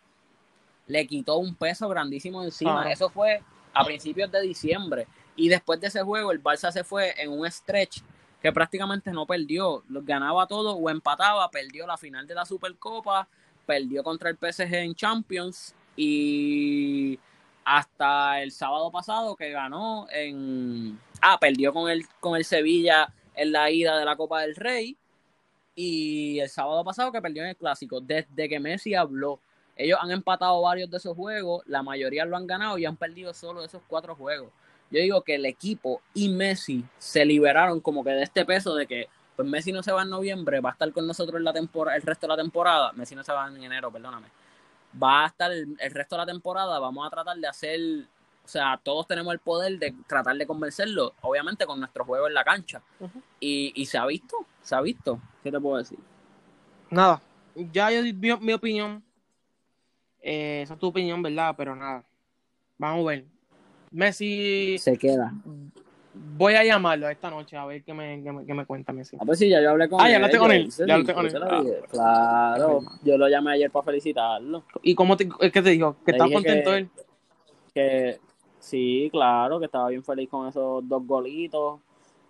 le 0.87 1.07
quitó 1.07 1.37
un 1.39 1.55
peso 1.55 1.89
grandísimo 1.89 2.43
encima. 2.43 2.91
Eso 2.91 3.09
fue 3.09 3.43
a 3.73 3.85
principios 3.85 4.31
de 4.31 4.41
diciembre. 4.41 5.07
Y 5.35 5.49
después 5.49 5.81
de 5.81 5.89
ese 5.89 6.03
juego, 6.03 6.33
el 6.33 6.43
Barça 6.43 6.73
se 6.73 6.85
fue 6.85 7.15
en 7.21 7.31
un 7.31 7.51
stretch 7.51 8.01
que 8.41 8.53
prácticamente 8.53 9.11
no 9.11 9.27
perdió, 9.27 9.83
ganaba 9.89 10.47
todo 10.47 10.75
o 10.77 10.91
empataba, 10.91 11.51
perdió 11.51 11.87
la 11.87 11.97
final 11.97 12.27
de 12.27 12.35
la 12.35 12.47
Supercopa, 12.47 13.29
perdió 13.67 14.03
contra 14.03 14.31
el 14.31 14.37
PSG 14.37 14.75
en 14.75 14.95
Champions 14.95 15.75
y 15.97 17.19
hasta 17.67 18.41
el 18.41 18.53
sábado 18.53 18.93
pasado 18.93 19.35
que 19.35 19.51
ganó 19.51 20.07
en 20.11 20.99
ah, 21.21 21.37
perdió 21.39 21.73
con 21.73 21.91
el 21.91 22.07
con 22.21 22.37
el 22.37 22.45
Sevilla 22.45 23.13
en 23.35 23.51
la 23.51 23.71
ida 23.71 23.99
de 23.99 24.05
la 24.05 24.17
Copa 24.17 24.43
del 24.43 24.55
Rey 24.55 24.97
y 25.75 26.39
el 26.39 26.49
sábado 26.49 26.85
pasado 26.85 27.11
que 27.11 27.21
perdió 27.21 27.43
en 27.43 27.51
el 27.51 27.57
clásico, 27.57 28.01
desde 28.01 28.49
que 28.49 28.61
Messi 28.61 28.95
habló 28.95 29.41
ellos 29.77 29.99
han 30.01 30.11
empatado 30.11 30.63
varios 30.63 30.91
de 30.91 30.97
esos 30.97 31.15
juegos, 31.15 31.63
la 31.67 31.83
mayoría 31.83 32.25
lo 32.25 32.37
han 32.37 32.47
ganado 32.47 32.79
y 32.79 32.87
han 32.87 32.97
perdido 32.97 33.35
solo 33.35 33.63
esos 33.63 33.83
cuatro 33.87 34.15
juegos. 34.15 34.49
Yo 34.91 35.01
digo 35.01 35.23
que 35.23 35.35
el 35.35 35.45
equipo 35.45 36.01
y 36.15 36.29
Messi 36.29 36.85
se 36.99 37.27
liberaron 37.27 37.81
como 37.81 38.03
que 38.03 38.11
de 38.11 38.23
este 38.23 38.47
peso 38.47 38.75
de 38.75 38.87
que 38.87 39.09
pues 39.35 39.47
Messi 39.47 39.73
no 39.73 39.83
se 39.83 39.93
va 39.93 40.03
en 40.03 40.09
noviembre, 40.09 40.61
va 40.61 40.71
a 40.71 40.73
estar 40.73 40.91
con 40.93 41.07
nosotros 41.07 41.43
la 41.43 41.53
temporada, 41.53 41.97
el 41.97 42.03
resto 42.03 42.27
de 42.27 42.33
la 42.33 42.37
temporada. 42.43 42.93
Messi 42.93 43.15
no 43.15 43.23
se 43.23 43.33
va 43.33 43.49
en 43.49 43.63
enero, 43.63 43.91
perdóname. 43.91 44.29
Va 45.03 45.25
a 45.25 45.27
estar 45.27 45.53
el, 45.53 45.77
resto 45.79 46.17
de 46.17 46.21
la 46.23 46.27
temporada, 46.27 46.79
vamos 46.79 47.07
a 47.07 47.11
tratar 47.11 47.37
de 47.37 47.47
hacer, 47.47 47.81
o 48.45 48.49
sea, 48.49 48.81
todos 48.83 49.07
tenemos 49.07 49.33
el 49.33 49.41
poder 49.41 49.79
de 49.79 49.95
tratar 50.07 50.37
de 50.37 50.47
convencerlo, 50.47 51.15
obviamente 51.23 51.67
con 51.67 51.79
nuestro 51.79 52.05
juego 52.05 52.29
en 52.29 52.35
la 52.35 52.45
cancha. 52.45 52.83
y, 53.41 53.73
y, 53.75 53.87
se 53.87 53.99
ha 53.99 54.07
visto, 54.07 54.47
se 54.63 54.75
ha 54.75 54.81
visto. 54.81 55.21
¿Qué 55.43 55.51
te 55.51 55.61
puedo 55.61 55.79
decir? 55.79 55.99
Nada, 56.91 57.21
ya 57.55 57.91
yo 57.91 58.03
di 58.03 58.13
mi 58.13 58.53
opinión 58.53 59.03
eh, 60.29 60.63
esa 60.63 60.75
es 60.75 60.81
tu 60.81 60.89
opinión, 60.89 61.23
¿verdad? 61.23 61.55
Pero 61.57 61.77
nada. 61.77 62.05
Vamos 62.79 63.05
a 63.05 63.11
ver. 63.11 63.25
Messi. 63.93 64.77
Se 64.77 64.99
queda. 64.99 65.33
Voy 66.37 66.55
a 66.55 66.65
llamarlo 66.65 67.09
esta 67.09 67.31
noche 67.31 67.57
a 67.57 67.65
ver 67.67 67.83
qué 67.83 67.93
me, 67.93 68.23
qué 68.23 68.55
me, 68.55 68.67
cuenta 68.67 68.93
Messi. 68.93 69.17
Ah, 69.21 69.25
pues 69.25 69.39
sí, 69.39 69.49
ya 69.49 69.61
yo 69.61 69.71
hablé 69.71 69.89
con 69.89 70.01
él. 70.01 70.07
Ah, 70.07 70.11
ya 70.11 70.17
hablaste 70.17 70.39
con 70.39 70.53
él. 70.53 70.71
Ya 70.71 71.15
con 71.15 71.27
él. 71.27 71.77
claro. 71.91 72.81
Yo 73.03 73.19
lo 73.19 73.29
llamé 73.29 73.53
ayer 73.53 73.71
para 73.71 73.85
felicitarlo. 73.85 74.65
¿Y 74.83 74.95
cómo 74.95 75.17
te, 75.17 75.29
qué 75.29 75.63
te 75.63 75.71
dijo? 75.71 75.97
¿Que 76.05 76.13
estaba 76.13 76.31
contento 76.31 76.75
él? 76.75 76.89
Que 77.75 78.19
sí, 78.59 79.09
claro, 79.13 79.59
que 79.59 79.67
estaba 79.67 79.89
bien 79.89 80.03
feliz 80.03 80.29
con 80.29 80.49
esos 80.49 80.87
dos 80.89 81.07
golitos. 81.07 81.81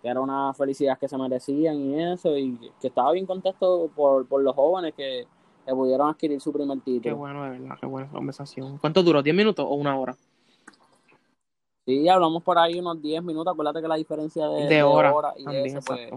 Que 0.01 0.09
era 0.09 0.21
una 0.21 0.53
felicidad 0.53 0.97
que 0.99 1.07
se 1.07 1.17
merecían 1.17 1.75
y 1.77 2.03
eso. 2.13 2.37
Y 2.37 2.57
que 2.79 2.87
estaba 2.87 3.11
bien 3.13 3.25
contento 3.25 3.89
por, 3.95 4.27
por 4.27 4.41
los 4.41 4.53
jóvenes 4.55 4.93
que 4.95 5.25
que 5.67 5.73
pudieron 5.73 6.09
adquirir 6.09 6.39
su 6.39 6.53
primer 6.53 6.79
título. 6.79 7.01
Qué 7.01 7.11
bueno, 7.11 7.43
de 7.43 7.49
verdad, 7.59 7.75
qué 7.79 7.85
buena 7.85 8.09
conversación. 8.09 8.77
¿Cuánto 8.77 9.03
duró? 9.03 9.21
¿10 9.21 9.33
minutos 9.33 9.65
o 9.67 9.75
una 9.75 9.99
hora? 9.99 10.15
Sí, 11.87 12.09
hablamos 12.09 12.43
por 12.43 12.57
ahí 12.57 12.79
unos 12.79 13.01
10 13.01 13.23
minutos. 13.23 13.53
Acuérdate 13.53 13.81
que 13.81 13.87
la 13.87 13.95
diferencia 13.95 14.45
de, 14.49 14.67
de, 14.67 14.83
hora, 14.83 15.33
y 15.37 15.55
eso, 15.55 15.79
pues, 15.85 16.09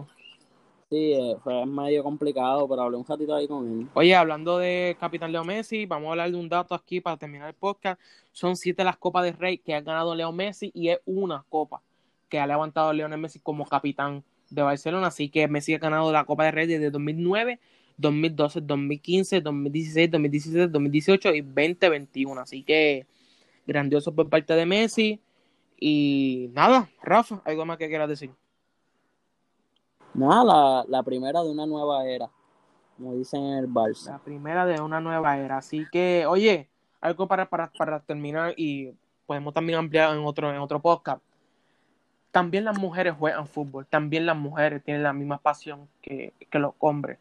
sí, 0.90 1.12
eh, 1.12 1.36
fue 1.44 1.64
medio 1.64 2.02
complicado, 2.02 2.68
pero 2.68 2.82
hablé 2.82 2.96
un 2.96 3.06
ratito 3.06 3.36
ahí 3.36 3.46
con 3.46 3.82
él. 3.82 3.88
Oye, 3.94 4.16
hablando 4.16 4.58
de 4.58 4.96
Capitán 4.98 5.30
Leo 5.30 5.44
Messi, 5.44 5.86
vamos 5.86 6.08
a 6.08 6.10
hablar 6.10 6.32
de 6.32 6.36
un 6.36 6.48
dato 6.48 6.74
aquí 6.74 7.00
para 7.00 7.16
terminar 7.16 7.46
el 7.46 7.54
podcast. 7.54 8.00
Son 8.32 8.56
siete 8.56 8.82
las 8.82 8.96
copas 8.96 9.22
de 9.22 9.30
Rey 9.30 9.58
que 9.58 9.72
ha 9.72 9.80
ganado 9.80 10.12
Leo 10.16 10.32
Messi 10.32 10.72
y 10.74 10.88
es 10.88 10.98
una 11.06 11.44
copa 11.48 11.80
que 12.28 12.40
ha 12.40 12.48
levantado 12.48 12.92
Leonel 12.92 13.20
Messi 13.20 13.38
como 13.38 13.64
capitán 13.64 14.24
de 14.50 14.62
Barcelona. 14.62 15.06
Así 15.06 15.28
que 15.28 15.46
Messi 15.46 15.74
ha 15.74 15.78
ganado 15.78 16.10
la 16.10 16.24
Copa 16.24 16.46
de 16.46 16.50
Rey 16.50 16.66
desde 16.66 16.90
2009 16.90 17.60
2012, 17.96 18.60
2015, 18.62 19.40
2016, 19.40 20.10
2017, 20.10 20.68
2018 20.68 21.34
y 21.34 21.40
2021. 21.42 22.40
Así 22.40 22.64
que 22.64 23.06
grandioso 23.66 24.12
por 24.12 24.28
parte 24.28 24.54
de 24.54 24.66
Messi. 24.66 25.20
Y 25.80 26.50
nada, 26.52 26.90
Rafa, 27.02 27.40
¿algo 27.44 27.64
más 27.64 27.78
que 27.78 27.88
quieras 27.88 28.08
decir? 28.08 28.30
Nada, 30.12 30.84
la, 30.86 31.02
primera 31.02 31.42
de 31.42 31.50
una 31.50 31.66
nueva 31.66 32.04
era, 32.04 32.28
como 32.96 33.14
dicen 33.14 33.42
en 33.42 33.58
el 33.58 33.68
Barça. 33.68 34.10
La 34.10 34.18
primera 34.18 34.66
de 34.66 34.80
una 34.80 35.00
nueva 35.00 35.38
era. 35.38 35.58
Así 35.58 35.86
que, 35.90 36.26
oye, 36.26 36.68
algo 37.00 37.26
para, 37.26 37.48
para, 37.48 37.72
para 37.72 38.00
terminar 38.00 38.54
y 38.56 38.92
podemos 39.26 39.54
también 39.54 39.78
ampliar 39.78 40.14
en 40.14 40.24
otro, 40.24 40.52
en 40.52 40.60
otro 40.60 40.80
podcast. 40.80 41.22
También 42.30 42.64
las 42.64 42.78
mujeres 42.78 43.14
juegan 43.18 43.46
fútbol, 43.46 43.86
también 43.86 44.26
las 44.26 44.36
mujeres 44.36 44.84
tienen 44.84 45.02
la 45.02 45.12
misma 45.12 45.38
pasión 45.38 45.88
que, 46.02 46.34
que 46.50 46.58
los 46.58 46.74
hombres 46.78 47.18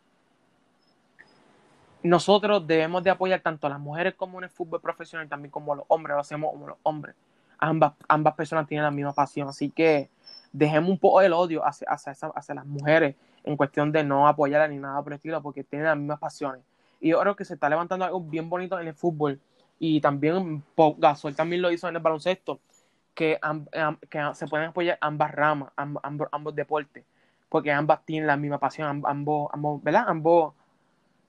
nosotros 2.04 2.66
debemos 2.66 3.04
de 3.04 3.10
apoyar 3.10 3.42
tanto 3.42 3.68
a 3.68 3.70
las 3.70 3.80
mujeres 3.80 4.16
como 4.16 4.38
en 4.38 4.46
el 4.46 4.50
fútbol 4.50 4.80
profesional, 4.80 5.28
también 5.28 5.52
como 5.52 5.74
a 5.74 5.78
los 5.78 5.86
hombres, 5.90 6.16
lo 6.16 6.22
hacemos 6.22 6.52
como 6.52 6.68
los 6.68 6.78
hombres. 6.84 7.16
Ambas, 7.60 7.94
ambas 8.08 8.34
personas 8.36 8.68
tienen 8.68 8.84
la 8.84 8.92
misma 8.92 9.14
pasión, 9.14 9.48
así 9.50 9.70
que 9.70 10.10
dejemos 10.52 10.90
un 10.90 10.98
poco 10.98 11.22
el 11.22 11.34
odio 11.34 11.66
hacia, 11.66 11.88
hacia, 11.90 12.56
las 12.56 12.66
mujeres 12.66 13.16
en 13.44 13.58
cuestión 13.58 13.92
de 13.92 14.04
no 14.04 14.28
apoyarlas 14.28 14.70
ni 14.70 14.78
nada 14.78 15.02
por 15.04 15.14
el 15.14 15.18
estilo, 15.18 15.42
porque 15.42 15.64
tienen 15.64 15.88
las 15.88 15.98
mismas 15.98 16.20
pasiones. 16.20 16.62
Y 17.00 17.10
yo 17.10 17.20
creo 17.20 17.36
que 17.36 17.46
se 17.46 17.54
está 17.54 17.70
levantando 17.70 18.06
algo 18.06 18.22
bien 18.22 18.50
bonito 18.50 18.80
en 18.80 18.88
el 18.88 18.94
fútbol, 18.94 19.40
y 19.78 20.02
también 20.02 20.64
Gasol 20.98 21.36
también 21.36 21.62
lo 21.62 21.72
hizo 21.72 21.88
en 21.88 21.96
el 21.96 22.02
baloncesto, 22.02 22.60
que, 23.14 23.40
que 24.10 24.32
se 24.34 24.48
pueden 24.48 24.70
apoyar 24.70 24.98
ambas 25.02 25.32
ramas, 25.32 25.72
ambos, 25.76 26.30
ambos, 26.32 26.56
deportes, 26.56 27.04
porque 27.50 27.72
ambas 27.72 28.06
tienen 28.06 28.28
la 28.28 28.38
misma 28.38 28.60
pasión, 28.60 29.04
ambos, 29.06 29.50
ambos, 29.52 29.84
¿verdad? 29.84 30.06
Ambos 30.08 30.54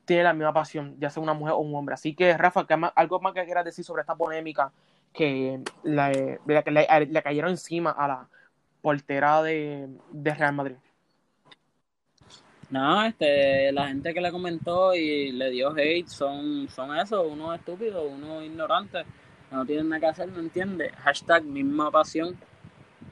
tiene 0.05 0.25
la 0.25 0.33
misma 0.33 0.53
pasión, 0.53 0.97
ya 0.99 1.11
sea 1.11 1.23
una 1.23 1.35
mujer 1.35 1.55
o 1.55 1.59
un 1.59 1.75
hombre. 1.75 1.95
Así 1.95 2.15
que, 2.15 2.37
Rafa, 2.37 2.67
¿algo 2.95 3.21
más 3.21 3.33
que 3.33 3.45
quieras 3.45 3.65
decir 3.65 3.85
sobre 3.85 4.03
esta 4.03 4.15
polémica 4.15 4.73
que, 5.13 5.61
le, 5.85 7.23
cayeron 7.23 7.51
encima 7.51 7.91
a 7.91 8.09
la 8.09 8.29
portera 8.81 9.43
de, 9.43 9.89
Real 10.13 10.55
Madrid? 10.55 10.77
No, 12.71 13.05
este, 13.05 13.73
la 13.73 13.89
gente 13.89 14.15
que 14.15 14.21
le 14.21 14.31
comentó 14.31 14.95
y 14.95 15.33
le 15.33 15.51
dio 15.51 15.77
hate 15.77 16.07
son, 16.07 16.69
son 16.69 16.97
eso, 16.97 17.23
uno 17.23 17.53
estúpido, 17.53 18.05
uno 18.05 18.43
ignorante, 18.43 19.05
no 19.51 19.67
tienen 19.67 19.89
nada 19.89 20.01
que 20.01 20.07
hacer, 20.07 20.29
no 20.29 20.39
entiende. 20.39 20.91
Hashtag 20.99 21.43
misma 21.43 21.91
pasión, 21.91 22.39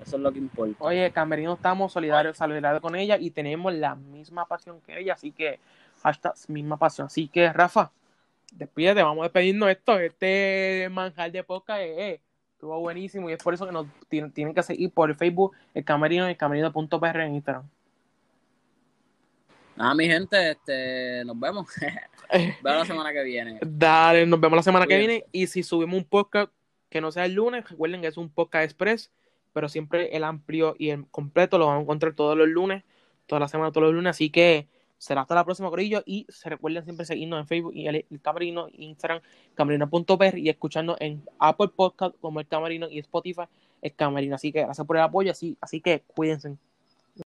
eso 0.00 0.16
es 0.16 0.22
lo 0.22 0.30
que 0.32 0.38
importa. 0.38 0.76
Oye, 0.78 1.10
Camerino, 1.10 1.54
estamos 1.54 1.92
solidarios, 1.92 2.36
solidarios 2.36 2.80
con 2.80 2.94
ella 2.94 3.16
y 3.18 3.30
tenemos 3.30 3.74
la 3.74 3.96
misma 3.96 4.46
pasión 4.46 4.80
que 4.80 5.00
ella, 5.00 5.14
así 5.14 5.32
que 5.32 5.58
hashtag 6.04 6.34
misma 6.46 6.76
pasión. 6.76 7.08
Así 7.08 7.26
que, 7.26 7.52
Rafa, 7.52 7.90
despídete, 8.52 9.02
vamos 9.02 9.22
a 9.22 9.24
despedirnos 9.24 9.70
esto. 9.70 9.98
Este 9.98 10.88
manjar 10.90 11.30
de 11.30 11.42
podcast 11.42 11.80
eh, 11.82 12.20
estuvo 12.52 12.78
buenísimo 12.80 13.30
y 13.30 13.32
es 13.32 13.42
por 13.42 13.54
eso 13.54 13.66
que 13.66 13.72
nos 13.72 13.86
tienen, 14.08 14.54
que 14.54 14.62
seguir 14.62 14.90
por 14.90 15.14
Facebook, 15.14 15.54
el 15.74 15.84
camerino 15.84 16.26
y 16.26 16.30
el 16.30 16.36
camerino.pr 16.36 17.20
en 17.20 17.34
Instagram. 17.34 17.68
Nada, 19.76 19.94
mi 19.94 20.06
gente, 20.06 20.50
este, 20.50 21.24
nos 21.24 21.38
vemos. 21.38 21.68
vemos 22.32 22.62
la 22.62 22.84
semana 22.84 23.12
que 23.12 23.22
viene. 23.22 23.60
Dale, 23.62 24.26
nos 24.26 24.40
vemos 24.40 24.56
la 24.56 24.62
semana 24.62 24.86
que 24.88 24.98
viene. 24.98 25.24
Y 25.30 25.46
si 25.46 25.62
subimos 25.62 25.96
un 25.96 26.04
podcast 26.04 26.52
que 26.90 27.00
no 27.00 27.12
sea 27.12 27.26
el 27.26 27.34
lunes, 27.34 27.68
recuerden 27.70 28.00
que 28.00 28.08
es 28.08 28.16
un 28.16 28.28
podcast 28.28 28.64
express, 28.64 29.12
pero 29.52 29.68
siempre 29.68 30.16
el 30.16 30.24
amplio 30.24 30.74
y 30.78 30.90
el 30.90 31.06
completo 31.10 31.58
lo 31.58 31.66
van 31.66 31.78
a 31.78 31.80
encontrar 31.82 32.14
todos 32.14 32.36
los 32.36 32.48
lunes, 32.48 32.82
toda 33.26 33.38
la 33.38 33.46
semana, 33.46 33.70
todos 33.70 33.84
los 33.86 33.94
lunes. 33.94 34.10
Así 34.10 34.30
que 34.30 34.66
Será 34.98 35.22
hasta 35.22 35.34
la 35.34 35.44
próxima, 35.44 35.70
Corillo. 35.70 36.02
Y 36.04 36.26
se 36.28 36.50
recuerden 36.50 36.84
siempre 36.84 37.06
seguirnos 37.06 37.40
en 37.40 37.46
Facebook 37.46 37.72
y 37.74 37.86
el, 37.86 38.04
Camarino, 38.20 38.68
Instagram, 38.72 39.20
camarino.per 39.54 40.36
y 40.36 40.48
escuchando 40.48 40.96
en 41.00 41.22
Apple 41.38 41.68
Podcast 41.74 42.16
como 42.20 42.40
el 42.40 42.46
Camarino 42.46 42.88
y 42.90 42.98
Spotify 42.98 43.44
el 43.80 43.94
Camarino. 43.94 44.34
Así 44.34 44.52
que 44.52 44.62
gracias 44.62 44.86
por 44.86 44.96
el 44.96 45.02
apoyo. 45.02 45.30
Así, 45.30 45.56
así 45.60 45.80
que 45.80 46.02
cuídense. 46.14 46.56